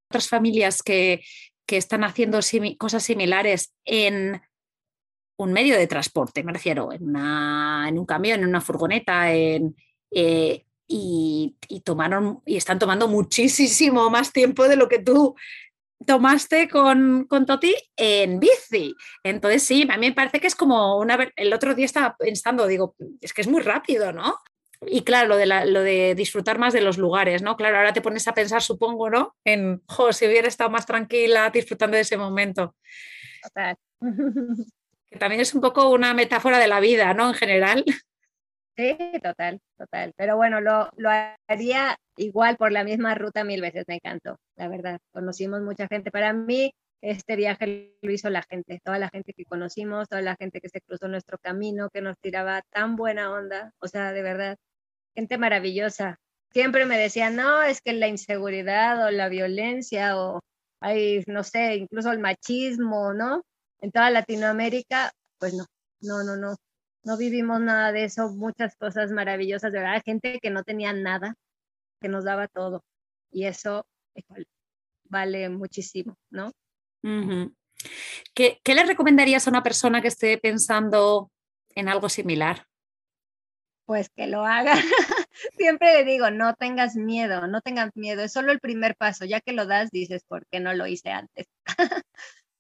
Otras 0.10 0.30
familias 0.30 0.82
que, 0.82 1.22
que 1.66 1.78
están 1.78 2.04
haciendo 2.04 2.40
cosas 2.78 3.04
similares 3.04 3.74
en 3.86 4.42
un 5.38 5.52
medio 5.52 5.78
de 5.78 5.88
transporte, 5.88 6.44
me 6.44 6.54
refiero, 6.54 6.92
en, 6.94 7.04
un 7.98 8.06
camión, 8.06 8.40
en 8.42 8.48
una 8.48 8.62
furgoneta, 8.62 9.34
en, 9.34 9.76
eh, 10.12 10.66
y, 10.88 11.56
y 11.68 12.56
están 12.56 12.80
tomando 12.80 13.08
muchísimo 13.08 14.10
más 14.10 14.32
tiempo 14.32 14.68
de 14.68 14.76
lo 14.76 14.88
que 14.88 15.00
tú 15.00 15.36
tomaste 16.06 16.70
con, 16.70 17.26
con, 17.26 17.46
Toti 17.46 17.76
en 17.96 18.40
bici. 18.40 18.96
Entonces, 19.24 19.64
sí, 19.64 19.88
a 19.90 19.98
mí 19.98 20.10
me 20.10 20.16
parece 20.16 20.40
que 20.40 20.48
es 20.48 20.56
como 20.56 20.98
una... 21.00 21.32
El 21.36 21.54
otro 21.54 21.74
día 21.74 21.86
estaba 21.86 22.16
pensando, 22.18 22.68
digo, 22.68 22.96
es 23.22 23.34
que 23.34 23.42
es 23.42 23.48
muy 23.48 23.62
rápido, 23.62 24.12
¿no? 24.12 24.36
Y 24.88 25.04
claro, 25.04 25.30
lo 25.30 25.38
de, 25.38 25.46
lo 25.46 25.82
de 25.82 26.16
disfrutar 26.16 26.58
más 26.58 26.74
de 26.74 26.82
los 26.82 26.98
lugares, 26.98 27.42
¿no? 27.42 27.56
Claro, 27.56 27.78
ahora 27.78 27.94
te 27.94 28.02
pones 28.02 28.28
a 28.28 28.34
pensar, 28.34 28.62
supongo, 28.62 29.10
¿no? 29.10 29.36
En, 29.44 29.82
jo, 29.88 30.12
si 30.14 30.28
hubiera 30.28 30.48
estado 30.48 30.70
más 30.70 30.86
tranquila 30.86 31.50
disfrutando 31.50 31.96
de 31.96 32.02
ese 32.02 32.18
momento. 32.18 32.76
Total. 33.44 33.78
Que 35.08 35.20
también 35.20 35.40
es 35.40 35.54
un 35.54 35.62
poco 35.62 35.90
una 35.92 36.16
metáfora 36.16 36.58
de 36.58 36.68
la 36.68 36.80
vida, 36.80 37.14
¿no? 37.14 37.28
En 37.28 37.36
general. 37.36 37.86
Sí, 38.76 38.98
total, 39.24 39.62
total. 39.78 40.14
Pero 40.18 40.36
bueno, 40.36 40.60
lo, 40.60 40.90
lo 40.98 41.10
haría 41.48 41.96
igual 42.18 42.58
por 42.58 42.72
la 42.72 42.84
misma 42.84 43.14
ruta 43.14 43.44
mil 43.44 43.62
veces, 43.62 43.86
me 43.88 43.96
encantó, 43.96 44.38
la 44.58 44.68
verdad. 44.68 45.00
Conocimos 45.14 45.62
mucha 45.62 45.88
gente. 45.88 46.12
Para 46.12 46.34
mí, 46.34 46.74
este 47.02 47.36
viaje 47.36 47.96
lo 48.02 48.12
hizo 48.12 48.30
la 48.30 48.42
gente, 48.42 48.82
toda 48.84 48.98
la 48.98 49.10
gente 49.10 49.34
que 49.34 49.46
conocimos, 49.46 50.10
toda 50.10 50.22
la 50.22 50.36
gente 50.36 50.60
que 50.60 50.70
se 50.70 50.82
cruzó 50.82 51.08
nuestro 51.08 51.38
camino, 51.38 51.90
que 51.90 52.02
nos 52.02 52.18
tiraba 52.20 52.64
tan 52.72 52.96
buena 52.96 53.32
onda, 53.32 53.72
o 53.80 53.88
sea, 53.88 54.12
de 54.12 54.24
verdad, 54.24 54.58
gente 55.16 55.38
maravillosa. 55.38 56.20
Siempre 56.52 56.86
me 56.86 56.98
decían, 56.98 57.36
no, 57.36 57.64
es 57.64 57.82
que 57.82 57.94
la 57.94 58.08
inseguridad 58.08 59.06
o 59.06 59.12
la 59.12 59.30
violencia 59.30 60.18
o 60.18 60.42
hay, 60.80 61.24
no 61.28 61.44
sé, 61.44 61.76
incluso 61.76 62.12
el 62.12 62.20
machismo, 62.20 63.14
¿no? 63.14 63.44
En 63.80 63.92
toda 63.92 64.10
Latinoamérica, 64.10 65.12
pues 65.40 65.54
no, 65.54 65.66
no, 66.02 66.24
no, 66.24 66.36
no, 66.36 66.56
no 67.04 67.18
vivimos 67.18 67.60
nada 67.62 67.92
de 67.92 68.06
eso, 68.06 68.30
muchas 68.30 68.76
cosas 68.76 69.12
maravillosas, 69.12 69.72
de 69.72 69.80
verdad, 69.80 70.02
gente 70.06 70.40
que 70.40 70.50
no 70.50 70.64
tenía 70.64 70.94
nada, 70.94 71.36
que 72.02 72.08
nos 72.08 72.24
daba 72.24 72.48
todo. 72.48 72.84
Y 73.32 73.46
eso 73.46 73.86
vale 75.06 75.50
muchísimo, 75.50 76.18
¿no? 76.30 76.52
¿Qué, 78.34 78.60
¿Qué 78.64 78.76
le 78.76 78.86
recomendarías 78.86 79.46
a 79.46 79.50
una 79.50 79.64
persona 79.64 80.02
que 80.02 80.08
esté 80.08 80.38
pensando 80.38 81.32
en 81.76 81.90
algo 81.90 82.10
similar? 82.10 82.66
Pues 83.86 84.10
que 84.10 84.28
lo 84.28 84.46
haga. 84.46 84.74
Siempre 85.58 85.94
le 85.94 86.04
digo, 86.06 86.32
no 86.32 86.54
tengas 86.56 86.96
miedo, 86.96 87.48
no 87.48 87.62
tengas 87.62 87.92
miedo, 87.96 88.24
es 88.24 88.34
solo 88.34 88.52
el 88.52 88.60
primer 88.60 88.96
paso, 88.96 89.26
ya 89.26 89.42
que 89.42 89.54
lo 89.54 89.66
das, 89.66 89.92
dices, 89.92 90.24
¿por 90.28 90.46
qué 90.48 90.60
no 90.60 90.74
lo 90.74 90.88
hice 90.88 91.10
antes? 91.12 91.48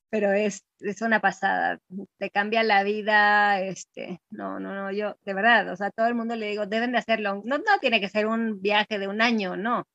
Pero 0.09 0.31
es, 0.31 0.63
es 0.79 1.01
una 1.01 1.19
pasada, 1.19 1.79
te 2.19 2.29
cambia 2.29 2.63
la 2.63 2.83
vida, 2.83 3.59
este, 3.61 4.21
no, 4.29 4.59
no, 4.59 4.73
no, 4.73 4.91
yo, 4.91 5.17
de 5.25 5.33
verdad, 5.33 5.71
o 5.71 5.75
sea, 5.75 5.91
todo 5.91 6.07
el 6.07 6.15
mundo 6.15 6.35
le 6.35 6.47
digo, 6.47 6.65
deben 6.67 6.93
de 6.93 6.99
hacerlo, 6.99 7.41
no, 7.43 7.57
no 7.57 7.79
tiene 7.81 7.99
que 7.99 8.09
ser 8.09 8.27
un 8.27 8.61
viaje 8.61 8.99
de 8.99 9.07
un 9.07 9.21
año, 9.21 9.57
no, 9.57 9.85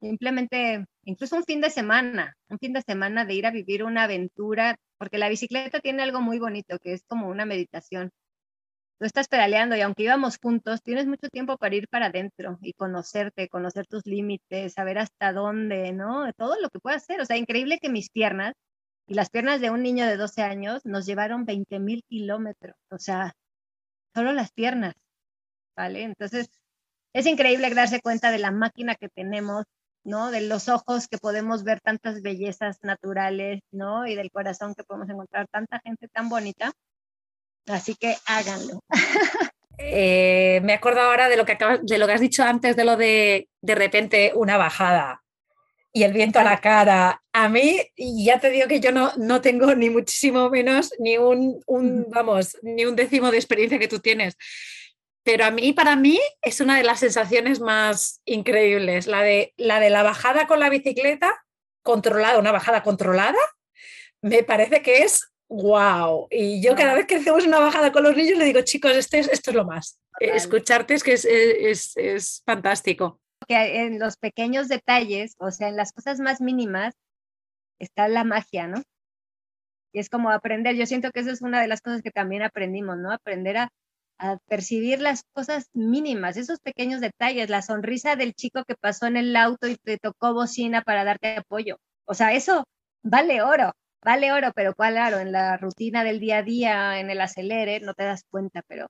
simplemente, 0.00 0.84
incluso 1.04 1.36
un 1.36 1.44
fin 1.44 1.60
de 1.60 1.70
semana, 1.70 2.36
un 2.48 2.58
fin 2.58 2.72
de 2.72 2.82
semana 2.82 3.24
de 3.24 3.34
ir 3.34 3.46
a 3.46 3.50
vivir 3.50 3.84
una 3.84 4.04
aventura, 4.04 4.76
porque 4.98 5.18
la 5.18 5.28
bicicleta 5.28 5.80
tiene 5.80 6.02
algo 6.02 6.20
muy 6.20 6.38
bonito, 6.38 6.78
que 6.78 6.92
es 6.92 7.02
como 7.06 7.28
una 7.28 7.46
meditación 7.46 8.10
estás 9.06 9.28
pedaleando 9.28 9.76
y 9.76 9.80
aunque 9.80 10.04
íbamos 10.04 10.38
juntos, 10.38 10.82
tienes 10.82 11.06
mucho 11.06 11.28
tiempo 11.28 11.56
para 11.58 11.74
ir 11.74 11.88
para 11.88 12.06
adentro 12.06 12.58
y 12.62 12.72
conocerte, 12.74 13.48
conocer 13.48 13.86
tus 13.86 14.06
límites, 14.06 14.74
saber 14.74 14.98
hasta 14.98 15.32
dónde, 15.32 15.92
¿no? 15.92 16.32
Todo 16.34 16.60
lo 16.60 16.70
que 16.70 16.80
puedes 16.80 17.02
hacer. 17.02 17.20
O 17.20 17.26
sea, 17.26 17.36
increíble 17.36 17.78
que 17.80 17.88
mis 17.88 18.10
piernas 18.10 18.54
y 19.06 19.14
las 19.14 19.30
piernas 19.30 19.60
de 19.60 19.70
un 19.70 19.82
niño 19.82 20.06
de 20.06 20.16
12 20.16 20.42
años 20.42 20.84
nos 20.84 21.06
llevaron 21.06 21.44
20 21.44 21.78
mil 21.80 22.02
kilómetros. 22.08 22.76
O 22.90 22.98
sea, 22.98 23.32
solo 24.14 24.32
las 24.32 24.52
piernas, 24.52 24.94
¿vale? 25.76 26.04
Entonces, 26.04 26.48
es 27.14 27.26
increíble 27.26 27.72
darse 27.74 28.00
cuenta 28.00 28.30
de 28.30 28.38
la 28.38 28.50
máquina 28.50 28.94
que 28.96 29.08
tenemos, 29.08 29.64
¿no? 30.04 30.30
De 30.30 30.42
los 30.42 30.68
ojos 30.68 31.08
que 31.08 31.18
podemos 31.18 31.64
ver 31.64 31.80
tantas 31.80 32.22
bellezas 32.22 32.78
naturales, 32.82 33.60
¿no? 33.72 34.06
Y 34.06 34.14
del 34.16 34.30
corazón 34.30 34.74
que 34.74 34.84
podemos 34.84 35.08
encontrar 35.10 35.48
tanta 35.48 35.80
gente 35.80 36.08
tan 36.08 36.28
bonita 36.28 36.72
Así 37.66 37.94
que 37.94 38.16
háganlo. 38.26 38.80
Eh, 39.76 40.60
me 40.62 40.74
acuerdo 40.74 41.00
ahora 41.00 41.28
de 41.28 41.36
lo, 41.36 41.44
que 41.44 41.52
acabas, 41.52 41.80
de 41.82 41.98
lo 41.98 42.06
que 42.06 42.12
has 42.12 42.20
dicho 42.20 42.44
antes, 42.44 42.76
de 42.76 42.84
lo 42.84 42.96
de 42.96 43.48
de 43.60 43.74
repente 43.74 44.30
una 44.34 44.56
bajada 44.56 45.24
y 45.92 46.02
el 46.02 46.12
viento 46.12 46.40
a 46.40 46.44
la 46.44 46.60
cara. 46.60 47.22
A 47.32 47.48
mí, 47.48 47.80
ya 47.96 48.40
te 48.40 48.50
digo 48.50 48.66
que 48.66 48.80
yo 48.80 48.92
no, 48.92 49.12
no 49.16 49.40
tengo 49.40 49.74
ni 49.74 49.90
muchísimo 49.90 50.50
menos 50.50 50.92
ni 50.98 51.18
un, 51.18 51.60
un, 51.66 52.06
vamos, 52.08 52.58
ni 52.62 52.84
un 52.84 52.96
décimo 52.96 53.30
de 53.30 53.38
experiencia 53.38 53.78
que 53.78 53.88
tú 53.88 54.00
tienes. 54.00 54.36
Pero 55.22 55.44
a 55.44 55.50
mí, 55.52 55.72
para 55.72 55.94
mí, 55.94 56.20
es 56.42 56.60
una 56.60 56.76
de 56.76 56.82
las 56.82 57.00
sensaciones 57.00 57.60
más 57.60 58.20
increíbles, 58.24 59.06
la 59.06 59.22
de 59.22 59.54
la, 59.56 59.78
de 59.80 59.88
la 59.88 60.02
bajada 60.02 60.46
con 60.46 60.60
la 60.60 60.68
bicicleta 60.68 61.44
controlada, 61.82 62.38
una 62.38 62.52
bajada 62.52 62.82
controlada, 62.82 63.38
me 64.20 64.42
parece 64.42 64.82
que 64.82 65.02
es 65.02 65.32
wow. 65.54 66.26
Y 66.30 66.60
yo 66.60 66.74
cada 66.74 66.94
vez 66.94 67.06
que 67.06 67.16
hacemos 67.16 67.46
una 67.46 67.58
bajada 67.58 67.92
con 67.92 68.02
los 68.02 68.16
niños 68.16 68.38
le 68.38 68.44
digo, 68.44 68.60
chicos, 68.62 68.92
este 68.96 69.20
esto 69.20 69.50
es 69.50 69.56
lo 69.56 69.64
más. 69.64 69.98
Escucharte 70.20 70.94
es 70.94 71.02
que 71.02 71.12
es, 71.12 71.96
es 71.96 72.42
fantástico. 72.44 73.20
Que 73.46 73.84
en 73.84 73.98
los 73.98 74.16
pequeños 74.16 74.68
detalles, 74.68 75.34
o 75.38 75.50
sea, 75.50 75.68
en 75.68 75.76
las 75.76 75.92
cosas 75.92 76.18
más 76.20 76.40
mínimas, 76.40 76.94
está 77.78 78.08
la 78.08 78.24
magia, 78.24 78.66
¿no? 78.66 78.82
Y 79.92 80.00
es 80.00 80.08
como 80.08 80.30
aprender, 80.30 80.74
yo 80.74 80.86
siento 80.86 81.10
que 81.12 81.20
eso 81.20 81.30
es 81.30 81.42
una 81.42 81.60
de 81.60 81.68
las 81.68 81.80
cosas 81.80 82.02
que 82.02 82.10
también 82.10 82.42
aprendimos, 82.42 82.96
¿no? 82.98 83.12
Aprender 83.12 83.56
a, 83.58 83.68
percibir 84.46 85.00
las 85.00 85.24
cosas 85.34 85.68
mínimas, 85.74 86.36
esos 86.36 86.60
pequeños 86.60 87.00
detalles, 87.00 87.50
la 87.50 87.62
sonrisa 87.62 88.14
del 88.16 88.32
chico 88.32 88.64
que 88.64 88.76
pasó 88.76 89.06
en 89.06 89.16
el 89.16 89.34
auto 89.36 89.66
y 89.66 89.76
te 89.76 89.98
tocó 89.98 90.32
bocina 90.32 90.82
para 90.82 91.04
darte 91.04 91.36
apoyo. 91.36 91.76
O 92.06 92.14
sea, 92.14 92.32
eso 92.32 92.64
vale 93.02 93.42
oro, 93.42 93.72
vale 94.04 94.32
oro, 94.32 94.52
pero 94.54 94.74
claro, 94.74 95.18
en 95.18 95.32
la 95.32 95.56
rutina 95.56 96.04
del 96.04 96.20
día 96.20 96.38
a 96.38 96.42
día, 96.42 97.00
en 97.00 97.10
el 97.10 97.20
acelere, 97.20 97.80
no 97.80 97.94
te 97.94 98.04
das 98.04 98.24
cuenta, 98.30 98.62
pero 98.68 98.86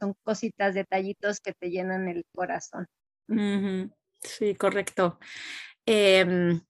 son 0.00 0.14
cositas, 0.22 0.74
detallitos 0.74 1.40
que 1.40 1.52
te 1.52 1.70
llenan 1.70 2.08
el 2.08 2.24
corazón. 2.34 2.86
Sí, 4.20 4.54
correcto. 4.54 5.18
Em, 5.84 6.60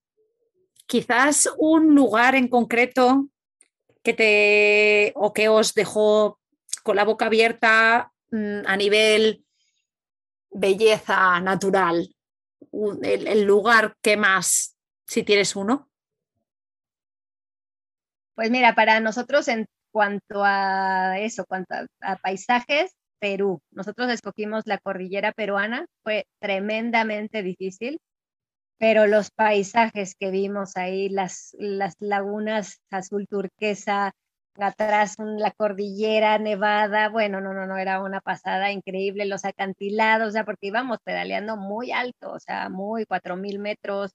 quizás 0.87 1.49
un 1.59 1.95
lugar 1.95 2.35
en 2.35 2.49
concreto 2.49 3.29
que 4.03 4.14
te 4.14 5.12
o 5.14 5.33
que 5.33 5.49
os 5.49 5.74
dejó 5.74 6.41
con 6.83 6.97
la 6.97 7.05
boca 7.05 7.26
abierta 7.26 8.12
mm, 8.31 8.61
a 8.66 8.76
nivel 8.76 9.45
belleza 10.51 11.41
natural, 11.41 12.14
el, 13.03 13.45
lugar 13.45 13.97
que 14.03 14.16
más, 14.16 14.76
si 15.07 15.22
tienes 15.22 15.57
uno. 15.57 15.88
Pues 18.39 18.53
mira, 18.53 18.76
para 18.76 19.01
nosotros 19.01 19.49
en 19.49 19.66
cuanto 19.91 20.45
a 20.45 21.18
eso, 21.18 21.45
cuanto 21.45 21.74
a 22.01 22.14
paisajes, 22.18 22.93
Perú. 23.18 23.59
Nosotros 23.72 24.09
escogimos 24.12 24.62
la 24.64 24.78
cordillera 24.78 25.32
peruana, 25.32 25.86
fue 26.05 26.24
tremendamente 26.41 27.43
difícil 27.43 27.99
pero 28.78 29.09
los 29.09 29.32
paisajes 29.32 30.14
que 30.14 30.30
vimos 30.30 30.76
ahí, 30.76 31.09
las, 31.09 31.57
las 31.59 31.95
lagunas 31.99 32.78
azul 32.91 33.26
turquesa, 33.28 34.12
atrás 34.57 35.16
la 35.18 35.51
cordillera 35.51 36.39
nevada, 36.39 37.09
bueno, 37.09 37.41
no, 37.41 37.55
no, 37.55 37.66
no, 37.66 37.76
era 37.76 38.01
una 38.01 38.20
pasada 38.20 38.70
increíble, 38.70 39.26
los 39.26 39.45
acantilados, 39.45 40.28
o 40.28 40.30
sea, 40.30 40.45
porque 40.45 40.68
íbamos 40.68 40.99
pedaleando 41.05 41.57
muy 41.57 41.91
alto, 41.91 42.30
o 42.30 42.39
sea, 42.39 42.68
muy 42.68 43.05
cuatro 43.05 43.36
mil 43.36 43.59
metros, 43.59 44.12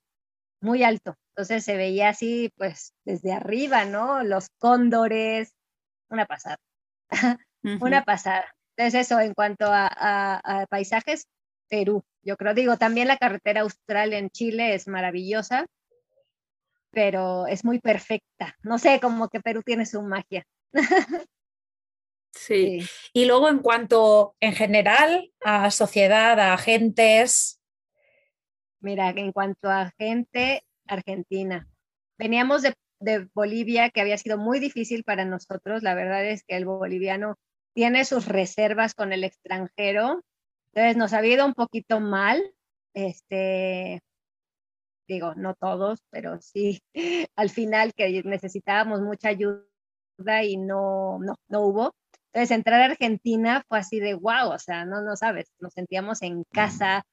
muy 0.63 0.83
alto. 0.83 1.15
Entonces 1.29 1.63
se 1.63 1.77
veía 1.77 2.09
así, 2.09 2.51
pues, 2.57 2.93
desde 3.05 3.33
arriba, 3.33 3.85
¿no? 3.85 4.23
Los 4.23 4.47
cóndores, 4.57 5.53
una 6.09 6.25
pasada, 6.25 6.57
una 7.63 8.03
pasada. 8.03 8.45
Entonces 8.75 9.01
eso, 9.05 9.19
en 9.19 9.33
cuanto 9.33 9.65
a 9.69 10.65
paisajes, 10.69 11.27
Perú. 11.69 12.03
Yo 12.21 12.37
creo, 12.37 12.53
digo, 12.53 12.77
también 12.77 13.07
la 13.07 13.17
carretera 13.17 13.61
austral 13.61 14.13
en 14.13 14.29
Chile 14.29 14.75
es 14.75 14.87
maravillosa, 14.87 15.65
pero 16.91 17.47
es 17.47 17.65
muy 17.65 17.79
perfecta. 17.79 18.55
No 18.61 18.77
sé, 18.77 18.99
como 18.99 19.27
que 19.27 19.41
Perú 19.41 19.63
tiene 19.63 19.85
su 19.85 20.01
magia. 20.01 20.45
Sí. 22.35 22.79
Y 23.13 23.25
luego 23.25 23.47
en 23.47 23.59
cuanto 23.59 24.35
en 24.39 24.53
general 24.53 25.31
a 25.45 25.69
sociedad, 25.69 26.39
a 26.39 26.53
agentes. 26.53 27.61
Mira, 28.83 29.09
en 29.09 29.31
cuanto 29.31 29.69
a 29.69 29.91
gente, 29.97 30.63
Argentina. 30.87 31.67
Veníamos 32.19 32.61
de, 32.61 32.75
de 32.99 33.27
Bolivia, 33.33 33.89
que 33.89 34.01
había 34.01 34.17
sido 34.17 34.37
muy 34.37 34.59
difícil 34.59 35.03
para 35.03 35.25
nosotros. 35.25 35.81
La 35.81 35.95
verdad 35.95 36.23
es 36.25 36.43
que 36.43 36.55
el 36.55 36.65
boliviano 36.65 37.37
tiene 37.73 38.05
sus 38.05 38.27
reservas 38.27 38.93
con 38.93 39.13
el 39.13 39.23
extranjero 39.23 40.21
entonces 40.73 40.97
nos 40.97 41.13
ha 41.13 41.23
ido 41.23 41.45
un 41.45 41.53
poquito 41.53 41.99
mal, 41.99 42.41
este, 42.95 44.01
digo, 45.07 45.35
no 45.35 45.53
todos, 45.53 45.99
pero 46.09 46.41
sí, 46.41 46.81
al 47.35 47.51
final 47.51 47.93
que 47.93 48.23
necesitábamos 48.23 49.01
mucha 49.01 49.29
ayuda 49.29 49.63
y 50.43 50.57
no, 50.57 51.19
no, 51.19 51.35
no 51.47 51.61
hubo. 51.61 51.93
Entonces 52.31 52.57
entrar 52.57 52.81
a 52.81 52.85
Argentina 52.85 53.63
fue 53.67 53.77
así 53.77 53.99
de 53.99 54.15
wow, 54.15 54.49
o 54.51 54.57
sea, 54.57 54.85
no, 54.85 55.03
no 55.03 55.15
sabes, 55.15 55.51
nos 55.59 55.73
sentíamos 55.73 56.23
en 56.23 56.43
casa, 56.51 57.03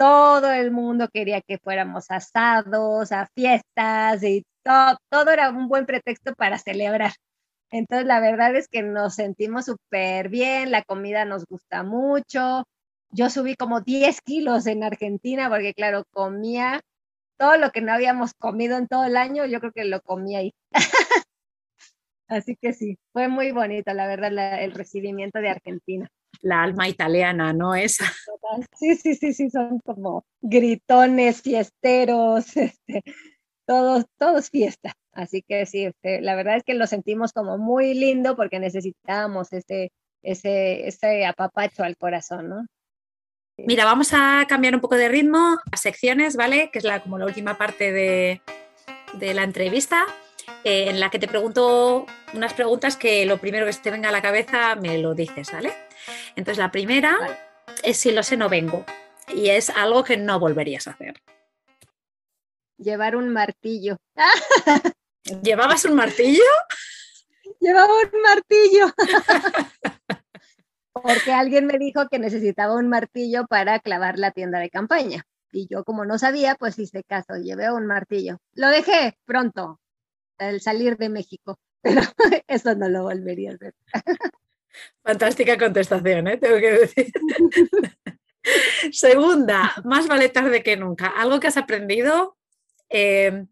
todo 0.00 0.50
el 0.50 0.70
mundo 0.70 1.08
quería 1.12 1.42
que 1.42 1.58
fuéramos 1.58 2.06
asados, 2.10 3.12
a 3.12 3.26
fiestas 3.34 4.22
y 4.22 4.44
todo, 4.62 5.30
era 5.30 5.50
un 5.50 5.68
buen 5.68 5.84
pretexto 5.84 6.34
para 6.34 6.56
celebrar. 6.56 7.12
Entonces 7.70 8.06
la 8.06 8.18
verdad 8.20 8.56
es 8.56 8.66
que 8.68 8.82
nos 8.82 9.16
sentimos 9.16 9.66
súper 9.66 10.30
bien, 10.30 10.70
la 10.70 10.84
comida 10.84 11.26
nos 11.26 11.44
gusta 11.44 11.82
mucho, 11.82 12.64
yo 13.10 13.28
subí 13.28 13.56
como 13.56 13.82
10 13.82 14.22
kilos 14.22 14.66
en 14.66 14.84
Argentina 14.84 15.50
porque, 15.50 15.74
claro, 15.74 16.04
comía 16.12 16.80
todo 17.38 17.58
lo 17.58 17.70
que 17.70 17.82
no 17.82 17.92
habíamos 17.92 18.32
comido 18.32 18.78
en 18.78 18.88
todo 18.88 19.04
el 19.04 19.18
año, 19.18 19.44
yo 19.44 19.60
creo 19.60 19.72
que 19.72 19.84
lo 19.84 20.00
comí 20.00 20.34
ahí. 20.34 20.54
Así 22.26 22.56
que 22.56 22.72
sí, 22.72 22.98
fue 23.12 23.28
muy 23.28 23.52
bonito, 23.52 23.92
la 23.92 24.06
verdad, 24.06 24.62
el 24.62 24.72
recibimiento 24.72 25.40
de 25.40 25.50
Argentina. 25.50 26.08
La 26.42 26.62
alma 26.62 26.88
italiana, 26.88 27.52
¿no? 27.52 27.74
Esa. 27.74 28.04
Sí, 28.76 28.96
sí, 28.96 29.14
sí, 29.14 29.32
sí, 29.32 29.48
son 29.48 29.78
como 29.78 30.24
gritones, 30.40 31.40
fiesteros, 31.40 32.56
este, 32.56 33.04
todos, 33.64 34.06
todos 34.18 34.50
fiesta. 34.50 34.92
Así 35.12 35.42
que 35.46 35.66
sí, 35.66 35.84
este, 35.84 36.20
la 36.20 36.34
verdad 36.34 36.56
es 36.56 36.64
que 36.64 36.74
lo 36.74 36.88
sentimos 36.88 37.32
como 37.32 37.58
muy 37.58 37.94
lindo 37.94 38.34
porque 38.34 38.58
necesitábamos 38.58 39.52
ese, 39.52 39.92
ese, 40.22 40.88
ese 40.88 41.26
apapacho 41.26 41.84
al 41.84 41.96
corazón, 41.96 42.48
¿no? 42.48 42.66
Mira, 43.66 43.84
vamos 43.84 44.12
a 44.12 44.46
cambiar 44.48 44.74
un 44.74 44.80
poco 44.80 44.96
de 44.96 45.08
ritmo 45.08 45.58
a 45.70 45.76
secciones, 45.76 46.36
¿vale? 46.36 46.70
Que 46.70 46.78
es 46.78 46.84
la, 46.84 47.00
como 47.00 47.18
la 47.18 47.26
última 47.26 47.58
parte 47.58 47.92
de, 47.92 48.40
la 49.34 49.42
entrevista, 49.42 50.06
eh, 50.64 50.86
en 50.88 51.00
la 51.00 51.10
que 51.10 51.18
te 51.18 51.28
pregunto 51.28 52.06
unas 52.32 52.54
preguntas 52.54 52.96
que 52.96 53.26
lo 53.26 53.38
primero 53.38 53.66
que 53.66 53.72
se 53.72 53.80
te 53.80 53.90
venga 53.90 54.08
a 54.08 54.12
la 54.12 54.22
cabeza 54.22 54.76
me 54.76 54.98
lo 54.98 55.14
dices, 55.14 55.52
¿vale? 55.52 55.72
Entonces, 56.36 56.58
la 56.58 56.70
primera 56.70 57.16
es 57.82 57.96
si 57.96 58.10
lo 58.10 58.22
sé, 58.22 58.36
no 58.36 58.48
vengo. 58.48 58.84
Y 59.34 59.50
es 59.50 59.70
algo 59.70 60.04
que 60.04 60.16
no 60.16 60.38
volverías 60.40 60.88
a 60.88 60.92
hacer. 60.92 61.22
Llevar 62.78 63.16
un 63.16 63.28
martillo. 63.28 63.96
¿Llevabas 65.42 65.84
un 65.84 65.94
martillo? 65.94 66.42
Llevaba 67.60 67.92
un 67.92 68.22
martillo. 68.22 68.86
porque 70.92 71.32
alguien 71.32 71.66
me 71.66 71.78
dijo 71.78 72.08
que 72.08 72.18
necesitaba 72.18 72.74
un 72.74 72.88
martillo 72.88 73.46
para 73.46 73.80
clavar 73.80 74.18
la 74.18 74.30
tienda 74.30 74.58
de 74.58 74.70
campaña. 74.70 75.24
Y 75.52 75.66
yo 75.68 75.84
como 75.84 76.04
no 76.04 76.18
sabía, 76.18 76.54
pues 76.54 76.78
hice 76.78 77.02
caso, 77.04 77.36
llevé 77.36 77.72
un 77.72 77.86
martillo. 77.86 78.38
Lo 78.54 78.68
dejé 78.68 79.18
pronto, 79.24 79.80
al 80.38 80.60
salir 80.60 80.96
de 80.96 81.08
México, 81.08 81.58
pero 81.82 82.02
eso 82.46 82.74
no 82.74 82.88
lo 82.88 83.02
volvería 83.02 83.52
a 83.52 83.54
hacer. 83.54 83.74
Fantástica 85.02 85.58
contestación, 85.58 86.28
¿eh? 86.28 86.36
tengo 86.36 86.58
que 86.58 86.72
decir. 86.72 87.12
Segunda, 88.92 89.74
más 89.84 90.06
vale 90.08 90.28
tarde 90.28 90.62
que 90.62 90.76
nunca. 90.76 91.08
Algo 91.08 91.40
que 91.40 91.48
has 91.48 91.56
aprendido, 91.56 92.36
eh, 92.88 93.44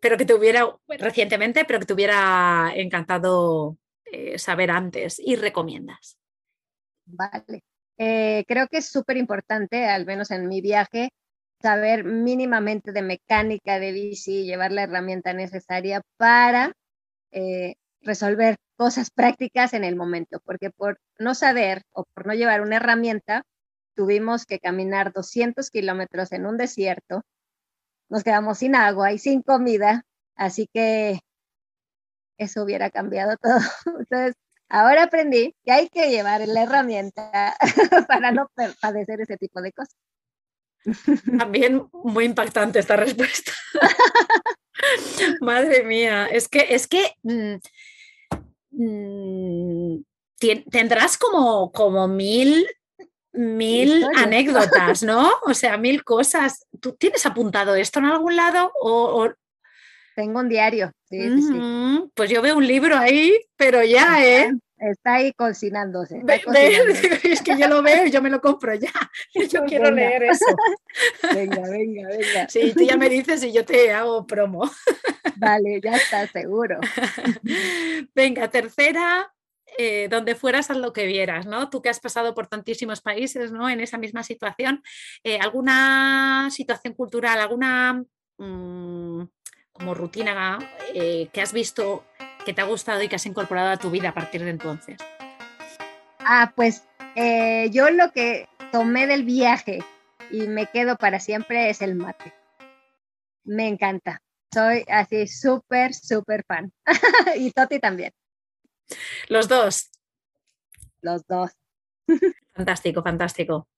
pero 0.00 0.16
que 0.16 0.24
te 0.24 0.34
hubiera, 0.34 0.66
recientemente, 0.88 1.64
pero 1.64 1.80
que 1.80 1.86
te 1.86 1.92
hubiera 1.92 2.72
encantado 2.74 3.76
eh, 4.06 4.38
saber 4.38 4.70
antes 4.70 5.18
y 5.18 5.36
recomiendas. 5.36 6.18
Vale. 7.04 7.62
Eh, 7.98 8.44
creo 8.48 8.66
que 8.68 8.78
es 8.78 8.88
súper 8.88 9.18
importante, 9.18 9.86
al 9.86 10.06
menos 10.06 10.30
en 10.30 10.48
mi 10.48 10.62
viaje, 10.62 11.10
saber 11.60 12.04
mínimamente 12.04 12.92
de 12.92 13.02
mecánica 13.02 13.78
de 13.78 13.92
bici, 13.92 14.44
llevar 14.44 14.72
la 14.72 14.84
herramienta 14.84 15.34
necesaria 15.34 16.00
para 16.16 16.72
resolver 18.02 18.56
cosas 18.80 19.10
prácticas 19.10 19.74
en 19.74 19.84
el 19.84 19.94
momento, 19.94 20.40
porque 20.42 20.70
por 20.70 20.98
no 21.18 21.34
saber 21.34 21.82
o 21.92 22.04
por 22.04 22.26
no 22.26 22.32
llevar 22.32 22.62
una 22.62 22.76
herramienta, 22.76 23.44
tuvimos 23.94 24.46
que 24.46 24.58
caminar 24.58 25.12
200 25.12 25.68
kilómetros 25.68 26.32
en 26.32 26.46
un 26.46 26.56
desierto, 26.56 27.20
nos 28.08 28.24
quedamos 28.24 28.56
sin 28.56 28.74
agua 28.74 29.12
y 29.12 29.18
sin 29.18 29.42
comida, 29.42 30.06
así 30.34 30.66
que 30.72 31.20
eso 32.38 32.62
hubiera 32.62 32.88
cambiado 32.88 33.36
todo. 33.36 33.58
Entonces, 33.98 34.34
Ahora 34.72 35.02
aprendí 35.02 35.52
que 35.64 35.72
hay 35.72 35.88
que 35.88 36.10
llevar 36.10 36.46
la 36.46 36.62
herramienta 36.62 37.56
para 38.06 38.30
no 38.30 38.48
padecer 38.80 39.20
ese 39.20 39.36
tipo 39.36 39.60
de 39.60 39.72
cosas. 39.72 39.96
También 41.36 41.88
muy 41.92 42.24
impactante 42.24 42.78
esta 42.78 42.94
respuesta. 42.94 43.50
Madre 45.40 45.82
mía, 45.82 46.26
es 46.26 46.48
que, 46.48 46.72
es 46.72 46.86
que 46.86 47.16
mm, 47.24 47.56
tendrás 50.70 51.18
como, 51.18 51.72
como 51.72 52.08
mil, 52.08 52.66
mil 53.32 54.06
anécdotas, 54.16 55.02
¿no? 55.02 55.30
O 55.46 55.54
sea, 55.54 55.76
mil 55.76 56.04
cosas. 56.04 56.66
¿Tú 56.80 56.92
tienes 56.92 57.26
apuntado 57.26 57.74
esto 57.74 57.98
en 57.98 58.06
algún 58.06 58.36
lado 58.36 58.72
o, 58.80 59.30
tengo 60.20 60.40
un 60.40 60.48
diario. 60.48 60.92
Pues 62.14 62.28
yo 62.30 62.42
veo 62.42 62.56
un 62.56 62.66
libro 62.66 62.96
ahí, 62.96 63.40
pero 63.56 63.82
ya, 63.82 64.22
¿eh? 64.22 64.52
Está 64.80 65.16
ahí 65.16 65.32
cocinándose. 65.34 66.22
es 67.24 67.42
que 67.42 67.58
yo 67.58 67.68
lo 67.68 67.82
veo 67.82 68.06
y 68.06 68.10
yo 68.10 68.22
me 68.22 68.30
lo 68.30 68.40
compro 68.40 68.74
ya. 68.74 68.92
Yo 69.50 69.64
quiero 69.64 69.90
leer 69.90 70.22
eso. 70.30 70.44
Venga, 71.34 71.62
venga, 71.68 72.08
venga. 72.08 72.48
Sí, 72.48 72.72
tú 72.74 72.82
ya 72.82 72.96
me 72.96 73.08
dices 73.08 73.42
y 73.44 73.52
yo 73.52 73.64
te 73.64 73.92
hago 73.92 74.26
promo. 74.26 74.70
Vale, 75.36 75.80
ya 75.82 75.92
está, 75.92 76.26
seguro. 76.26 76.78
Venga, 78.14 78.48
tercera, 78.48 79.32
eh, 79.78 80.08
donde 80.08 80.34
fueras 80.34 80.70
a 80.70 80.74
lo 80.74 80.92
que 80.92 81.06
vieras, 81.06 81.46
¿no? 81.46 81.68
Tú 81.68 81.82
que 81.82 81.90
has 81.90 82.00
pasado 82.00 82.34
por 82.34 82.46
tantísimos 82.46 83.00
países, 83.00 83.52
¿no? 83.52 83.68
En 83.68 83.80
esa 83.80 83.98
misma 83.98 84.22
situación, 84.22 84.82
eh, 85.24 85.38
¿alguna 85.40 86.48
situación 86.50 86.94
cultural, 86.94 87.38
alguna 87.38 88.02
mm, 88.38 89.22
como 89.72 89.94
rutina 89.94 90.58
eh, 90.94 91.28
que 91.32 91.40
has 91.40 91.52
visto 91.52 92.04
que 92.44 92.52
te 92.52 92.60
ha 92.60 92.64
gustado 92.64 93.02
y 93.02 93.08
que 93.08 93.16
has 93.16 93.26
incorporado 93.26 93.70
a 93.70 93.76
tu 93.76 93.90
vida 93.90 94.10
a 94.10 94.14
partir 94.14 94.42
de 94.42 94.50
entonces? 94.50 94.98
Ah, 96.20 96.52
pues 96.54 96.84
eh, 97.16 97.70
yo 97.70 97.90
lo 97.90 98.12
que 98.12 98.48
tomé 98.72 99.06
del 99.06 99.24
viaje 99.24 99.80
y 100.30 100.46
me 100.46 100.66
quedo 100.66 100.96
para 100.96 101.20
siempre 101.20 101.70
es 101.70 101.82
el 101.82 101.94
mate. 101.94 102.32
Me 103.44 103.66
encanta. 103.68 104.22
Soy 104.52 104.84
así 104.88 105.26
súper, 105.26 105.94
súper 105.94 106.44
fan. 106.46 106.72
y 107.36 107.50
Toti 107.52 107.78
también. 107.78 108.12
Los 109.28 109.48
dos. 109.48 109.90
Los 111.00 111.26
dos. 111.26 111.50
fantástico, 112.52 113.02
fantástico. 113.02 113.68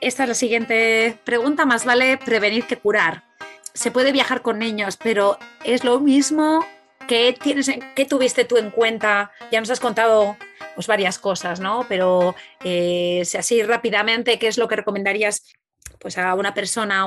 Esta 0.00 0.24
es 0.24 0.28
la 0.28 0.34
siguiente 0.34 1.18
pregunta. 1.24 1.64
Más 1.66 1.84
vale 1.84 2.18
prevenir 2.18 2.66
que 2.66 2.78
curar. 2.78 3.24
Se 3.72 3.90
puede 3.90 4.12
viajar 4.12 4.42
con 4.42 4.58
niños, 4.58 4.96
pero 4.96 5.38
¿es 5.64 5.84
lo 5.84 6.00
mismo 6.00 6.64
¿Qué, 7.08 7.36
tienes, 7.40 7.70
¿Qué 7.94 8.04
tuviste 8.04 8.44
tú 8.44 8.56
en 8.56 8.70
cuenta? 8.70 9.30
Ya 9.52 9.60
nos 9.60 9.70
has 9.70 9.80
contado 9.80 10.36
pues, 10.74 10.86
varias 10.86 11.18
cosas, 11.18 11.60
¿no? 11.60 11.86
Pero 11.88 12.34
eh, 12.64 13.22
si 13.24 13.36
así 13.36 13.62
rápidamente, 13.62 14.38
¿qué 14.38 14.48
es 14.48 14.58
lo 14.58 14.66
que 14.68 14.76
recomendarías 14.76 15.52
pues, 16.00 16.18
a 16.18 16.34
una 16.34 16.54
persona 16.54 17.06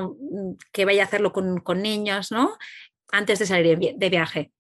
que 0.72 0.86
vaya 0.86 1.04
a 1.04 1.06
hacerlo 1.06 1.34
con, 1.34 1.82
niños, 1.82 2.32
¿no? 2.32 2.58
Antes 3.12 3.40
de 3.40 3.46
salir 3.46 3.78
de 3.78 4.10
viaje. 4.10 4.52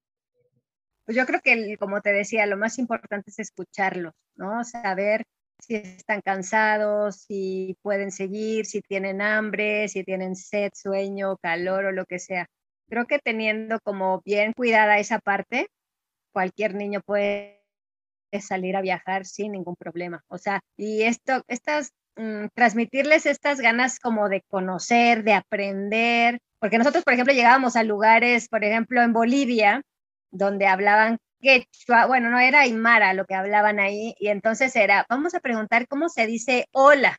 Pues 1.05 1.17
yo 1.17 1.25
creo 1.25 1.41
que, 1.41 1.75
como 1.77 2.01
te 2.01 2.11
decía, 2.11 2.45
lo 2.45 2.55
más 2.55 2.77
importante 2.77 3.31
es 3.31 3.39
escucharlos, 3.39 4.13
¿no? 4.35 4.63
Saber 4.63 5.23
si 5.59 5.75
están 5.75 6.21
cansados, 6.21 7.23
si 7.27 7.75
pueden 7.81 8.11
seguir, 8.11 8.65
si 8.65 8.81
tienen 8.81 9.21
hambre, 9.21 9.87
si 9.87 10.03
tienen 10.03 10.35
sed, 10.35 10.71
sueño, 10.75 11.37
calor 11.37 11.85
o 11.85 11.91
lo 11.91 12.05
que 12.05 12.19
sea 12.19 12.47
creo 12.89 13.05
que 13.05 13.19
teniendo 13.19 13.79
como 13.81 14.21
bien 14.25 14.53
cuidada 14.53 14.99
esa 14.99 15.19
parte, 15.19 15.69
cualquier 16.33 16.75
niño 16.75 17.01
puede 17.05 17.63
salir 18.41 18.75
a 18.75 18.81
viajar 18.81 19.25
sin 19.25 19.53
ningún 19.53 19.75
problema. 19.75 20.23
O 20.27 20.37
sea, 20.37 20.61
y 20.77 21.03
esto, 21.03 21.43
estas, 21.47 21.91
mm, 22.15 22.47
transmitirles 22.53 23.25
estas 23.25 23.59
ganas 23.59 23.99
como 23.99 24.29
de 24.29 24.43
conocer, 24.49 25.23
de 25.23 25.33
aprender, 25.33 26.39
porque 26.59 26.77
nosotros, 26.77 27.03
por 27.03 27.13
ejemplo, 27.13 27.33
llegábamos 27.33 27.75
a 27.75 27.83
lugares, 27.83 28.49
por 28.49 28.63
ejemplo, 28.63 29.01
en 29.01 29.13
Bolivia, 29.13 29.81
donde 30.31 30.67
hablaban 30.67 31.17
quechua, 31.41 32.05
bueno, 32.05 32.29
no 32.29 32.39
era 32.39 32.61
aymara 32.61 33.13
lo 33.13 33.25
que 33.25 33.35
hablaban 33.35 33.79
ahí, 33.79 34.13
y 34.19 34.27
entonces 34.27 34.75
era, 34.75 35.05
vamos 35.09 35.33
a 35.33 35.39
preguntar 35.39 35.87
cómo 35.87 36.09
se 36.09 36.27
dice 36.27 36.67
hola. 36.73 37.17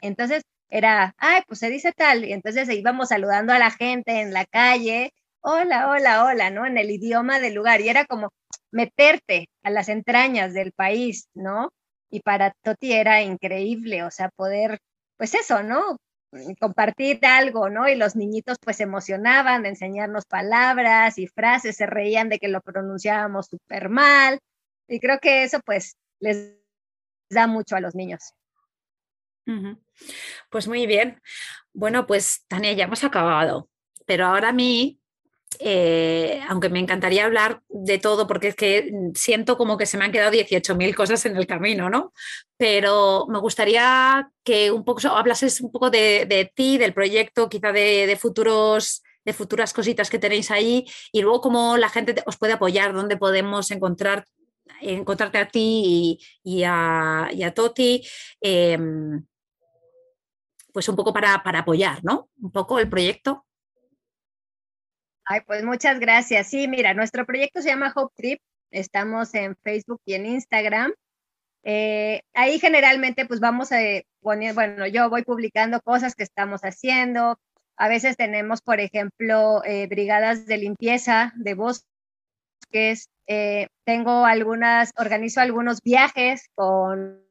Entonces, 0.00 0.42
era, 0.72 1.14
ay, 1.18 1.42
pues 1.46 1.60
se 1.60 1.70
dice 1.70 1.92
tal, 1.92 2.24
y 2.24 2.32
entonces 2.32 2.68
íbamos 2.70 3.10
saludando 3.10 3.52
a 3.52 3.58
la 3.58 3.70
gente 3.70 4.22
en 4.22 4.32
la 4.32 4.46
calle, 4.46 5.12
hola, 5.42 5.90
hola, 5.90 6.24
hola, 6.24 6.50
¿no? 6.50 6.66
En 6.66 6.78
el 6.78 6.90
idioma 6.90 7.40
del 7.40 7.54
lugar, 7.54 7.82
y 7.82 7.90
era 7.90 8.06
como 8.06 8.30
meterte 8.72 9.48
a 9.62 9.70
las 9.70 9.90
entrañas 9.90 10.54
del 10.54 10.72
país, 10.72 11.28
¿no? 11.34 11.70
Y 12.10 12.20
para 12.20 12.52
Toti 12.62 12.92
era 12.92 13.22
increíble, 13.22 14.02
o 14.04 14.10
sea, 14.10 14.30
poder, 14.30 14.78
pues 15.18 15.34
eso, 15.34 15.62
¿no? 15.62 15.96
compartir 16.58 17.20
algo, 17.26 17.68
¿no? 17.68 17.88
Y 17.88 17.94
los 17.94 18.16
niñitos 18.16 18.56
pues 18.62 18.78
se 18.78 18.84
emocionaban 18.84 19.62
de 19.64 19.70
enseñarnos 19.70 20.24
palabras 20.24 21.18
y 21.18 21.26
frases, 21.26 21.76
se 21.76 21.86
reían 21.86 22.30
de 22.30 22.38
que 22.38 22.48
lo 22.48 22.62
pronunciábamos 22.62 23.48
súper 23.48 23.90
mal. 23.90 24.38
Y 24.88 25.00
creo 25.00 25.18
que 25.20 25.44
eso 25.44 25.60
pues 25.64 25.96
les 26.20 26.56
da 27.30 27.46
mucho 27.46 27.76
a 27.76 27.80
los 27.80 27.94
niños. 27.94 28.32
Pues 30.50 30.68
muy 30.68 30.86
bien. 30.86 31.20
Bueno, 31.72 32.06
pues 32.06 32.44
Tania, 32.48 32.72
ya 32.72 32.84
hemos 32.84 33.04
acabado, 33.04 33.68
pero 34.06 34.26
ahora 34.26 34.50
a 34.50 34.52
mí, 34.52 35.00
eh, 35.58 36.40
aunque 36.48 36.68
me 36.68 36.78
encantaría 36.78 37.24
hablar 37.24 37.62
de 37.68 37.98
todo, 37.98 38.26
porque 38.26 38.48
es 38.48 38.54
que 38.54 38.92
siento 39.14 39.56
como 39.56 39.76
que 39.76 39.86
se 39.86 39.96
me 39.96 40.04
han 40.04 40.12
quedado 40.12 40.32
18.000 40.32 40.94
cosas 40.94 41.24
en 41.26 41.36
el 41.36 41.46
camino, 41.46 41.90
¿no? 41.90 42.12
Pero 42.56 43.26
me 43.28 43.38
gustaría 43.38 44.30
que 44.44 44.70
un 44.70 44.84
poco 44.84 45.08
hablases 45.08 45.60
un 45.60 45.72
poco 45.72 45.90
de, 45.90 46.52
ti, 46.54 46.78
del 46.78 46.94
proyecto, 46.94 47.48
quizá 47.48 47.72
de, 47.72 48.16
futuros 48.20 49.02
de 49.24 49.32
futuras 49.32 49.72
cositas 49.72 50.10
que 50.10 50.18
tenéis 50.18 50.50
ahí 50.50 50.84
y 51.12 51.22
luego 51.22 51.40
cómo 51.40 51.76
la 51.76 51.88
gente 51.88 52.14
os 52.26 52.36
puede 52.38 52.54
apoyar, 52.54 52.92
dónde 52.92 53.16
podemos 53.16 53.70
encontrar 53.70 54.24
encontrarte 54.80 55.38
a 55.38 55.48
ti 55.48 56.18
y, 56.42 56.62
a, 56.64 57.52
Toti. 57.54 58.02
Em, 58.40 59.24
pues 60.72 60.88
un 60.88 60.96
poco 60.96 61.12
para, 61.12 61.34
apoyar, 61.34 62.02
¿no? 62.02 62.28
Un 62.40 62.50
poco 62.50 62.78
el 62.78 62.88
proyecto. 62.88 63.46
Ay, 65.24 65.40
pues 65.46 65.64
muchas 65.64 66.00
gracias. 66.00 66.48
Sí, 66.48 66.66
mira, 66.66 66.94
nuestro 66.94 67.24
proyecto 67.24 67.62
se 67.62 67.68
llama 67.68 67.92
Hope 67.94 68.14
Trip. 68.16 68.40
Estamos 68.70 69.34
en 69.34 69.56
Facebook 69.62 70.00
y 70.04 70.14
en 70.14 70.26
Instagram. 70.26 70.92
Eh, 71.64 72.22
ahí 72.34 72.58
generalmente 72.58 73.24
pues 73.24 73.38
vamos 73.38 73.70
a 73.70 73.76
poner, 74.20 74.54
bueno, 74.54 74.86
yo 74.86 75.08
voy 75.08 75.22
publicando 75.22 75.80
cosas 75.80 76.14
que 76.14 76.24
estamos 76.24 76.62
haciendo. 76.62 77.38
A 77.76 77.88
veces 77.88 78.16
tenemos, 78.16 78.62
por 78.62 78.80
ejemplo, 78.80 79.62
eh, 79.64 79.86
brigadas 79.86 80.46
de 80.46 80.58
limpieza 80.58 81.32
de 81.36 81.54
bosques. 81.54 83.08
Eh, 83.26 83.68
tengo 83.84 84.24
algunas, 84.24 84.92
organizo 84.96 85.40
algunos 85.40 85.80
viajes 85.82 86.48
con 86.54 87.21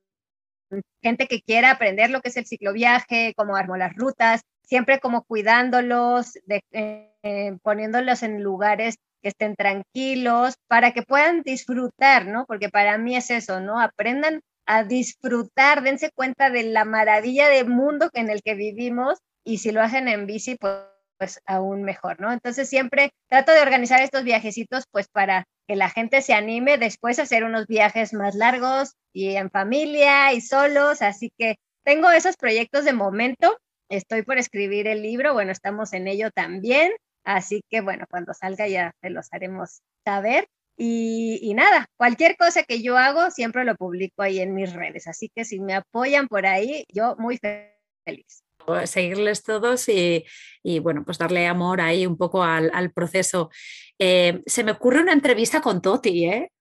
gente 1.01 1.27
que 1.27 1.41
quiera 1.41 1.71
aprender 1.71 2.09
lo 2.09 2.21
que 2.21 2.29
es 2.29 2.37
el 2.37 2.45
cicloviaje, 2.45 3.33
cómo 3.35 3.55
armo 3.55 3.77
las 3.77 3.95
rutas, 3.95 4.41
siempre 4.63 4.99
como 4.99 5.23
cuidándolos, 5.23 6.33
eh, 6.71 7.57
poniéndolos 7.61 8.23
en 8.23 8.41
lugares 8.41 8.95
que 9.21 9.29
estén 9.29 9.55
tranquilos 9.55 10.55
para 10.67 10.91
que 10.91 11.03
puedan 11.03 11.41
disfrutar, 11.41 12.25
¿no? 12.27 12.45
Porque 12.45 12.69
para 12.69 12.97
mí 12.97 13.15
es 13.15 13.29
eso, 13.29 13.59
¿no? 13.59 13.79
Aprendan 13.79 14.41
a 14.65 14.83
disfrutar, 14.83 15.83
dense 15.83 16.11
cuenta 16.11 16.49
de 16.49 16.63
la 16.63 16.85
maravilla 16.85 17.49
del 17.49 17.67
mundo 17.67 18.09
en 18.13 18.29
el 18.29 18.41
que 18.41 18.55
vivimos 18.55 19.19
y 19.43 19.57
si 19.57 19.71
lo 19.71 19.81
hacen 19.81 20.07
en 20.07 20.25
bici, 20.25 20.55
pues, 20.55 20.75
pues 21.21 21.39
aún 21.45 21.83
mejor, 21.83 22.19
¿no? 22.19 22.31
Entonces 22.31 22.67
siempre 22.67 23.11
trato 23.29 23.51
de 23.51 23.61
organizar 23.61 24.01
estos 24.01 24.23
viajecitos 24.23 24.85
pues 24.89 25.07
para 25.07 25.45
que 25.67 25.75
la 25.75 25.87
gente 25.87 26.23
se 26.23 26.33
anime 26.33 26.79
después 26.79 27.19
a 27.19 27.21
hacer 27.21 27.43
unos 27.43 27.67
viajes 27.67 28.11
más 28.11 28.33
largos 28.33 28.95
y 29.13 29.35
en 29.35 29.51
familia 29.51 30.33
y 30.33 30.41
solos. 30.41 31.03
Así 31.03 31.31
que 31.37 31.57
tengo 31.83 32.09
esos 32.09 32.37
proyectos 32.37 32.85
de 32.85 32.93
momento. 32.93 33.55
Estoy 33.87 34.23
por 34.23 34.39
escribir 34.39 34.87
el 34.87 35.03
libro, 35.03 35.33
bueno, 35.33 35.51
estamos 35.51 35.93
en 35.93 36.07
ello 36.07 36.31
también. 36.31 36.91
Así 37.23 37.61
que 37.69 37.81
bueno, 37.81 38.07
cuando 38.09 38.33
salga 38.33 38.67
ya 38.67 38.91
te 38.99 39.11
los 39.11 39.31
haremos 39.31 39.83
saber. 40.03 40.47
Y, 40.75 41.53
nada, 41.53 41.85
cualquier 41.97 42.35
cosa 42.35 42.63
que 42.63 42.81
yo 42.81 42.97
hago 42.97 43.29
siempre 43.29 43.63
lo 43.63 43.75
publico 43.75 44.23
ahí 44.23 44.39
en 44.39 44.55
mis 44.55 44.73
redes. 44.73 45.05
Así 45.05 45.29
que 45.35 45.45
si 45.45 45.59
me 45.59 45.75
apoyan 45.75 46.27
por 46.27 46.47
ahí, 46.47 46.83
yo 46.91 47.15
muy 47.19 47.37
feliz 47.37 48.43
seguirles 48.85 49.43
todos 49.43 49.87
y, 49.89 50.25
bueno, 50.79 51.03
pues 51.05 51.17
darle 51.17 51.47
amor 51.47 51.81
ahí 51.81 52.05
un 52.05 52.17
poco 52.17 52.43
al, 52.43 52.91
proceso. 52.91 53.49
Eh, 53.99 54.41
se 54.45 54.63
me 54.63 54.71
ocurre 54.71 55.01
una 55.01 55.13
entrevista 55.13 55.61
con 55.61 55.81
Toti, 55.81 56.25
¿eh? 56.25 56.51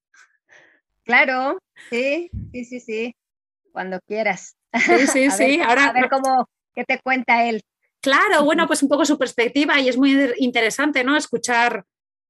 Claro, 1.05 1.59
sí, 1.89 2.31
sí, 2.53 2.65
sí, 2.65 2.81
sí, 2.81 3.17
cuando 3.73 4.01
quieras. 4.07 4.57
Sí, 4.73 5.07
sí, 5.07 5.31
sí. 5.31 5.61
Ahora, 5.61 5.87
a 5.87 5.93
ver 5.93 6.09
cómo, 6.09 6.49
qué 6.75 6.85
te 6.85 7.01
cuenta 7.01 7.45
él. 7.47 7.63
Claro, 8.01 8.45
bueno, 8.45 8.67
pues 8.67 8.83
un 8.83 8.89
poco 8.89 9.05
su 9.05 9.19
perspectiva 9.19 9.79
y 9.81 9.89
es 9.89 9.97
muy 9.97 10.33
interesante, 10.39 11.05
¿no? 11.05 11.17
Escuchar 11.17 11.85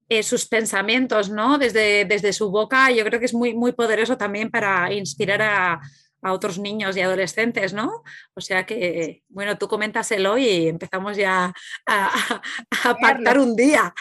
eh, 0.08 0.24
sus 0.24 0.48
pensamientos, 0.48 1.30
¿no? 1.30 1.58
Desde, 1.58 2.04
desde 2.04 2.32
su 2.32 2.50
boca, 2.50 2.90
yo 2.90 3.04
creo 3.04 3.20
que 3.20 3.26
es 3.26 3.34
muy, 3.34 3.54
muy 3.54 3.70
poderoso 3.72 4.16
también 4.16 4.50
para 4.50 4.92
inspirar 4.92 5.40
a, 5.42 5.80
a 6.22 6.32
otros 6.32 6.58
niños 6.58 6.96
y 6.96 7.00
adolescentes, 7.00 7.72
¿no? 7.72 8.02
O 8.34 8.40
sea 8.40 8.66
que, 8.66 9.22
bueno, 9.28 9.58
tú 9.58 9.68
coméntaselo 9.68 10.38
y 10.38 10.68
empezamos 10.68 11.16
ya 11.16 11.52
a, 11.86 12.42
a, 12.84 12.94
pactar 12.96 13.38
un 13.38 13.56
día. 13.56 13.94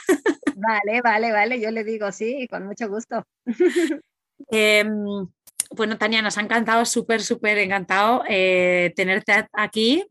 Vale, 0.56 1.02
vale, 1.02 1.32
vale, 1.32 1.62
yo 1.62 1.72
le 1.72 1.84
digo 1.84 2.12
sí, 2.12 2.48
con 2.50 2.66
mucho 2.66 2.90
gusto. 2.90 3.26
Em, 4.52 5.28
bueno, 5.72 5.98
Tania, 5.98 6.22
nos 6.22 6.38
ha 6.38 6.42
encantado, 6.42 6.86
súper, 6.86 7.22
súper 7.22 7.58
encantado 7.60 8.24
eh, 8.28 8.94
tenerte 8.96 9.48
aquí. 9.54 10.06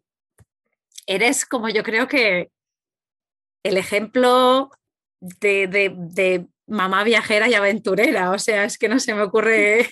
Eres 1.07 1.47
como 1.47 1.69
yo 1.71 1.83
creo 1.83 2.07
que 2.07 2.51
el 3.63 3.77
ejemplo 3.77 4.71
de, 5.21 6.47
mamá 6.67 7.05
viajera 7.05 7.49
y 7.49 7.55
aventurera. 7.55 8.31
O 8.31 8.39
sea, 8.39 8.65
es 8.65 8.79
que 8.79 8.89
no 8.89 9.01
se 9.01 9.15
me 9.15 9.23
ocurre, 9.23 9.91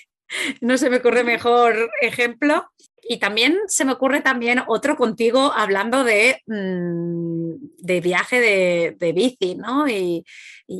no 0.60 0.78
se 0.78 0.90
me 0.90 0.98
ocurre 0.98 1.24
mejor 1.24 1.90
ejemplo. 2.00 2.70
Y 3.08 3.18
también 3.18 3.56
se 3.68 3.84
me 3.84 3.92
ocurre 3.92 4.20
también 4.20 4.62
otro 4.66 4.96
contigo 4.96 5.52
hablando 5.54 6.02
de, 6.02 6.42
mm, 6.46 7.54
de 7.78 8.00
viaje 8.00 8.40
de, 8.40 9.12
bici, 9.12 9.54
¿no? 9.54 9.86
Y, 9.88 10.24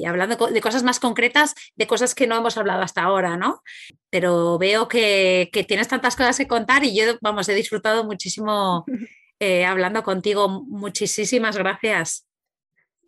hablando 0.05 0.37
de 0.49 0.61
cosas 0.61 0.83
más 0.83 0.99
concretas, 0.99 1.55
de 1.77 1.87
cosas 1.87 2.17
que 2.17 2.27
no 2.27 2.37
hemos 2.37 2.59
hablado 2.59 2.83
hasta 2.83 3.03
ahora, 3.03 3.37
¿no? 3.37 3.63
Pero 4.11 4.59
veo 4.59 4.89
que, 4.89 5.51
que 5.53 5.63
tienes 5.63 5.87
tantas 5.87 6.17
cosas 6.17 6.37
que 6.37 6.49
contar 6.49 6.83
y 6.83 6.97
yo, 6.97 7.17
vamos, 7.21 7.49
he 7.49 7.55
disfrutado 7.55 8.03
muchísimo 8.05 8.85
eh, 9.39 9.65
hablando 9.65 10.03
contigo. 10.03 10.49
Muchísimas 10.49 11.57
gracias. 11.57 12.27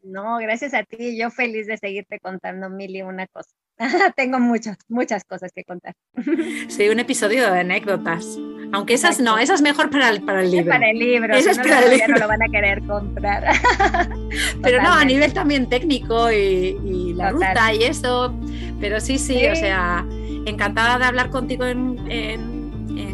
No, 0.03 0.39
gracias 0.39 0.75
a 0.75 0.85
ti. 0.85 1.19
Yo 1.19 1.31
feliz 1.31 1.67
de 1.67 1.77
seguirte 1.77 2.21
contando 2.21 2.71
mil 2.71 2.95
y 2.95 3.03
una 3.03 3.27
cosa. 3.27 3.51
Tengo 4.17 4.39
muchas, 4.39 4.77
muchas 4.89 5.25
cosas 5.25 5.53
que 5.53 5.65
contar. 5.65 5.95
Sí, 6.69 6.89
un 6.89 7.01
episodio 7.01 7.51
de 7.51 7.61
anécdotas. 7.61 8.39
Aunque 8.73 8.95
esas 8.95 9.19
no, 9.21 9.39
esas 9.39 9.63
mejor 9.63 9.89
para 9.89 10.11
el, 10.11 10.23
para 10.23 10.43
el 10.43 10.51
libro. 10.51 10.71
Para 10.71 10.91
el 10.91 10.99
libro, 10.99 11.35
es 11.35 11.57
para 11.57 11.85
el 11.85 11.91
libro. 11.91 12.09
no 12.09 12.19
lo 12.19 12.29
van 12.29 12.43
a 12.43 12.49
querer 12.49 12.83
comprar. 12.83 13.45
Pero 14.63 14.83
no, 14.83 14.93
a 14.93 15.05
nivel 15.05 15.33
también 15.33 15.69
técnico 15.69 16.31
y, 16.31 17.15
la 17.15 17.31
ruta 17.31 17.73
y 17.73 17.85
eso. 17.85 18.35
Pero 18.79 19.01
sí, 19.01 19.19
sí, 19.19 19.47
o 19.47 19.57
sea, 19.57 20.05
encantada 20.45 20.99
de 20.99 21.05
hablar 21.07 21.31
contigo 21.31 21.65
en, 21.65 21.99
en, 22.11 22.59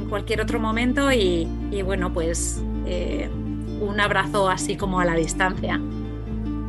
cualquier 0.08 0.40
otro 0.40 0.60
momento 0.60 1.10
y, 1.10 1.48
y 1.72 1.82
bueno, 1.82 2.12
pues 2.12 2.62
eh, 2.86 3.28
un 3.80 3.98
abrazo 4.00 4.48
así 4.48 4.76
como 4.76 5.00
a 5.00 5.04
la 5.04 5.14
distancia. 5.14 5.80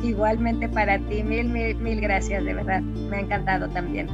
Igualmente 0.06 0.68
para 0.68 1.00
ti, 1.00 1.24
mil, 1.24 1.48
mil, 1.48 1.76
mil 1.78 2.00
gracias, 2.00 2.44
de 2.44 2.54
verdad. 2.54 2.80
Me 2.80 3.16
ha 3.16 3.20
encantado 3.20 3.68
también. 3.68 4.06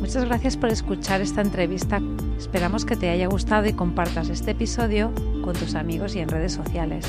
Muchas 0.00 0.26
gracias 0.26 0.58
por 0.58 0.68
escuchar 0.68 1.22
esta 1.22 1.40
entrevista. 1.40 2.00
Esperamos 2.38 2.84
que 2.84 2.94
te 2.94 3.08
haya 3.08 3.26
gustado 3.26 3.66
y 3.66 3.72
compartas 3.72 4.28
este 4.28 4.50
episodio 4.50 5.10
con 5.42 5.54
tus 5.54 5.74
amigos 5.74 6.14
y 6.14 6.20
en 6.20 6.28
redes 6.28 6.52
sociales. 6.52 7.06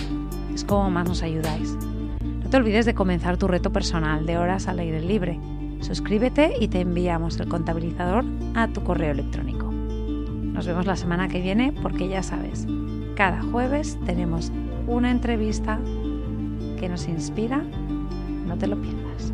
Es 0.53 0.63
como 0.63 0.89
más 0.89 1.07
nos 1.07 1.21
ayudáis. 1.21 1.75
No 2.41 2.49
te 2.49 2.55
olvides 2.55 2.85
de 2.85 2.93
comenzar 2.93 3.35
tu 3.35 3.49
reto 3.49 3.71
personal 3.71 4.25
de 4.25 4.37
horas 4.37 4.69
al 4.69 4.79
aire 4.79 5.01
libre. 5.01 5.39
Suscríbete 5.81 6.53
y 6.59 6.69
te 6.69 6.79
enviamos 6.79 7.37
el 7.39 7.49
contabilizador 7.49 8.23
a 8.55 8.69
tu 8.69 8.81
correo 8.81 9.11
electrónico. 9.11 9.69
Nos 9.71 10.65
vemos 10.67 10.85
la 10.85 10.95
semana 10.95 11.27
que 11.27 11.41
viene 11.41 11.73
porque 11.81 12.07
ya 12.07 12.23
sabes, 12.23 12.65
cada 13.20 13.41
jueves 13.41 13.97
tenemos 14.05 14.49
una 14.88 15.11
entrevista 15.11 15.78
que 16.80 16.88
nos 16.88 17.05
inspira, 17.09 17.61
no 18.47 18.57
te 18.57 18.65
lo 18.65 18.82
pierdas. 18.82 19.34